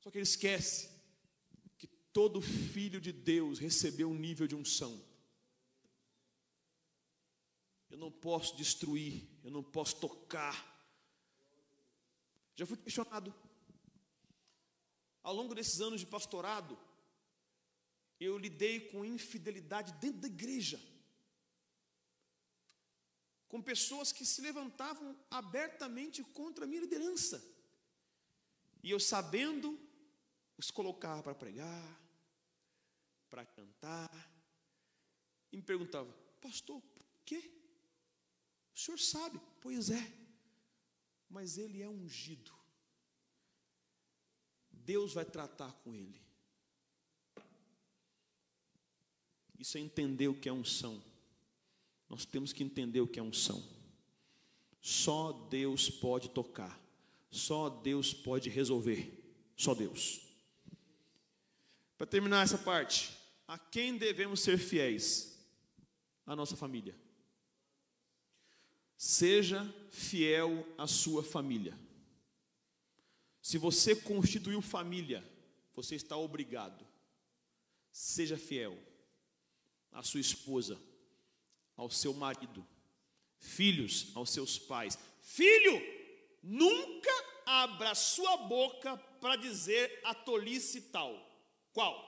Só 0.00 0.10
que 0.10 0.18
ele 0.18 0.24
esquece 0.24 0.88
que 1.78 1.86
todo 2.12 2.40
filho 2.40 3.00
de 3.00 3.12
Deus 3.12 3.58
recebeu 3.58 4.10
um 4.10 4.14
nível 4.14 4.46
de 4.46 4.56
unção. 4.56 5.00
Eu 7.90 7.98
não 7.98 8.10
posso 8.10 8.56
destruir, 8.56 9.28
eu 9.42 9.50
não 9.50 9.62
posso 9.62 9.96
tocar. 9.96 10.56
Já 12.54 12.64
fui 12.64 12.76
questionado. 12.76 13.34
Ao 15.22 15.34
longo 15.34 15.54
desses 15.54 15.80
anos 15.80 16.00
de 16.00 16.06
pastorado, 16.06 16.78
eu 18.20 18.38
lidei 18.38 18.88
com 18.88 19.04
infidelidade 19.04 19.92
dentro 19.94 20.20
da 20.20 20.28
igreja. 20.28 20.80
Com 23.48 23.60
pessoas 23.60 24.12
que 24.12 24.24
se 24.24 24.40
levantavam 24.40 25.18
abertamente 25.28 26.22
contra 26.22 26.64
a 26.64 26.68
minha 26.68 26.82
liderança. 26.82 27.44
E 28.82 28.90
eu 28.90 29.00
sabendo 29.00 29.78
os 30.56 30.70
colocava 30.70 31.22
para 31.22 31.34
pregar, 31.34 32.00
para 33.28 33.44
cantar, 33.44 34.30
e 35.50 35.56
me 35.56 35.62
perguntava, 35.62 36.12
pastor, 36.40 36.80
por 36.80 37.04
quê? 37.24 37.59
O 38.80 38.82
senhor 38.82 38.98
sabe, 38.98 39.38
pois 39.60 39.90
é, 39.90 40.12
mas 41.28 41.58
ele 41.58 41.82
é 41.82 41.88
ungido. 41.88 42.50
Deus 44.72 45.12
vai 45.12 45.24
tratar 45.26 45.70
com 45.84 45.94
ele. 45.94 46.18
Isso 49.58 49.76
é 49.76 49.82
entender 49.82 50.28
o 50.28 50.34
que 50.34 50.48
é 50.48 50.52
unção. 50.52 51.04
Nós 52.08 52.24
temos 52.24 52.54
que 52.54 52.64
entender 52.64 53.02
o 53.02 53.06
que 53.06 53.20
é 53.20 53.22
unção. 53.22 53.62
Só 54.80 55.30
Deus 55.50 55.90
pode 55.90 56.30
tocar. 56.30 56.80
Só 57.30 57.68
Deus 57.68 58.14
pode 58.14 58.48
resolver. 58.48 59.12
Só 59.58 59.74
Deus. 59.74 60.22
Para 61.98 62.06
terminar 62.06 62.44
essa 62.44 62.56
parte, 62.56 63.14
a 63.46 63.58
quem 63.58 63.98
devemos 63.98 64.40
ser 64.40 64.56
fiéis? 64.56 65.38
A 66.24 66.34
nossa 66.34 66.56
família. 66.56 66.98
Seja 69.02 69.64
fiel 69.90 70.66
à 70.76 70.86
sua 70.86 71.24
família. 71.24 71.74
Se 73.40 73.56
você 73.56 73.96
constituiu 73.96 74.60
família, 74.60 75.26
você 75.74 75.94
está 75.94 76.18
obrigado. 76.18 76.86
Seja 77.90 78.36
fiel 78.36 78.78
à 79.90 80.02
sua 80.02 80.20
esposa, 80.20 80.78
ao 81.78 81.88
seu 81.88 82.12
marido, 82.12 82.62
filhos 83.38 84.14
aos 84.14 84.28
seus 84.28 84.58
pais. 84.58 84.98
Filho, 85.22 85.80
nunca 86.42 87.10
abra 87.46 87.94
sua 87.94 88.36
boca 88.36 88.98
para 89.18 89.36
dizer 89.36 89.98
a 90.04 90.14
tolice 90.14 90.78
tal. 90.78 91.10
Qual? 91.72 92.06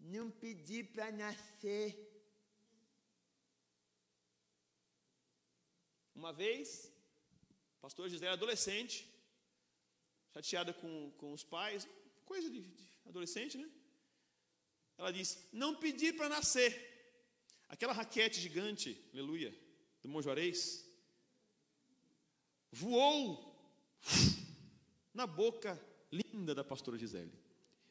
Não 0.00 0.28
pedi 0.28 0.82
para 0.82 1.12
nascer. 1.12 2.09
Uma 6.20 6.34
vez, 6.34 6.92
pastor 7.80 8.06
José 8.10 8.26
era 8.26 8.34
adolescente, 8.34 9.10
chateada 10.34 10.70
com, 10.70 11.10
com 11.12 11.32
os 11.32 11.42
pais, 11.42 11.88
coisa 12.26 12.50
de, 12.50 12.60
de 12.60 12.84
adolescente, 13.06 13.56
né? 13.56 13.66
Ela 14.98 15.12
disse: 15.14 15.48
Não 15.50 15.74
pedi 15.74 16.12
para 16.12 16.28
nascer. 16.28 16.70
Aquela 17.70 17.94
raquete 17.94 18.38
gigante, 18.38 19.02
aleluia, 19.14 19.50
do 20.02 20.10
Monjorês, 20.10 20.84
voou 22.70 23.24
na 25.14 25.26
boca 25.26 25.72
linda 26.12 26.54
da 26.54 26.62
pastora 26.62 26.98
Gisele. 26.98 27.32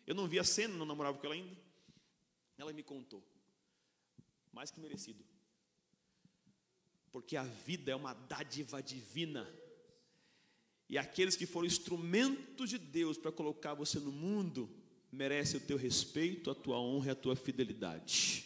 Eu 0.06 0.14
não 0.14 0.28
vi 0.28 0.38
a 0.38 0.44
cena, 0.44 0.78
não 0.78 0.86
namorava 0.86 1.18
com 1.18 1.26
ela 1.26 1.34
ainda. 1.34 1.58
Ela 2.60 2.74
me 2.74 2.84
contou. 2.84 3.28
Mais 4.52 4.70
que 4.70 4.80
merecido. 4.80 5.26
Porque 7.12 7.36
a 7.36 7.44
vida 7.44 7.92
é 7.92 7.96
uma 7.96 8.14
dádiva 8.14 8.82
divina. 8.82 9.50
E 10.88 10.98
aqueles 10.98 11.36
que 11.36 11.46
foram 11.46 11.68
instrumentos 11.68 12.70
de 12.70 12.78
Deus 12.78 13.18
para 13.18 13.32
colocar 13.32 13.74
você 13.74 14.00
no 14.00 14.12
mundo, 14.12 14.70
merecem 15.12 15.60
o 15.60 15.64
teu 15.64 15.78
respeito, 15.78 16.50
a 16.50 16.56
tua 16.56 16.80
honra 16.80 17.08
e 17.08 17.12
a 17.12 17.16
tua 17.16 17.36
fidelidade. 17.36 18.46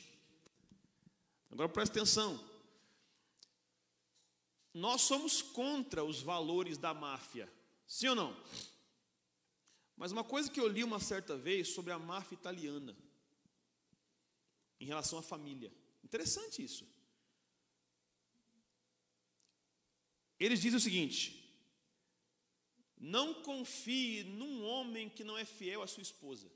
Agora 1.50 1.70
presta 1.70 2.00
atenção. 2.00 2.44
Nós 4.74 5.02
somos 5.02 5.42
contra 5.42 6.04
os 6.04 6.22
valores 6.22 6.78
da 6.78 6.94
máfia. 6.94 7.52
Sim 7.86 8.10
ou 8.10 8.16
não? 8.16 8.44
Mas 9.96 10.12
uma 10.12 10.24
coisa 10.24 10.50
que 10.50 10.60
eu 10.60 10.68
li 10.68 10.84
uma 10.84 11.00
certa 11.00 11.38
vez 11.38 11.70
sobre 11.70 11.94
a 11.94 12.00
máfia 12.00 12.36
italiana, 12.36 12.98
em 14.80 14.86
relação 14.86 15.20
à 15.20 15.22
família. 15.22 15.72
Interessante 16.04 16.64
isso. 16.64 16.88
Eles 20.46 20.60
dizem 20.60 20.78
o 20.78 20.82
seguinte: 20.88 21.20
não 22.98 23.28
confie 23.50 24.24
num 24.24 24.66
homem 24.66 25.10
que 25.10 25.24
não 25.24 25.38
é 25.38 25.46
fiel 25.46 25.82
à 25.82 25.88
sua 25.88 26.04
esposa. 26.04 26.52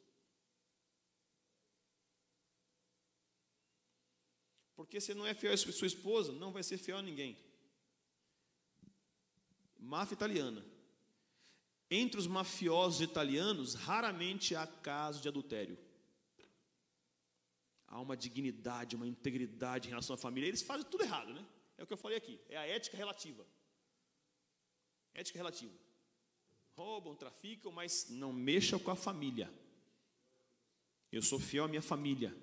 Porque 4.75 4.99
se 4.99 5.13
não 5.13 5.25
é 5.25 5.33
fiel 5.33 5.53
à 5.53 5.57
sua 5.57 5.87
esposa, 5.87 6.33
não 6.33 6.51
vai 6.51 6.63
ser 6.63 6.77
fiel 6.77 6.97
a 6.97 7.01
ninguém. 7.01 7.37
Máfia 9.79 10.15
italiana. 10.15 10.65
Entre 11.89 12.19
os 12.19 12.27
mafiosos 12.27 12.99
italianos, 12.99 13.73
raramente 13.73 14.53
há 14.53 14.67
caso 14.67 15.21
de 15.21 15.29
adultério. 15.29 15.77
Há 17.87 18.01
uma 18.01 18.17
dignidade, 18.17 18.97
uma 18.97 19.07
integridade 19.07 19.87
em 19.87 19.91
relação 19.91 20.13
à 20.13 20.17
família. 20.17 20.49
Eles 20.49 20.61
fazem 20.61 20.85
tudo 20.85 21.05
errado, 21.05 21.33
né? 21.33 21.45
É 21.77 21.83
o 21.83 21.87
que 21.87 21.93
eu 21.93 21.97
falei 21.97 22.17
aqui. 22.17 22.37
É 22.49 22.57
a 22.57 22.67
ética 22.67 22.97
relativa. 22.97 23.47
Ética 25.17 25.39
relativa. 25.39 25.73
Roubam, 26.75 27.15
traficam, 27.15 27.71
mas 27.71 28.05
não 28.07 28.31
mexam 28.31 28.77
com 28.77 28.91
a 28.91 28.95
família. 28.95 29.51
Eu 31.11 31.23
sou 31.23 31.39
fiel 31.39 31.65
à 31.65 31.67
minha 31.67 31.81
família. 31.81 32.37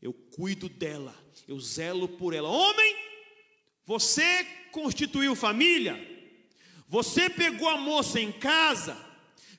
Eu 0.00 0.14
cuido 0.14 0.66
dela. 0.66 1.14
Eu 1.46 1.60
zelo 1.60 2.08
por 2.08 2.32
ela. 2.32 2.48
Homem, 2.48 2.96
você 3.84 4.44
constituiu 4.72 5.36
família? 5.36 5.94
Você 6.88 7.28
pegou 7.28 7.68
a 7.68 7.76
moça 7.76 8.18
em 8.18 8.32
casa, 8.32 8.96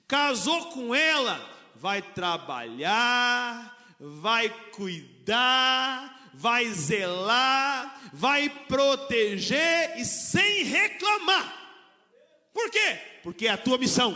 casou 0.08 0.72
com 0.72 0.96
ela, 0.96 1.38
vai 1.76 2.02
trabalhar, 2.02 3.96
vai 4.00 4.50
cuidar, 4.72 6.32
vai 6.34 6.72
zelar, 6.72 8.10
vai 8.14 8.50
proteger 8.66 10.00
e 10.00 10.06
sem 10.06 10.64
reclamar. 10.64 11.67
Por 12.58 12.72
quê? 12.72 12.96
Porque 13.22 13.46
é 13.46 13.52
a 13.52 13.58
tua 13.58 13.78
missão. 13.78 14.16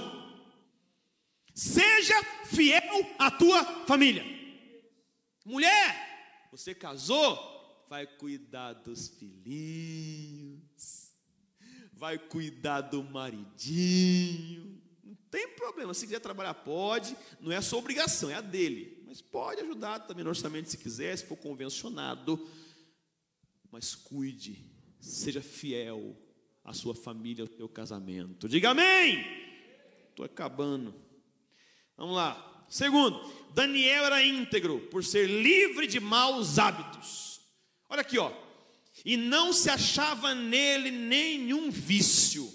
Seja 1.53 2.15
fiel 2.45 3.07
à 3.19 3.29
tua 3.29 3.63
família. 3.85 4.25
Mulher, 5.45 6.47
você 6.51 6.73
casou, 6.73 7.85
vai 7.87 8.07
cuidar 8.07 8.73
dos 8.73 9.09
filhinhos 9.09 11.11
vai 12.01 12.17
cuidar 12.17 12.81
do 12.81 13.03
maridinho. 13.03 14.81
Não 15.03 15.13
tem 15.29 15.49
problema, 15.49 15.93
se 15.93 16.07
quiser 16.07 16.19
trabalhar, 16.19 16.55
pode, 16.55 17.15
não 17.39 17.51
é 17.51 17.57
a 17.57 17.61
sua 17.61 17.77
obrigação, 17.77 18.31
é 18.31 18.33
a 18.33 18.41
dele. 18.41 19.03
mas 19.05 19.21
pode 19.21 19.61
ajudar 19.61 19.99
também 19.99 20.23
no 20.23 20.31
orçamento 20.31 20.67
se 20.67 20.79
quiser, 20.79 21.15
se 21.15 21.27
for 21.27 21.37
convencionado. 21.37 22.43
Mas 23.71 23.93
cuide, 23.93 24.65
seja 24.99 25.43
fiel 25.43 26.17
à 26.63 26.73
sua 26.73 26.95
família, 26.95 27.43
ao 27.43 27.57
seu 27.57 27.67
casamento. 27.67 28.47
Diga 28.47 28.71
amém! 28.71 29.25
Estou 30.09 30.25
acabando. 30.25 30.93
Vamos 31.97 32.15
lá. 32.15 32.65
Segundo, 32.69 33.19
Daniel 33.53 34.05
era 34.05 34.23
íntegro 34.23 34.79
por 34.87 35.03
ser 35.03 35.27
livre 35.27 35.87
de 35.87 35.99
maus 35.99 36.57
hábitos. 36.57 37.41
Olha 37.89 38.01
aqui, 38.01 38.17
ó. 38.17 38.31
E 39.03 39.17
não 39.17 39.51
se 39.51 39.69
achava 39.69 40.33
nele 40.35 40.91
nenhum 40.91 41.69
vício. 41.69 42.51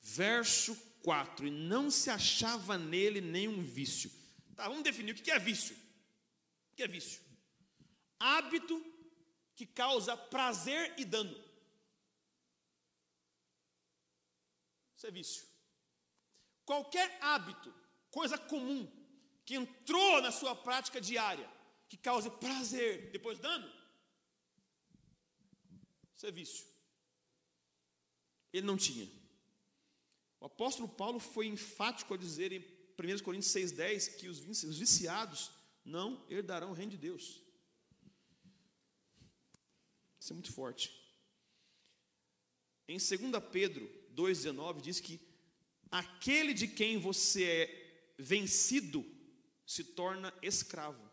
Verso 0.00 0.76
4. 1.02 1.46
E 1.46 1.50
não 1.50 1.90
se 1.90 2.10
achava 2.10 2.76
nele 2.76 3.20
nenhum 3.20 3.62
vício. 3.62 4.10
Tá, 4.54 4.68
vamos 4.68 4.82
definir 4.82 5.12
o 5.12 5.14
que 5.14 5.30
é 5.30 5.38
vício. 5.38 5.74
O 6.72 6.76
que 6.76 6.82
é 6.82 6.88
vício? 6.88 7.20
Hábito 8.18 8.82
que 9.54 9.66
causa 9.66 10.16
prazer 10.16 10.94
e 10.98 11.04
dano. 11.04 11.36
Isso 14.96 15.06
é 15.06 15.10
vício. 15.10 15.46
Qualquer 16.64 17.18
hábito, 17.22 17.72
coisa 18.10 18.38
comum, 18.38 18.90
que 19.44 19.54
entrou 19.54 20.20
na 20.22 20.32
sua 20.32 20.56
prática 20.56 21.00
diária, 21.00 21.48
que 21.88 21.96
cause 21.96 22.30
prazer, 22.30 23.10
depois 23.12 23.38
dano, 23.38 23.70
isso 26.16 26.26
é 26.26 26.30
vício. 26.30 26.66
Ele 28.52 28.66
não 28.66 28.76
tinha. 28.76 29.06
O 30.40 30.46
apóstolo 30.46 30.88
Paulo 30.88 31.20
foi 31.20 31.46
enfático 31.46 32.14
a 32.14 32.16
dizer 32.16 32.52
em 32.52 32.60
1 32.60 33.22
Coríntios 33.22 33.52
6,10 33.52 34.16
que 34.16 34.28
os 34.28 34.38
viciados 34.78 35.50
não 35.84 36.26
herdarão 36.30 36.70
o 36.70 36.74
reino 36.74 36.92
de 36.92 36.96
Deus. 36.96 37.42
Isso 40.18 40.32
é 40.32 40.34
muito 40.34 40.52
forte. 40.52 40.90
Em 42.88 42.96
2 42.96 43.44
Pedro 43.52 43.86
2,19 44.16 44.80
diz 44.80 44.98
que 44.98 45.20
aquele 45.90 46.54
de 46.54 46.66
quem 46.66 46.98
você 46.98 47.44
é 47.44 48.14
vencido 48.18 49.04
se 49.66 49.84
torna 49.84 50.32
escravo. 50.42 51.04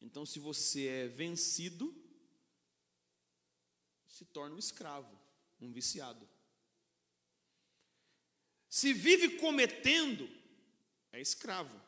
Então, 0.00 0.24
se 0.24 0.38
você 0.38 0.86
é 0.86 1.08
vencido, 1.08 1.94
se 4.06 4.24
torna 4.24 4.54
um 4.54 4.58
escravo, 4.58 5.18
um 5.60 5.70
viciado. 5.70 6.28
Se 8.68 8.92
vive 8.92 9.36
cometendo, 9.36 10.28
é 11.12 11.20
escravo. 11.20 11.78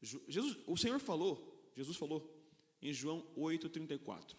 Jesus, 0.00 0.56
o 0.66 0.76
Senhor 0.76 0.98
falou, 0.98 1.72
Jesus 1.76 1.96
falou 1.96 2.20
em 2.80 2.92
João 2.92 3.22
8,34, 3.36 4.36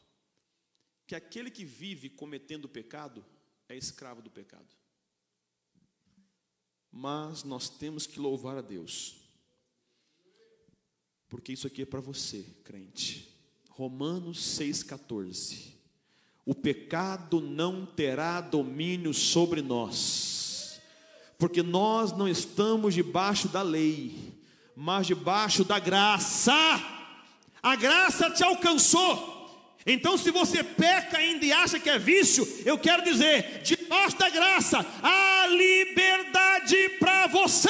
que 1.08 1.16
aquele 1.16 1.52
que 1.52 1.66
vive 1.66 2.10
cometendo 2.10 2.68
pecado 2.70 3.26
é 3.74 3.78
escravo 3.78 4.22
do 4.22 4.30
pecado. 4.30 4.68
Mas 6.92 7.44
nós 7.44 7.70
temos 7.70 8.06
que 8.06 8.20
louvar 8.20 8.58
a 8.58 8.62
Deus, 8.62 9.16
porque 11.28 11.54
isso 11.54 11.66
aqui 11.66 11.82
é 11.82 11.86
para 11.86 12.00
você, 12.00 12.44
crente. 12.64 13.30
Romanos 13.70 14.40
6,14: 14.60 15.74
O 16.46 16.54
pecado 16.54 17.42
não 17.42 17.86
terá 17.86 18.40
domínio 18.42 19.14
sobre 19.14 19.62
nós 19.62 20.34
porque 21.44 21.62
nós 21.62 22.14
não 22.14 22.26
estamos 22.26 22.94
debaixo 22.94 23.50
da 23.50 23.62
lei, 23.62 24.34
mas 24.78 25.08
debaixo 25.08 25.66
da 25.66 25.78
graça. 25.78 26.54
A 27.62 27.76
graça 27.76 28.32
te 28.32 28.42
alcançou. 28.42 29.33
Então, 29.86 30.18
se 30.18 30.32
você 30.32 30.64
peca 30.64 31.18
ainda 31.18 31.46
e 31.46 31.52
acha 31.52 31.80
que 31.80 31.90
é 31.90 32.00
vício, 32.00 32.48
eu 32.66 32.78
quero 32.78 33.04
dizer: 33.04 33.62
debaixo 33.64 34.18
da 34.18 34.30
graça, 34.30 34.86
há 35.02 35.48
liberdade 35.48 36.90
para 37.00 37.28
você. 37.28 37.70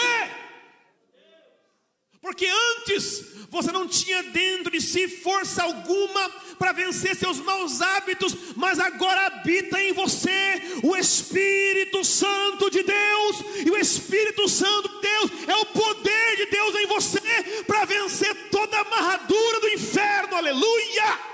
Porque 2.21 2.47
antes 2.47 3.33
você 3.49 3.71
não 3.71 3.87
tinha 3.87 4.23
dentro 4.23 4.71
de 4.71 4.79
si 4.79 5.07
força 5.07 5.63
alguma 5.63 6.29
para 6.57 6.71
vencer 6.71 7.15
seus 7.15 7.39
maus 7.39 7.81
hábitos, 7.81 8.33
mas 8.55 8.79
agora 8.79 9.27
habita 9.27 9.81
em 9.81 9.91
você 9.91 10.79
o 10.83 10.95
Espírito 10.95 12.03
Santo 12.05 12.69
de 12.69 12.81
Deus, 12.81 13.37
e 13.65 13.69
o 13.69 13.77
Espírito 13.77 14.47
Santo 14.47 14.87
de 14.87 15.01
Deus 15.01 15.31
é 15.47 15.55
o 15.57 15.65
poder 15.65 16.37
de 16.37 16.45
Deus 16.45 16.75
em 16.75 16.87
você 16.87 17.63
para 17.67 17.85
vencer 17.85 18.49
toda 18.49 18.77
a 18.77 18.81
amarradura 18.81 19.59
do 19.59 19.69
inferno, 19.69 20.37
aleluia! 20.37 21.32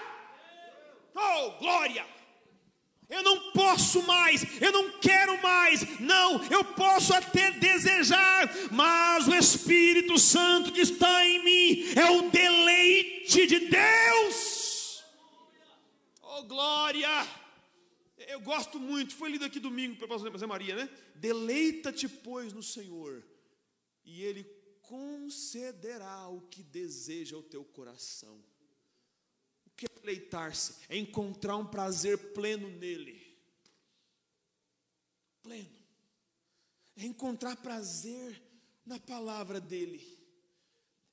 Oh, 1.22 1.52
glória! 1.60 2.06
Eu 3.10 3.24
não 3.24 3.52
posso 3.54 4.04
mais, 4.04 4.62
eu 4.62 4.72
não 4.72 5.00
quero 5.00 5.42
mais, 5.42 6.00
não, 6.00 6.44
eu 6.46 6.64
posso 6.64 7.12
até 7.12 7.50
desejar, 7.54 8.48
mas 8.72 9.28
o 9.28 9.34
Espírito 9.34 10.20
Santo 10.20 10.72
que 10.72 10.82
está 10.82 11.26
em 11.26 11.44
mim 11.44 11.86
é 11.96 12.12
o 12.12 12.30
deleite 12.30 13.48
de 13.48 13.60
Deus. 13.62 15.04
Oh, 16.22 16.44
glória! 16.44 17.10
Eu 18.28 18.40
gosto 18.42 18.80
muito, 18.80 19.16
foi 19.16 19.32
lido 19.32 19.44
aqui 19.44 19.60
domingo 19.60 19.96
para 19.96 20.16
o 20.16 20.38
Zé 20.38 20.46
Maria, 20.46 20.76
né? 20.76 20.90
Deleita-te, 21.16 22.08
pois, 22.08 22.54
no 22.54 22.62
Senhor, 22.62 23.26
e 24.06 24.22
Ele 24.24 24.44
concederá 24.84 26.28
o 26.28 26.42
que 26.42 26.62
deseja 26.62 27.36
o 27.36 27.44
teu 27.44 27.66
coração. 27.66 28.44
Que 29.80 29.86
é 29.86 29.90
deleitar-se? 30.02 30.76
É 30.90 30.98
encontrar 30.98 31.56
um 31.56 31.66
prazer 31.66 32.34
pleno 32.34 32.68
nele. 32.68 33.34
Pleno. 35.42 35.80
É 36.98 37.06
encontrar 37.06 37.56
prazer 37.56 38.44
na 38.86 39.00
palavra 39.00 39.62
dele. 39.62 40.06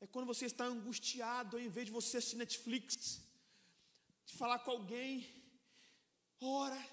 É 0.01 0.07
quando 0.09 0.27
você 0.27 0.47
está 0.47 0.65
angustiado, 0.65 1.57
ao 1.57 1.63
invés 1.63 1.87
de 1.87 1.93
você 1.93 2.17
assistir 2.17 2.35
Netflix, 2.35 3.23
de 4.25 4.35
falar 4.35 4.59
com 4.59 4.73
alguém, 4.73 5.25
ora, 6.41 6.85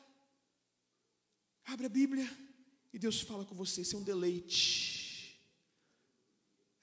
abre 1.65 1.87
a 1.87 1.89
Bíblia 1.89 2.29
e 2.93 2.99
Deus 2.99 3.19
fala 3.19 3.45
com 3.45 3.55
você. 3.55 3.81
Isso 3.81 3.95
é 3.95 3.99
um 3.99 4.03
deleite. 4.03 5.41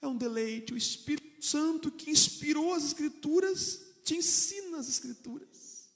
É 0.01 0.07
um 0.07 0.17
deleite. 0.17 0.73
O 0.73 0.77
Espírito 0.77 1.45
Santo 1.45 1.89
que 1.89 2.11
inspirou 2.11 2.73
as 2.73 2.83
Escrituras 2.87 3.90
te 4.11 4.17
ensina 4.17 4.77
as 4.77 4.89
Escrituras. 4.89 5.89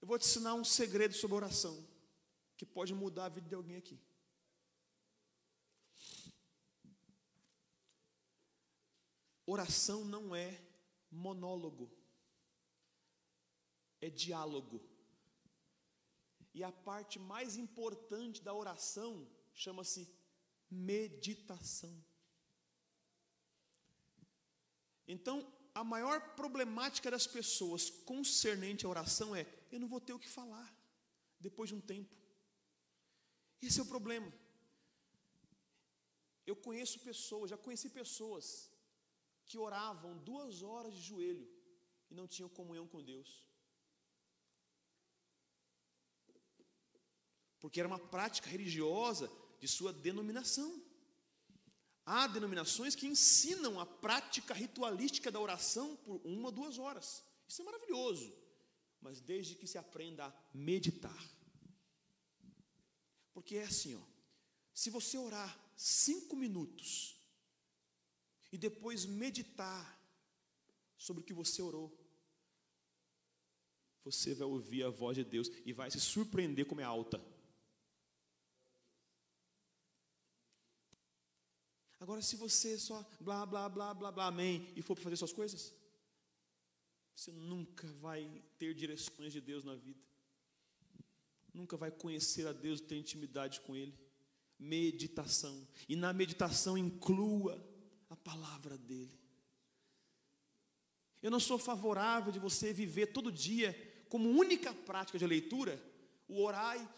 Eu 0.00 0.08
vou 0.08 0.18
te 0.18 0.24
ensinar 0.24 0.54
um 0.54 0.64
segredo 0.64 1.14
sobre 1.14 1.36
oração 1.36 1.86
que 2.56 2.64
pode 2.64 2.94
mudar 2.94 3.26
a 3.26 3.28
vida 3.28 3.46
de 3.46 3.54
alguém 3.54 3.76
aqui. 3.76 4.00
Oração 9.44 10.02
não 10.02 10.34
é 10.34 10.58
monólogo 11.10 11.94
é 14.00 14.08
diálogo. 14.08 14.80
E 16.54 16.62
a 16.64 16.72
parte 16.72 17.18
mais 17.18 17.56
importante 17.56 18.42
da 18.42 18.54
oração 18.54 19.28
chama-se 19.52 20.08
meditação. 20.70 22.02
Então, 25.06 25.55
a 25.80 25.82
maior 25.92 26.18
problemática 26.40 27.10
das 27.14 27.26
pessoas 27.36 27.82
concernente 28.12 28.84
à 28.84 28.88
oração 28.94 29.28
é: 29.40 29.42
eu 29.72 29.80
não 29.82 29.88
vou 29.94 30.00
ter 30.06 30.14
o 30.14 30.22
que 30.24 30.36
falar 30.38 30.70
depois 31.46 31.68
de 31.70 31.76
um 31.78 31.80
tempo. 31.92 32.14
Esse 33.66 33.78
é 33.80 33.82
o 33.82 33.92
problema. 33.94 34.30
Eu 36.50 36.56
conheço 36.66 37.04
pessoas, 37.10 37.50
já 37.50 37.58
conheci 37.66 37.88
pessoas 38.02 38.46
que 39.48 39.58
oravam 39.66 40.18
duas 40.30 40.62
horas 40.62 40.94
de 40.94 41.02
joelho 41.10 41.48
e 42.10 42.14
não 42.14 42.26
tinham 42.34 42.56
comunhão 42.60 42.86
com 42.86 43.02
Deus. 43.12 43.46
porque 47.66 47.80
era 47.80 47.88
uma 47.88 47.98
prática 47.98 48.48
religiosa 48.48 49.28
de 49.58 49.66
sua 49.66 49.92
denominação. 49.92 50.80
Há 52.08 52.28
denominações 52.28 52.94
que 52.94 53.08
ensinam 53.08 53.80
a 53.80 53.84
prática 53.84 54.54
ritualística 54.54 55.28
da 55.28 55.40
oração 55.40 55.96
por 55.96 56.20
uma 56.24 56.52
duas 56.52 56.78
horas. 56.78 57.24
Isso 57.48 57.62
é 57.62 57.64
maravilhoso, 57.64 58.32
mas 59.00 59.20
desde 59.20 59.56
que 59.56 59.66
se 59.66 59.76
aprenda 59.76 60.26
a 60.26 60.32
meditar. 60.54 61.36
Porque 63.34 63.56
é 63.56 63.64
assim, 63.64 63.96
ó, 63.96 64.02
se 64.72 64.88
você 64.88 65.18
orar 65.18 65.58
cinco 65.76 66.36
minutos 66.36 67.16
e 68.52 68.56
depois 68.56 69.04
meditar 69.04 70.00
sobre 70.96 71.22
o 71.22 71.26
que 71.26 71.34
você 71.34 71.60
orou, 71.60 71.92
você 74.04 74.32
vai 74.32 74.46
ouvir 74.46 74.84
a 74.84 74.90
voz 74.90 75.16
de 75.16 75.24
Deus 75.24 75.50
e 75.64 75.72
vai 75.72 75.90
se 75.90 76.00
surpreender 76.00 76.66
como 76.66 76.80
é 76.80 76.84
alta. 76.84 77.20
Agora, 82.06 82.22
se 82.22 82.36
você 82.36 82.78
só 82.78 83.04
blá, 83.18 83.44
blá, 83.44 83.68
blá, 83.68 83.92
blá, 83.92 84.12
blá, 84.12 84.26
amém, 84.28 84.72
e 84.76 84.80
for 84.80 84.94
para 84.94 85.02
fazer 85.02 85.16
suas 85.16 85.32
coisas, 85.32 85.74
você 87.12 87.32
nunca 87.32 87.84
vai 87.94 88.44
ter 88.60 88.72
direções 88.74 89.32
de 89.32 89.40
Deus 89.40 89.64
na 89.64 89.74
vida. 89.74 89.98
Nunca 91.52 91.76
vai 91.76 91.90
conhecer 91.90 92.46
a 92.46 92.52
Deus, 92.52 92.80
ter 92.80 92.96
intimidade 92.96 93.60
com 93.62 93.74
Ele. 93.74 93.92
Meditação. 94.56 95.66
E 95.88 95.96
na 95.96 96.12
meditação 96.12 96.78
inclua 96.78 97.60
a 98.08 98.14
palavra 98.14 98.78
dEle. 98.78 99.18
Eu 101.20 101.32
não 101.32 101.40
sou 101.40 101.58
favorável 101.58 102.30
de 102.30 102.38
você 102.38 102.72
viver 102.72 103.06
todo 103.08 103.32
dia 103.32 103.74
como 104.08 104.30
única 104.30 104.72
prática 104.72 105.18
de 105.18 105.26
leitura 105.26 105.82
o 106.28 106.40
orai. 106.40 106.88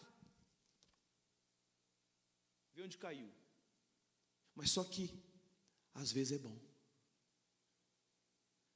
Vê 2.75 2.83
onde 2.83 2.99
caiu. 2.99 3.38
Mas 4.59 4.73
só 4.73 4.83
que, 4.83 5.09
às 5.95 6.11
vezes 6.11 6.33
é 6.33 6.39
bom. 6.39 6.59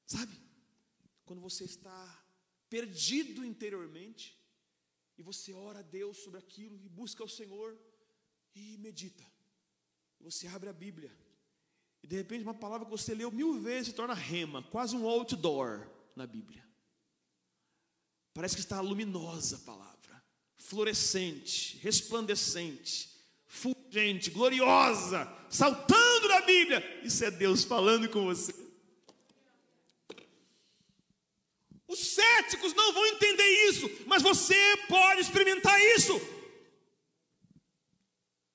Sabe? 0.06 0.40
Quando 1.24 1.42
você 1.42 1.64
está 1.64 2.24
perdido 2.70 3.44
interiormente, 3.44 4.40
e 5.18 5.22
você 5.24 5.52
ora 5.52 5.80
a 5.80 5.82
Deus 5.82 6.18
sobre 6.18 6.38
aquilo, 6.38 6.80
e 6.84 6.88
busca 6.88 7.24
o 7.24 7.28
Senhor, 7.28 7.76
e 8.54 8.78
medita. 8.78 9.26
Você 10.20 10.46
abre 10.46 10.68
a 10.68 10.72
Bíblia, 10.72 11.12
e 12.00 12.06
de 12.06 12.14
repente 12.14 12.44
uma 12.44 12.54
palavra 12.54 12.86
que 12.86 12.92
você 12.92 13.12
leu 13.12 13.32
mil 13.32 13.60
vezes 13.60 13.88
se 13.88 13.94
torna 13.94 14.14
rema, 14.14 14.62
quase 14.62 14.94
um 14.94 15.04
outdoor 15.04 15.90
na 16.14 16.28
Bíblia. 16.28 16.64
Parece 18.32 18.54
que 18.54 18.60
está 18.60 18.80
luminosa 18.80 19.56
a 19.56 19.60
palavra, 19.60 20.24
fluorescente, 20.54 21.76
resplandecente, 21.78 23.10
fulgente, 23.92 24.30
gloriosa, 24.30 25.30
saltando 25.50 26.28
na 26.28 26.40
Bíblia. 26.40 27.00
Isso 27.04 27.22
é 27.22 27.30
Deus 27.30 27.62
falando 27.62 28.08
com 28.08 28.24
você. 28.24 28.54
Os 31.86 31.98
céticos 31.98 32.72
não 32.72 32.94
vão 32.94 33.04
entender 33.08 33.68
isso, 33.68 33.90
mas 34.06 34.22
você 34.22 34.56
pode 34.88 35.20
experimentar 35.20 35.78
isso. 35.94 36.18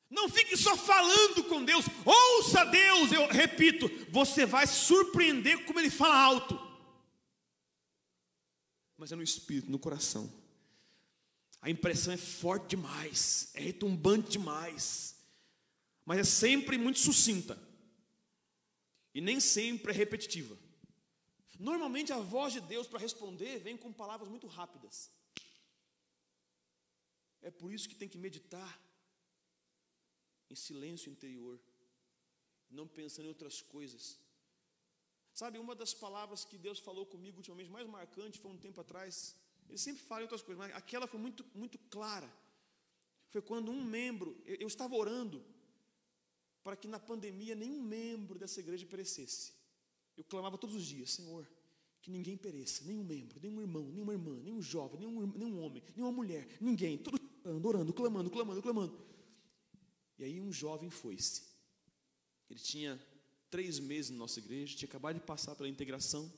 Não 0.09 0.27
fique 0.27 0.57
só 0.57 0.75
falando 0.75 1.43
com 1.43 1.63
Deus, 1.63 1.85
ouça 2.03 2.65
Deus, 2.65 3.11
eu 3.11 3.27
repito, 3.27 3.87
você 4.09 4.43
vai 4.43 4.65
surpreender 4.65 5.65
como 5.65 5.79
Ele 5.79 5.91
fala 5.91 6.15
alto. 6.15 6.59
Mas 8.97 9.11
é 9.11 9.15
no 9.15 9.21
espírito, 9.21 9.69
no 9.69 9.77
coração. 9.77 10.33
A 11.61 11.69
impressão 11.69 12.11
é 12.11 12.17
forte 12.17 12.69
demais, 12.69 13.51
é 13.53 13.61
retumbante 13.61 14.31
demais, 14.31 15.16
mas 16.07 16.19
é 16.19 16.23
sempre 16.23 16.77
muito 16.77 16.99
sucinta, 16.99 17.61
e 19.13 19.19
nem 19.19 19.41
sempre 19.41 19.91
é 19.91 19.95
repetitiva. 20.03 20.57
Normalmente 21.59 22.13
a 22.13 22.19
voz 22.19 22.53
de 22.53 22.61
Deus 22.61 22.87
para 22.87 23.05
responder 23.07 23.59
vem 23.59 23.75
com 23.75 23.91
palavras 23.91 24.29
muito 24.29 24.47
rápidas. 24.47 25.11
É 27.41 27.51
por 27.51 27.73
isso 27.73 27.89
que 27.89 27.95
tem 27.95 28.07
que 28.07 28.17
meditar 28.17 28.71
em 30.49 30.55
silêncio 30.55 31.11
interior, 31.11 31.59
não 32.69 32.87
pensando 32.87 33.25
em 33.25 33.33
outras 33.35 33.61
coisas. 33.61 34.17
Sabe, 35.33 35.59
uma 35.59 35.75
das 35.75 35.93
palavras 35.93 36.45
que 36.45 36.57
Deus 36.57 36.79
falou 36.79 37.05
comigo 37.05 37.39
ultimamente, 37.39 37.69
mais 37.69 37.85
marcante, 37.85 38.39
foi 38.39 38.51
um 38.51 38.57
tempo 38.57 38.79
atrás. 38.79 39.35
Ele 39.67 39.77
sempre 39.77 40.01
fala 40.03 40.21
em 40.21 40.23
outras 40.23 40.41
coisas, 40.41 40.57
mas 40.57 40.73
aquela 40.73 41.05
foi 41.05 41.19
muito, 41.19 41.45
muito 41.53 41.77
clara. 41.95 42.33
Foi 43.27 43.41
quando 43.41 43.69
um 43.69 43.83
membro, 43.83 44.41
eu, 44.45 44.55
eu 44.55 44.67
estava 44.67 44.95
orando 44.95 45.45
para 46.67 46.75
que 46.75 46.85
na 46.85 46.99
pandemia 46.99 47.55
nenhum 47.55 47.81
membro 47.81 48.37
dessa 48.37 48.59
igreja 48.59 48.85
perecesse. 48.85 49.53
Eu 50.17 50.25
clamava 50.25 50.57
todos 50.57 50.75
os 50.75 50.85
dias, 50.85 51.11
Senhor, 51.11 51.49
que 52.01 52.11
ninguém 52.11 52.35
pereça, 52.35 52.83
nenhum 52.83 53.05
membro, 53.05 53.39
nenhum 53.41 53.61
irmão, 53.61 53.89
nenhuma 53.89 54.11
irmã, 54.11 54.37
nenhum 54.43 54.61
jovem, 54.61 54.99
nenhum, 54.99 55.27
nenhum 55.27 55.61
homem, 55.61 55.81
nenhuma 55.95 56.11
mulher, 56.11 56.45
ninguém, 56.59 56.97
todos 56.97 57.21
orando, 57.41 57.67
orando, 57.69 57.93
clamando, 57.93 58.29
clamando, 58.29 58.61
clamando. 58.61 58.99
E 60.19 60.25
aí 60.25 60.41
um 60.41 60.51
jovem 60.51 60.89
foi-se. 60.89 61.43
Ele 62.49 62.59
tinha 62.59 63.01
três 63.49 63.79
meses 63.79 64.11
na 64.11 64.17
nossa 64.17 64.37
igreja, 64.39 64.75
tinha 64.75 64.89
acabado 64.89 65.15
de 65.15 65.25
passar 65.25 65.55
pela 65.55 65.69
integração. 65.69 66.29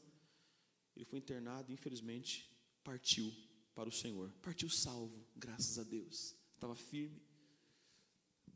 Ele 0.95 1.05
foi 1.05 1.17
internado 1.17 1.71
e, 1.71 1.73
infelizmente, 1.73 2.47
partiu 2.83 3.33
para 3.73 3.89
o 3.89 3.91
Senhor. 3.91 4.31
Partiu 4.43 4.69
salvo, 4.69 5.25
graças 5.35 5.79
a 5.79 5.83
Deus. 5.83 6.35
Estava 6.53 6.75
firme. 6.75 7.19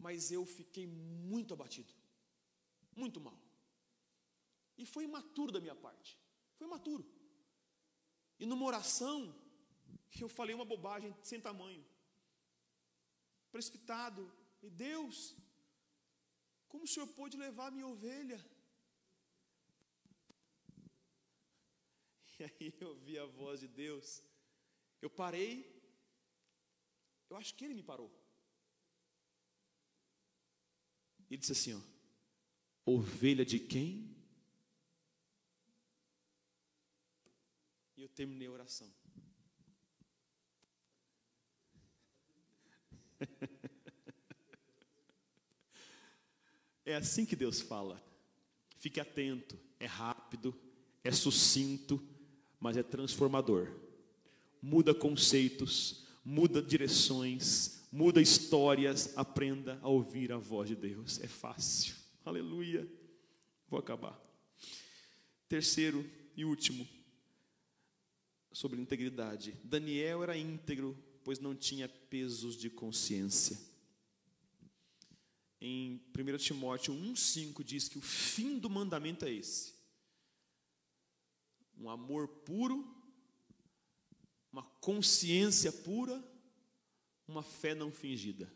Mas 0.06 0.32
eu 0.38 0.44
fiquei 0.58 0.86
muito 0.86 1.54
abatido. 1.54 1.94
Muito 3.02 3.20
mal. 3.28 3.38
E 4.82 4.86
foi 4.94 5.04
imaturo 5.10 5.52
da 5.56 5.62
minha 5.66 5.76
parte. 5.86 6.12
Foi 6.56 6.68
imaturo. 6.68 7.06
E 8.42 8.46
numa 8.46 8.66
oração, 8.72 9.18
eu 10.24 10.30
falei 10.38 10.54
uma 10.56 10.72
bobagem 10.74 11.12
sem 11.30 11.40
tamanho. 11.48 11.84
Precipitado. 13.54 14.24
E 14.62 14.70
Deus, 14.70 15.36
como 16.68 16.84
o 16.84 16.92
Senhor 16.94 17.08
pôde 17.20 17.38
levar 17.38 17.72
minha 17.72 17.88
ovelha? 17.96 18.40
E 22.40 22.46
aí 22.46 22.74
eu 22.86 22.94
vi 23.06 23.16
a 23.18 23.26
voz 23.26 23.60
de 23.64 23.68
Deus. 23.68 24.08
Eu 25.00 25.10
parei. 25.20 25.52
Eu 27.30 27.38
acho 27.38 27.54
que 27.56 27.64
ele 27.64 27.76
me 27.80 27.84
parou. 27.92 28.10
Ele 31.34 31.40
disse 31.40 31.52
assim: 31.54 31.74
ó, 31.74 31.80
Ovelha 32.86 33.44
de 33.44 33.58
quem? 33.58 34.16
E 37.98 38.04
eu 38.04 38.10
terminei 38.10 38.48
a 38.48 38.52
oração. 38.52 38.94
É 46.86 46.96
assim 46.96 47.26
que 47.26 47.34
Deus 47.34 47.62
fala. 47.62 48.04
Fique 48.78 49.00
atento, 49.00 49.58
é 49.80 49.86
rápido, 49.86 50.54
é 51.02 51.14
sucinto, 51.14 52.06
mas 52.60 52.76
é 52.76 52.84
transformador. 52.84 53.74
Muda 54.62 54.94
conceitos, 54.94 56.06
muda 56.26 56.62
direções, 56.62 57.83
muda 57.94 58.20
histórias. 58.20 59.16
Aprenda 59.16 59.80
a 59.84 59.88
ouvir 59.88 60.32
a 60.32 60.38
voz 60.38 60.68
de 60.68 60.76
Deus. 60.76 61.20
É 61.22 61.28
fácil. 61.28 61.96
Aleluia. 62.26 62.92
Vou 63.70 63.80
acabar. 63.80 64.20
Terceiro 65.48 66.10
e 66.36 66.44
último, 66.44 66.88
sobre 68.52 68.82
integridade. 68.82 69.56
Daniel 69.64 70.24
era 70.24 70.36
íntegro, 70.36 70.98
pois 71.24 71.38
não 71.38 71.56
tinha 71.56 71.88
pesos 71.88 72.58
de 72.58 72.72
consciência. 72.72 73.60
Em 75.62 76.02
1 76.18 76.38
Timóteo 76.38 76.94
1,5 76.94 77.64
diz 77.64 77.88
que 77.88 78.00
o 78.00 78.02
fim 78.02 78.58
do 78.58 78.70
mandamento 78.70 79.26
é 79.26 79.32
esse: 79.32 79.76
um 81.78 81.88
amor 81.88 82.28
puro, 82.28 82.84
uma 84.52 84.64
consciência 84.82 85.72
pura, 85.72 86.33
uma 87.28 87.44
fé 87.44 87.74
não 87.74 87.92
fingida. 87.92 88.52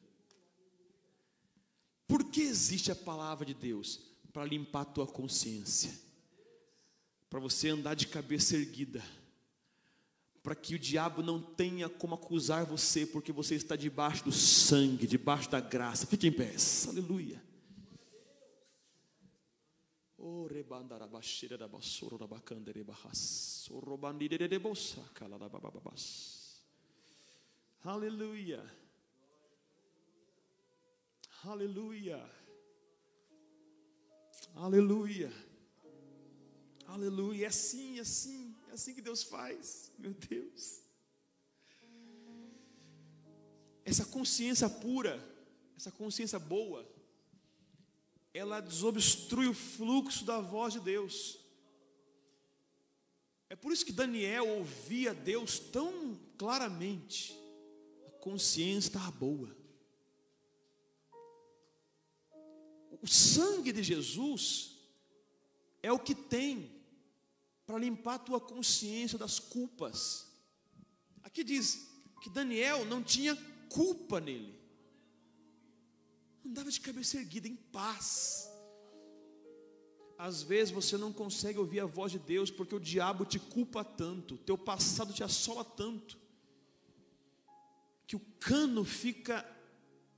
Por 2.07 2.23
que 2.25 2.41
existe 2.41 2.91
a 2.91 2.95
palavra 2.95 3.45
de 3.45 3.53
Deus? 3.53 3.99
Para 4.31 4.45
limpar 4.45 4.81
a 4.81 4.85
tua 4.85 5.07
consciência, 5.07 5.91
para 7.29 7.39
você 7.39 7.69
andar 7.69 7.95
de 7.95 8.07
cabeça 8.07 8.55
erguida 8.55 9.03
para 10.47 10.55
que 10.55 10.75
o 10.75 10.79
diabo 10.79 11.21
não 11.21 11.41
tenha 11.41 11.89
como 11.89 12.15
acusar 12.15 12.65
você, 12.65 13.05
porque 13.05 13.33
você 13.33 13.55
está 13.55 13.75
debaixo 13.75 14.23
do 14.23 14.31
sangue, 14.31 15.05
debaixo 15.05 15.51
da 15.51 15.59
graça. 15.59 16.07
Fique 16.07 16.25
em 16.25 16.31
pé, 16.31 16.55
aleluia. 16.87 17.43
Aleluia. 27.83 28.63
Aleluia. 31.43 32.37
Aleluia. 34.55 35.31
Aleluia. 36.87 37.45
É 37.45 37.47
assim, 37.47 37.97
é 37.97 38.01
assim, 38.01 38.55
é 38.69 38.73
assim 38.73 38.93
que 38.93 39.01
Deus 39.01 39.23
faz. 39.23 39.91
Meu 39.97 40.13
Deus. 40.13 40.81
Essa 43.85 44.03
consciência 44.05 44.67
pura, 44.67 45.23
essa 45.77 45.91
consciência 45.91 46.39
boa, 46.39 46.85
ela 48.33 48.59
desobstrui 48.59 49.47
o 49.47 49.53
fluxo 49.53 50.25
da 50.25 50.39
voz 50.39 50.73
de 50.73 50.79
Deus. 50.79 51.39
É 53.49 53.55
por 53.55 53.71
isso 53.71 53.85
que 53.85 53.93
Daniel 53.93 54.47
ouvia 54.47 55.13
Deus 55.13 55.59
tão 55.59 56.19
claramente. 56.37 57.36
Consciência 58.21 58.89
estava 58.89 59.11
boa. 59.11 59.55
O 63.01 63.07
sangue 63.07 63.71
de 63.71 63.83
Jesus 63.83 64.77
é 65.81 65.91
o 65.91 65.99
que 65.99 66.15
tem 66.15 66.77
para 67.65 67.77
limpar 67.77 68.15
a 68.15 68.19
tua 68.19 68.39
consciência 68.39 69.17
das 69.17 69.39
culpas. 69.39 70.27
Aqui 71.23 71.43
diz 71.43 71.89
que 72.21 72.29
Daniel 72.29 72.85
não 72.85 73.03
tinha 73.03 73.35
culpa 73.69 74.19
nele, 74.19 74.57
andava 76.45 76.71
de 76.71 76.79
cabeça 76.79 77.17
erguida, 77.17 77.47
em 77.47 77.55
paz. 77.55 78.49
Às 80.17 80.41
vezes 80.41 80.73
você 80.73 80.97
não 80.97 81.13
consegue 81.13 81.59
ouvir 81.59 81.81
a 81.81 81.85
voz 81.85 82.11
de 82.11 82.17
Deus 82.17 82.49
porque 82.49 82.73
o 82.73 82.79
diabo 82.79 83.25
te 83.25 83.37
culpa 83.37 83.83
tanto, 83.83 84.37
teu 84.37 84.57
passado 84.57 85.13
te 85.13 85.23
assola 85.23 85.63
tanto, 85.63 86.17
que 88.07 88.15
o 88.15 88.21
cano 88.39 88.85
fica 88.85 89.45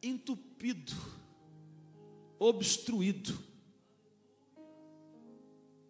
entupido, 0.01 0.93
obstruído. 2.37 3.37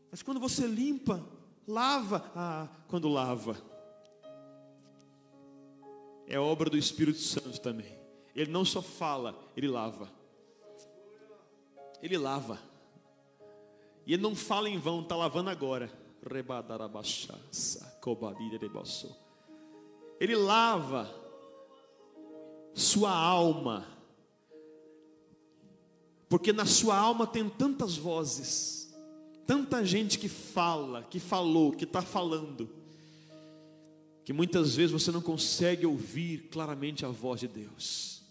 Mas 0.10 0.24
quando 0.24 0.40
você 0.40 0.66
limpa, 0.66 1.24
lava, 1.68 2.32
ah, 2.34 2.70
quando 2.88 3.10
lava, 3.10 3.62
é 6.26 6.40
obra 6.40 6.70
do 6.70 6.78
Espírito 6.78 7.20
Santo 7.20 7.60
também. 7.60 8.00
Ele 8.34 8.50
não 8.50 8.64
só 8.64 8.82
fala, 8.82 9.38
ele 9.58 9.68
lava. 9.68 10.10
Ele 12.02 12.18
lava. 12.18 12.58
E 14.08 14.14
ele 14.14 14.24
não 14.24 14.36
fala 14.36 14.70
em 14.70 14.80
vão, 14.80 15.02
está 15.02 15.16
lavando 15.16 15.50
agora. 15.50 15.92
Ele 20.20 20.36
lava 20.36 21.19
sua 22.80 23.12
alma. 23.12 23.86
Porque 26.28 26.54
na 26.54 26.66
sua 26.66 26.98
alma 26.98 27.26
tem 27.26 27.50
tantas 27.50 27.98
vozes, 27.98 28.94
tanta 29.46 29.84
gente 29.84 30.20
que 30.20 30.30
fala, 30.30 31.04
que 31.04 31.20
falou, 31.20 31.72
que 31.72 31.84
está 31.84 32.02
falando, 32.02 32.70
que 34.24 34.32
muitas 34.32 34.76
vezes 34.76 34.92
você 34.92 35.12
não 35.12 35.22
consegue 35.22 35.86
ouvir 35.86 36.50
claramente 36.52 37.04
a 37.04 37.10
voz 37.10 37.40
de 37.40 37.48
Deus. 37.48 38.22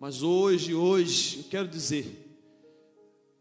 Mas 0.00 0.22
hoje, 0.22 0.74
hoje, 0.74 1.38
eu 1.38 1.44
quero 1.44 1.68
dizer, 1.68 2.26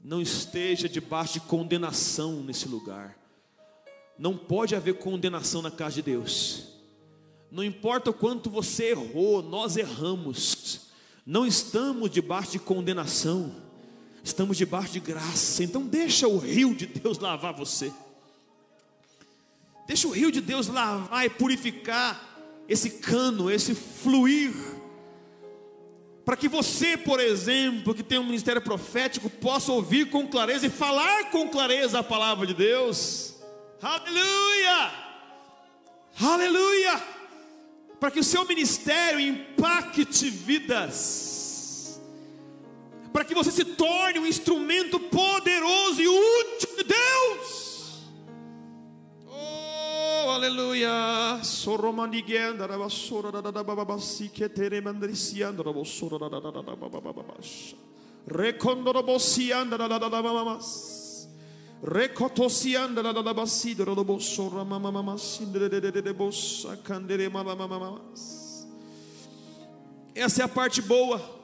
não 0.04 0.22
esteja 0.22 0.88
debaixo 0.88 1.34
de 1.34 1.40
condenação 1.42 2.44
nesse 2.44 2.68
lugar. 2.68 3.18
Não 4.18 4.38
pode 4.38 4.76
haver 4.76 5.00
condenação 5.00 5.62
na 5.62 5.72
casa 5.72 5.96
de 5.96 6.02
Deus. 6.04 6.79
Não 7.52 7.64
importa 7.64 8.10
o 8.10 8.14
quanto 8.14 8.50
você 8.50 8.92
errou, 8.92 9.42
nós 9.42 9.78
erramos. 9.78 10.90
Não 11.26 11.46
estamos 11.46 12.10
debaixo 12.10 12.52
de 12.54 12.60
condenação. 12.60 13.56
Estamos 14.24 14.58
debaixo 14.58 14.94
de 14.94 15.00
graça. 15.00 15.64
Então 15.64 15.84
deixa 15.84 16.28
o 16.28 16.38
rio 16.38 16.74
de 16.74 16.86
Deus 16.86 17.18
lavar 17.18 17.54
você. 17.54 17.92
Deixa 19.88 20.08
o 20.08 20.12
rio 20.12 20.32
de 20.32 20.42
Deus 20.42 20.68
lavar 20.68 21.26
e 21.26 21.30
purificar 21.30 22.28
esse 22.68 22.92
cano, 22.92 23.50
esse 23.50 23.74
fluir 23.74 24.54
para 26.30 26.38
que 26.38 26.48
você, 26.48 26.96
por 26.96 27.20
exemplo, 27.20 27.92
que 27.92 28.04
tem 28.04 28.20
um 28.20 28.24
ministério 28.24 28.62
profético, 28.62 29.28
possa 29.32 29.72
ouvir 29.72 30.12
com 30.12 30.28
clareza 30.28 30.68
e 30.68 30.70
falar 30.70 31.32
com 31.32 31.50
clareza 31.50 31.98
a 31.98 32.04
palavra 32.04 32.46
de 32.46 32.54
Deus. 32.54 33.34
Aleluia! 33.82 34.92
Aleluia! 36.22 37.04
Para 38.00 38.12
que 38.12 38.20
o 38.20 38.24
seu 38.24 38.46
ministério 38.46 39.20
impacte 39.20 40.30
vidas. 40.30 42.00
Para 43.12 43.26
que 43.26 43.34
você 43.34 43.52
se 43.52 43.66
torne 43.66 44.20
um 44.20 44.26
instrumento 44.26 45.00
poderoso 45.00 46.02
e 46.02 46.08
útil 46.08 46.76
de 46.78 46.84
Deus 46.84 47.60
aleluia. 50.40 51.40
Soromanigenda 51.44 52.68
da 52.68 52.78
da 53.32 53.42
da 53.42 53.52
da 53.52 53.64
da 60.12 60.60
Recotosianda 61.82 63.02
da 63.02 63.12
da 63.12 63.22
da 63.22 63.34
basido 63.34 63.86
da 63.86 64.04
basura 64.04 64.66
mama 64.66 64.92
mama 64.92 65.18
sindre 65.18 65.70
de 65.70 65.80
de 65.80 66.02
de 66.02 66.14
bossa 66.14 66.78
candere 66.78 67.30
mama 67.30 67.56
mama. 67.56 68.02
Essa 70.14 70.42
é 70.42 70.46
a 70.46 70.50
parte 70.50 70.82
boa. 70.82 71.38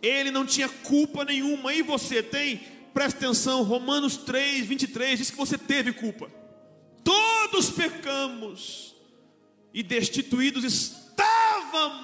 Ele 0.00 0.30
não 0.30 0.46
tinha 0.46 0.68
culpa 0.68 1.24
nenhuma, 1.24 1.72
e 1.74 1.82
você 1.82 2.22
tem? 2.22 2.58
Presta 2.94 3.26
atenção, 3.26 3.62
Romanos 3.62 4.16
3, 4.18 4.66
23 4.66 5.18
diz 5.18 5.30
que 5.30 5.36
você 5.36 5.58
teve 5.58 5.92
culpa 5.92 6.30
todos 7.06 7.70
pecamos 7.70 8.94
e 9.72 9.80
destituídos 9.82 10.64
estávamos 10.64 11.96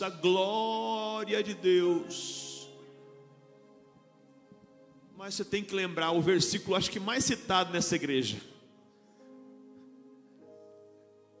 da 0.00 0.08
glória 0.08 1.42
de 1.42 1.52
Deus. 1.52 2.43
Mas 5.24 5.36
você 5.36 5.44
tem 5.46 5.64
que 5.64 5.74
lembrar 5.74 6.10
o 6.10 6.20
versículo, 6.20 6.76
acho 6.76 6.90
que 6.90 7.00
mais 7.00 7.24
citado 7.24 7.72
nessa 7.72 7.96
igreja. 7.96 8.36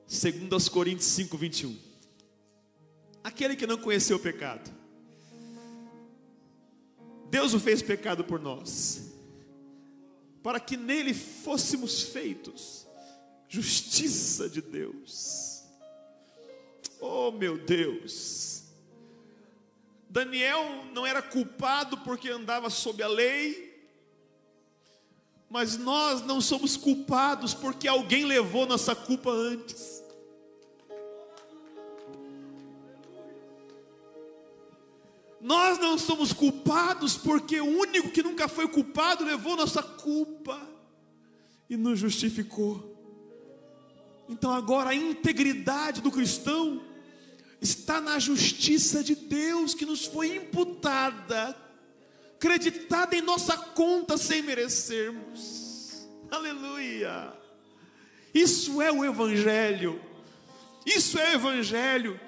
2 0.08 0.70
Coríntios 0.70 1.04
5, 1.08 1.36
21. 1.36 1.78
Aquele 3.22 3.54
que 3.54 3.66
não 3.66 3.76
conheceu 3.76 4.16
o 4.16 4.20
pecado, 4.20 4.70
Deus 7.28 7.52
o 7.52 7.60
fez 7.60 7.82
pecado 7.82 8.24
por 8.24 8.40
nós 8.40 9.12
para 10.42 10.58
que 10.58 10.78
nele 10.78 11.12
fôssemos 11.12 12.04
feitos 12.04 12.86
justiça 13.50 14.48
de 14.48 14.62
Deus. 14.62 15.62
Oh, 16.98 17.30
meu 17.30 17.58
Deus! 17.58 18.64
Daniel 20.08 20.86
não 20.94 21.06
era 21.06 21.20
culpado 21.20 21.98
porque 21.98 22.30
andava 22.30 22.70
sob 22.70 23.02
a 23.02 23.08
lei, 23.08 23.73
mas 25.48 25.76
nós 25.76 26.22
não 26.22 26.40
somos 26.40 26.76
culpados 26.76 27.54
porque 27.54 27.86
alguém 27.86 28.24
levou 28.24 28.66
nossa 28.66 28.94
culpa 28.94 29.30
antes. 29.30 30.02
Nós 35.40 35.78
não 35.78 35.98
somos 35.98 36.32
culpados 36.32 37.18
porque 37.18 37.60
o 37.60 37.66
único 37.66 38.10
que 38.10 38.22
nunca 38.22 38.48
foi 38.48 38.66
culpado 38.66 39.24
levou 39.24 39.56
nossa 39.56 39.82
culpa 39.82 40.58
e 41.68 41.76
nos 41.76 41.98
justificou. 41.98 42.94
Então 44.28 44.50
agora 44.52 44.90
a 44.90 44.94
integridade 44.94 46.00
do 46.00 46.10
cristão 46.10 46.82
está 47.60 48.00
na 48.00 48.18
justiça 48.18 49.04
de 49.04 49.14
Deus 49.14 49.74
que 49.74 49.84
nos 49.84 50.06
foi 50.06 50.36
imputada, 50.36 51.54
creditada 52.44 53.16
em 53.16 53.22
nossa 53.22 53.56
conta 53.56 54.18
sem 54.18 54.42
merecermos. 54.42 56.06
Aleluia! 56.30 57.32
Isso 58.34 58.82
é 58.82 58.92
o 58.92 59.02
Evangelho. 59.02 59.98
Isso 60.84 61.18
é 61.18 61.30
o 61.30 61.34
Evangelho. 61.36 62.20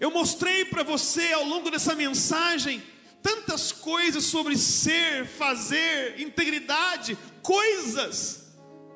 Eu 0.00 0.10
mostrei 0.10 0.64
para 0.64 0.82
você 0.82 1.30
ao 1.34 1.44
longo 1.44 1.70
dessa 1.70 1.94
mensagem 1.94 2.82
tantas 3.22 3.70
coisas 3.70 4.24
sobre 4.24 4.56
ser, 4.56 5.26
fazer, 5.26 6.18
integridade, 6.18 7.18
coisas 7.42 8.46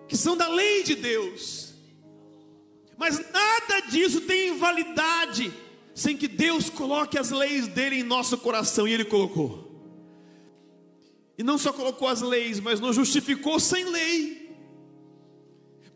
que 0.09 0.17
são 0.17 0.35
da 0.35 0.49
lei 0.49 0.83
de 0.83 0.95
Deus. 0.95 1.75
Mas 2.97 3.19
nada 3.31 3.81
disso 3.91 4.23
tem 4.23 4.57
validade 4.57 5.53
sem 5.95 6.17
que 6.17 6.27
Deus 6.27 6.71
coloque 6.71 7.19
as 7.19 7.31
leis 7.31 7.69
dele 7.69 7.97
em 7.97 8.03
nosso 8.03 8.39
coração 8.39 8.89
e 8.89 8.95
ele 8.95 9.05
colocou. 9.05 9.70
E 11.41 11.43
não 11.43 11.57
só 11.57 11.73
colocou 11.73 12.07
as 12.07 12.21
leis, 12.21 12.61
mas 12.61 12.79
nos 12.79 12.95
justificou 12.95 13.59
sem 13.59 13.85
lei 13.85 14.41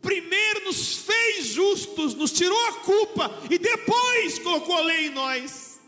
primeiro 0.05 0.65
nos 0.65 0.97
fez 0.97 1.47
justos, 1.47 2.13
nos 2.13 2.31
tirou 2.31 2.57
a 2.67 2.73
culpa 2.81 3.31
e 3.49 3.57
depois 3.57 4.37
colocou 4.37 4.75
a 4.75 4.81
lei 4.81 5.07
em 5.07 5.09
nós. 5.09 5.81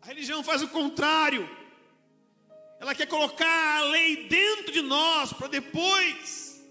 A 0.00 0.06
religião 0.06 0.44
faz 0.44 0.62
o 0.62 0.68
contrário. 0.68 1.48
Ela 2.78 2.94
quer 2.94 3.06
colocar 3.06 3.78
a 3.78 3.84
lei 3.90 4.28
dentro 4.28 4.72
de 4.72 4.80
nós 4.80 5.32
para 5.32 5.48
depois 5.48 6.62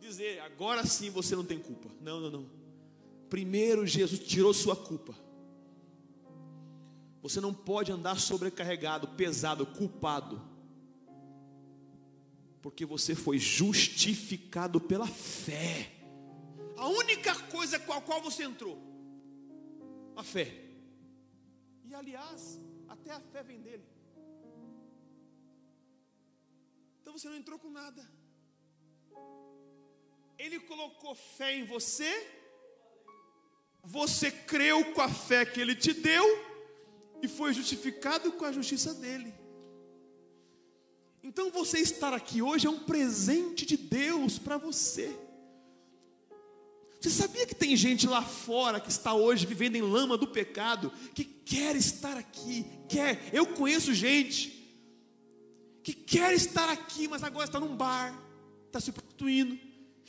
dizer, 0.00 0.40
agora 0.40 0.84
sim 0.84 1.10
você 1.10 1.36
não 1.36 1.44
tem 1.44 1.60
culpa. 1.60 1.88
Não, 2.00 2.20
não, 2.20 2.30
não. 2.30 2.50
Primeiro 3.30 3.86
Jesus 3.86 4.20
tirou 4.20 4.52
sua 4.52 4.74
culpa. 4.74 5.23
Você 7.24 7.40
não 7.40 7.52
pode 7.52 7.90
andar 7.90 8.20
sobrecarregado, 8.20 9.08
pesado, 9.08 9.66
culpado 9.66 10.54
porque 12.64 12.86
você 12.86 13.14
foi 13.14 13.38
justificado 13.38 14.80
pela 14.80 15.06
fé. 15.06 15.90
A 16.78 16.88
única 16.88 17.38
coisa 17.50 17.78
com 17.78 17.92
a 17.92 18.00
qual 18.00 18.22
você 18.22 18.42
entrou. 18.42 18.78
A 20.16 20.22
fé. 20.24 20.46
E 21.84 21.94
aliás, 21.94 22.58
até 22.88 23.10
a 23.10 23.20
fé 23.20 23.42
vem 23.42 23.60
dele. 23.60 23.84
Então 27.02 27.12
você 27.12 27.28
não 27.28 27.36
entrou 27.36 27.58
com 27.58 27.68
nada. 27.68 28.02
Ele 30.38 30.58
colocou 30.60 31.14
fé 31.14 31.54
em 31.54 31.66
você, 31.66 32.10
você 33.82 34.30
creu 34.30 34.94
com 34.94 35.02
a 35.02 35.10
fé 35.10 35.44
que 35.44 35.60
ele 35.60 35.74
te 35.74 35.92
deu 35.92 36.24
e 37.24 37.28
foi 37.28 37.52
justificado 37.52 38.32
com 38.32 38.44
a 38.44 38.52
justiça 38.52 38.92
dele. 38.94 39.32
Então 41.22 41.50
você 41.50 41.78
estar 41.78 42.12
aqui 42.12 42.42
hoje 42.42 42.66
é 42.66 42.70
um 42.70 42.80
presente 42.80 43.64
de 43.64 43.76
Deus 43.76 44.38
para 44.38 44.58
você. 44.58 45.16
Você 47.00 47.10
sabia 47.10 47.46
que 47.46 47.54
tem 47.54 47.76
gente 47.76 48.06
lá 48.06 48.22
fora 48.22 48.80
que 48.80 48.90
está 48.90 49.14
hoje 49.14 49.46
vivendo 49.46 49.76
em 49.76 49.82
lama 49.82 50.16
do 50.16 50.26
pecado, 50.26 50.92
que 51.14 51.24
quer 51.24 51.76
estar 51.76 52.16
aqui, 52.16 52.66
quer. 52.88 53.28
Eu 53.32 53.46
conheço 53.46 53.92
gente 53.92 54.52
que 55.82 55.92
quer 55.92 56.34
estar 56.34 56.68
aqui, 56.68 57.08
mas 57.08 57.22
agora 57.22 57.46
está 57.46 57.60
num 57.60 57.76
bar, 57.76 58.18
está 58.66 58.80
se 58.80 58.92
prostituindo. 58.92 59.58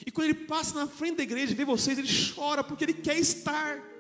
E 0.06 0.12
quando 0.12 0.30
ele 0.30 0.46
passa 0.46 0.76
na 0.76 0.88
frente 0.88 1.18
da 1.18 1.24
igreja 1.24 1.54
e 1.54 1.56
vê 1.56 1.64
vocês, 1.64 1.98
ele 1.98 2.10
chora 2.34 2.64
porque 2.64 2.84
ele 2.84 2.94
quer 2.94 3.18
estar. 3.18 3.95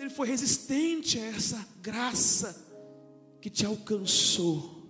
Ele 0.00 0.08
foi 0.08 0.26
resistente 0.26 1.18
a 1.18 1.26
essa 1.26 1.68
graça 1.82 2.56
que 3.38 3.50
te 3.50 3.66
alcançou. 3.66 4.88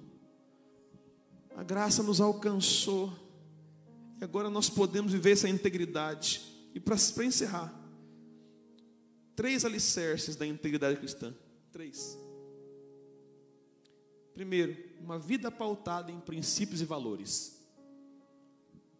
A 1.56 1.64
graça 1.64 2.00
nos 2.00 2.20
alcançou. 2.20 3.12
E 4.20 4.24
agora 4.24 4.48
nós 4.48 4.70
podemos 4.70 5.10
viver 5.12 5.32
essa 5.32 5.48
integridade. 5.48 6.40
E 6.72 6.78
para 6.78 6.94
encerrar, 7.24 7.74
três 9.34 9.64
alicerces 9.64 10.36
da 10.36 10.46
integridade 10.46 10.96
cristã. 10.96 11.34
Três. 11.72 12.16
Primeiro, 14.32 14.76
uma 15.00 15.18
vida 15.18 15.50
pautada 15.50 16.12
em 16.12 16.20
princípios 16.20 16.80
e 16.80 16.84
valores. 16.84 17.60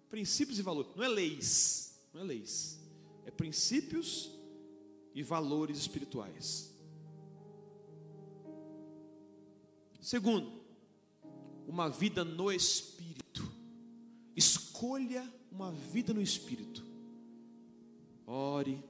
Princípios 0.09 0.59
e 0.59 0.63
valores, 0.63 0.91
não 0.97 1.05
é 1.05 1.09
leis, 1.09 2.03
não 2.13 2.23
é 2.23 2.25
leis, 2.25 2.81
é 3.25 3.31
princípios 3.31 4.40
e 5.15 5.23
valores 5.23 5.79
espirituais. 5.79 6.75
Segundo, 10.01 10.61
uma 11.67 11.89
vida 11.89 12.25
no 12.25 12.51
espírito. 12.51 13.51
Escolha 14.37 15.29
uma 15.51 15.73
vida 15.73 16.15
no 16.15 16.23
Espírito. 16.23 16.85
Ore, 18.27 18.83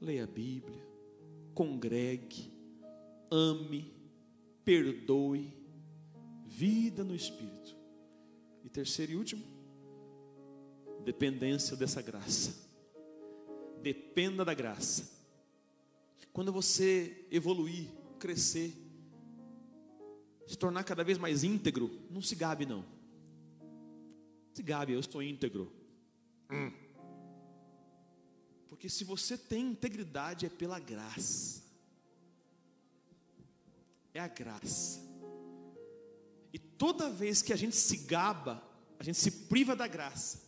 leia 0.00 0.24
a 0.24 0.26
Bíblia, 0.26 0.82
congregue, 1.54 2.50
ame, 3.30 3.92
perdoe. 4.64 5.52
Vida 6.46 7.02
no 7.02 7.14
Espírito. 7.14 7.76
E 8.62 8.68
terceiro 8.68 9.12
e 9.12 9.16
último, 9.16 9.44
dependência 11.04 11.76
dessa 11.76 12.00
graça. 12.00 12.54
Dependa 13.82 14.44
da 14.44 14.54
graça. 14.54 15.12
Quando 16.34 16.52
você 16.52 17.26
evoluir, 17.30 17.88
crescer, 18.18 18.74
se 20.46 20.58
tornar 20.58 20.84
cada 20.84 21.02
vez 21.02 21.16
mais 21.16 21.42
íntegro, 21.42 21.90
não 22.10 22.20
se 22.20 22.34
gabe 22.34 22.66
não 22.66 22.84
se 24.54 24.62
gabe, 24.62 24.92
eu 24.92 25.00
estou 25.00 25.22
íntegro. 25.22 25.72
Hum. 26.50 26.72
Porque 28.68 28.88
se 28.88 29.02
você 29.02 29.36
tem 29.36 29.66
integridade 29.66 30.46
é 30.46 30.48
pela 30.48 30.78
graça. 30.78 31.62
É 34.12 34.20
a 34.20 34.28
graça. 34.28 35.00
E 36.52 36.58
toda 36.58 37.10
vez 37.10 37.42
que 37.42 37.52
a 37.52 37.56
gente 37.56 37.74
se 37.74 37.96
gaba, 37.96 38.62
a 38.98 39.02
gente 39.02 39.18
se 39.18 39.30
priva 39.30 39.74
da 39.74 39.88
graça. 39.88 40.40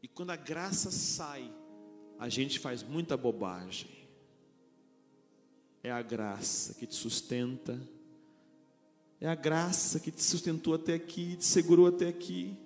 E 0.00 0.06
quando 0.06 0.30
a 0.30 0.36
graça 0.36 0.92
sai, 0.92 1.52
a 2.18 2.28
gente 2.28 2.60
faz 2.60 2.84
muita 2.84 3.16
bobagem. 3.16 4.05
É 5.86 5.92
a 5.92 6.02
graça 6.02 6.74
que 6.74 6.84
te 6.84 6.96
sustenta. 6.96 7.80
É 9.20 9.28
a 9.28 9.36
graça 9.36 10.00
que 10.00 10.10
te 10.10 10.20
sustentou 10.20 10.74
até 10.74 10.94
aqui, 10.94 11.36
te 11.36 11.44
segurou 11.44 11.86
até 11.86 12.08
aqui. 12.08 12.58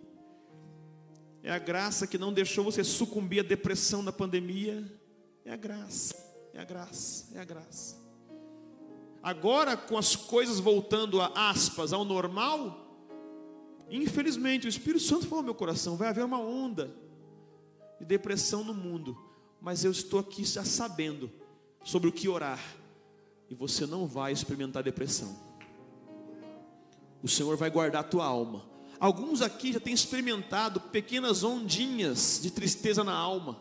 É 1.43 1.51
a 1.51 1.59
graça 1.59 2.07
que 2.07 2.17
não 2.17 2.33
deixou 2.33 2.65
você 2.65 2.83
sucumbir 2.83 3.41
à 3.41 3.43
depressão 3.43 4.03
da 4.03 4.11
pandemia. 4.11 4.91
É 5.45 5.53
a 5.53 5.57
graça, 5.57 6.15
é 6.55 6.61
a 6.61 6.65
graça, 6.65 7.27
é 7.35 7.41
a 7.41 7.45
graça. 7.45 7.95
Agora, 9.23 9.77
com 9.77 9.99
as 9.99 10.17
coisas 10.17 10.59
voltando 10.59 11.21
a 11.21 11.51
aspas 11.51 11.93
ao 11.93 12.07
normal, 12.07 13.07
infelizmente 13.91 14.67
o 14.67 14.71
Espírito 14.71 15.05
Santo 15.05 15.27
falou 15.27 15.41
ao 15.41 15.45
meu 15.45 15.55
coração: 15.55 15.95
vai 15.95 16.09
haver 16.09 16.25
uma 16.25 16.41
onda 16.41 16.91
de 17.99 18.07
depressão 18.07 18.65
no 18.65 18.73
mundo, 18.73 19.15
mas 19.61 19.85
eu 19.85 19.91
estou 19.91 20.19
aqui 20.19 20.43
já 20.43 20.65
sabendo 20.65 21.31
sobre 21.85 22.09
o 22.09 22.13
que 22.13 22.27
orar, 22.27 22.80
e 23.51 23.55
você 23.55 23.85
não 23.85 24.07
vai 24.07 24.33
experimentar 24.33 24.81
depressão. 24.85 25.37
O 27.21 27.29
Senhor 27.29 27.57
vai 27.57 27.69
guardar 27.69 28.03
a 28.03 28.05
tua 28.05 28.25
alma. 28.25 28.65
Alguns 29.01 29.43
aqui 29.43 29.73
já 29.73 29.81
têm 29.81 29.93
experimentado 29.93 30.81
pequenas 30.81 31.43
ondinhas 31.43 32.39
de 32.41 32.51
tristeza 32.51 33.03
na 33.03 33.13
alma, 33.13 33.59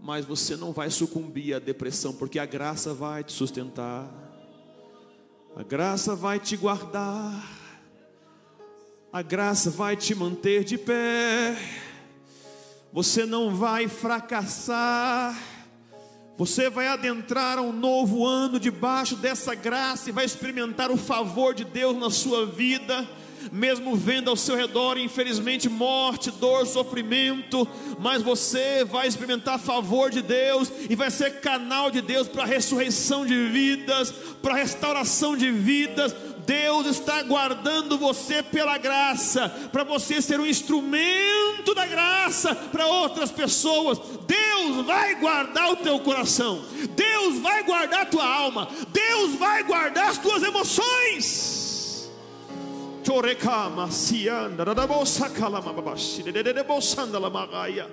mas 0.00 0.24
você 0.24 0.56
não 0.56 0.72
vai 0.72 0.90
sucumbir 0.90 1.54
à 1.54 1.58
depressão, 1.58 2.12
porque 2.12 2.38
a 2.38 2.46
graça 2.46 2.92
vai 2.92 3.22
te 3.22 3.32
sustentar, 3.32 4.10
a 5.54 5.62
graça 5.62 6.16
vai 6.16 6.40
te 6.40 6.56
guardar, 6.56 7.46
a 9.12 9.22
graça 9.22 9.70
vai 9.70 9.94
te 9.94 10.14
manter 10.14 10.64
de 10.64 10.78
pé, 10.78 11.56
você 12.92 13.26
não 13.26 13.54
vai 13.54 13.88
fracassar. 13.88 15.36
Você 16.38 16.70
vai 16.70 16.86
adentrar 16.86 17.58
um 17.58 17.72
novo 17.72 18.24
ano 18.24 18.60
debaixo 18.60 19.16
dessa 19.16 19.56
graça 19.56 20.08
e 20.08 20.12
vai 20.12 20.24
experimentar 20.24 20.88
o 20.88 20.96
favor 20.96 21.52
de 21.52 21.64
Deus 21.64 21.98
na 21.98 22.10
sua 22.10 22.46
vida 22.46 23.04
mesmo 23.52 23.96
vendo 23.96 24.28
ao 24.28 24.36
seu 24.36 24.56
redor, 24.56 24.98
infelizmente, 24.98 25.68
morte, 25.68 26.30
dor, 26.30 26.66
sofrimento, 26.66 27.66
mas 27.98 28.22
você 28.22 28.84
vai 28.84 29.06
experimentar 29.06 29.58
favor 29.58 30.10
de 30.10 30.20
Deus 30.20 30.70
e 30.90 30.94
vai 30.94 31.10
ser 31.10 31.40
canal 31.40 31.90
de 31.90 32.00
Deus 32.00 32.28
para 32.28 32.44
ressurreição 32.44 33.24
de 33.24 33.46
vidas, 33.48 34.12
para 34.42 34.54
restauração 34.54 35.36
de 35.36 35.50
vidas. 35.50 36.14
Deus 36.48 36.86
está 36.86 37.22
guardando 37.22 37.98
você 37.98 38.42
pela 38.42 38.78
graça, 38.78 39.50
para 39.70 39.84
você 39.84 40.22
ser 40.22 40.40
um 40.40 40.46
instrumento 40.46 41.74
da 41.74 41.84
graça 41.84 42.54
para 42.54 42.86
outras 42.86 43.30
pessoas. 43.30 43.98
Deus 44.26 44.86
vai 44.86 45.16
guardar 45.16 45.72
o 45.72 45.76
teu 45.76 46.00
coração, 46.00 46.64
Deus 46.96 47.38
vai 47.40 47.62
guardar 47.64 48.00
a 48.00 48.06
tua 48.06 48.26
alma, 48.26 48.66
Deus 48.90 49.34
vai 49.34 49.62
guardar 49.62 50.08
as 50.08 50.16
tuas 50.16 50.42
emoções. 50.42 52.10
Torekama 53.04 53.90
sianda 53.90 54.64
da 54.74 54.86
bosa 54.86 55.28
kalama 55.28 55.70
babashi 55.70 56.22
de 56.22 56.62
bosanda 56.62 57.18
la 57.18 57.28
magaya. 57.28 57.90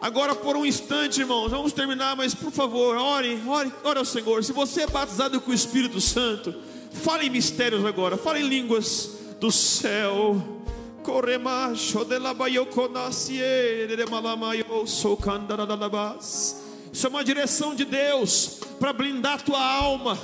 Agora 0.00 0.34
por 0.34 0.56
um 0.56 0.66
instante, 0.66 1.20
irmãos, 1.20 1.52
vamos 1.52 1.72
terminar, 1.72 2.16
mas 2.16 2.34
por 2.34 2.50
favor, 2.50 2.96
ore, 2.96 3.40
ore, 3.46 3.72
ore 3.84 3.98
ao 4.00 4.04
Senhor. 4.04 4.42
Se 4.42 4.52
você 4.52 4.82
é 4.82 4.86
batizado 4.88 5.40
com 5.40 5.52
o 5.52 5.54
Espírito 5.54 6.00
Santo, 6.00 6.52
fale 6.90 7.26
em 7.26 7.30
mistérios 7.30 7.86
agora, 7.86 8.16
fale 8.16 8.40
em 8.40 8.48
línguas 8.48 9.10
do 9.38 9.52
céu. 9.52 10.42
Isso 16.92 17.06
é 17.06 17.10
uma 17.10 17.22
direção 17.22 17.76
de 17.76 17.84
Deus 17.84 18.58
para 18.80 18.92
blindar 18.92 19.34
a 19.34 19.38
tua 19.38 19.64
alma, 19.64 20.18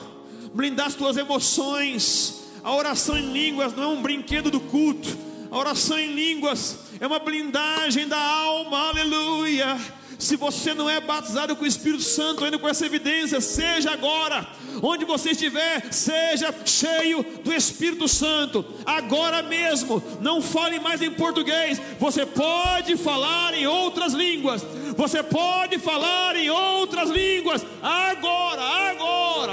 blindar 0.57 0.87
as 0.87 0.95
tuas 0.95 1.19
emoções. 1.19 2.47
A 2.65 2.75
oração 2.75 3.17
em 3.17 3.31
línguas 3.31 3.75
não 3.77 3.83
é 3.83 3.87
um 3.89 4.03
brinquedo 4.03 4.51
do 4.51 4.59
culto. 4.59 5.09
A 5.51 5.59
oração 5.59 5.99
em 5.99 6.15
línguas 6.15 6.79
é 6.99 7.07
uma 7.07 7.19
blindagem 7.19 8.09
da 8.09 8.19
alma. 8.19 8.89
Aleluia. 8.89 9.79
Se 10.19 10.35
você 10.35 10.73
não 10.73 10.89
é 10.89 10.99
batizado 10.99 11.55
com 11.55 11.65
o 11.65 11.67
Espírito 11.67 12.03
Santo, 12.03 12.43
ainda 12.43 12.59
com 12.59 12.67
essa 12.67 12.87
evidência, 12.87 13.39
seja 13.39 13.91
agora, 13.93 14.49
onde 14.83 15.05
você 15.05 15.33
estiver, 15.33 15.93
seja 15.93 16.55
cheio 16.65 17.25
do 17.45 17.53
Espírito 17.53 18.09
Santo, 18.09 18.65
agora 18.87 19.43
mesmo. 19.43 20.03
Não 20.23 20.41
fale 20.41 20.81
mais 20.81 21.03
em 21.03 21.11
português, 21.11 21.79
você 22.01 22.25
pode 22.25 22.97
falar 22.97 23.53
em 23.53 23.67
outras 23.67 24.15
línguas. 24.15 24.65
Você 24.97 25.23
pode 25.23 25.79
falar 25.79 26.37
em 26.37 26.49
outras 26.49 27.11
línguas 27.11 27.65
agora, 27.83 28.63
agora. 28.63 29.53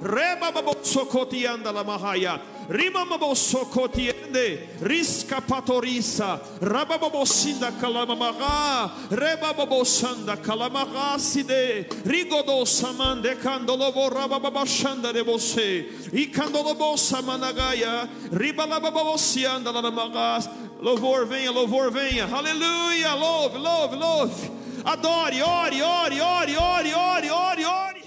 Reba 0.00 0.52
socotianda 0.82 1.72
la 1.72 1.82
mahaya. 1.82 2.40
Rima 2.70 3.34
socotiende. 3.34 4.68
Risca 4.80 5.40
patorisa. 5.40 6.40
Rababosinda 6.60 7.72
calamamaga. 7.72 8.92
Reba 9.10 9.84
sanda 9.84 10.36
calamaga 10.36 11.18
side. 11.18 11.88
Rigodo 12.04 12.64
samande 12.64 13.36
candolobo 13.36 14.08
rabababashanda 14.08 15.12
de 15.12 15.22
você. 15.22 15.88
E 16.12 16.26
candolobo 16.26 16.96
samanagaya. 16.96 18.08
Ribalababosianda 18.30 19.72
la 19.72 19.90
magas. 19.90 20.48
Louvor, 20.80 21.26
venha, 21.26 21.50
louvor, 21.50 21.90
venha. 21.90 22.26
Aleluia, 22.26 23.14
louve, 23.14 23.58
louve, 23.58 23.96
louve. 23.96 24.50
Adore, 24.84 25.42
ore, 25.42 25.82
ore, 25.82 26.20
ore, 26.20 26.56
ore, 26.56 26.94
ore, 26.94 27.30
ore, 27.30 27.64
ore. 27.64 27.98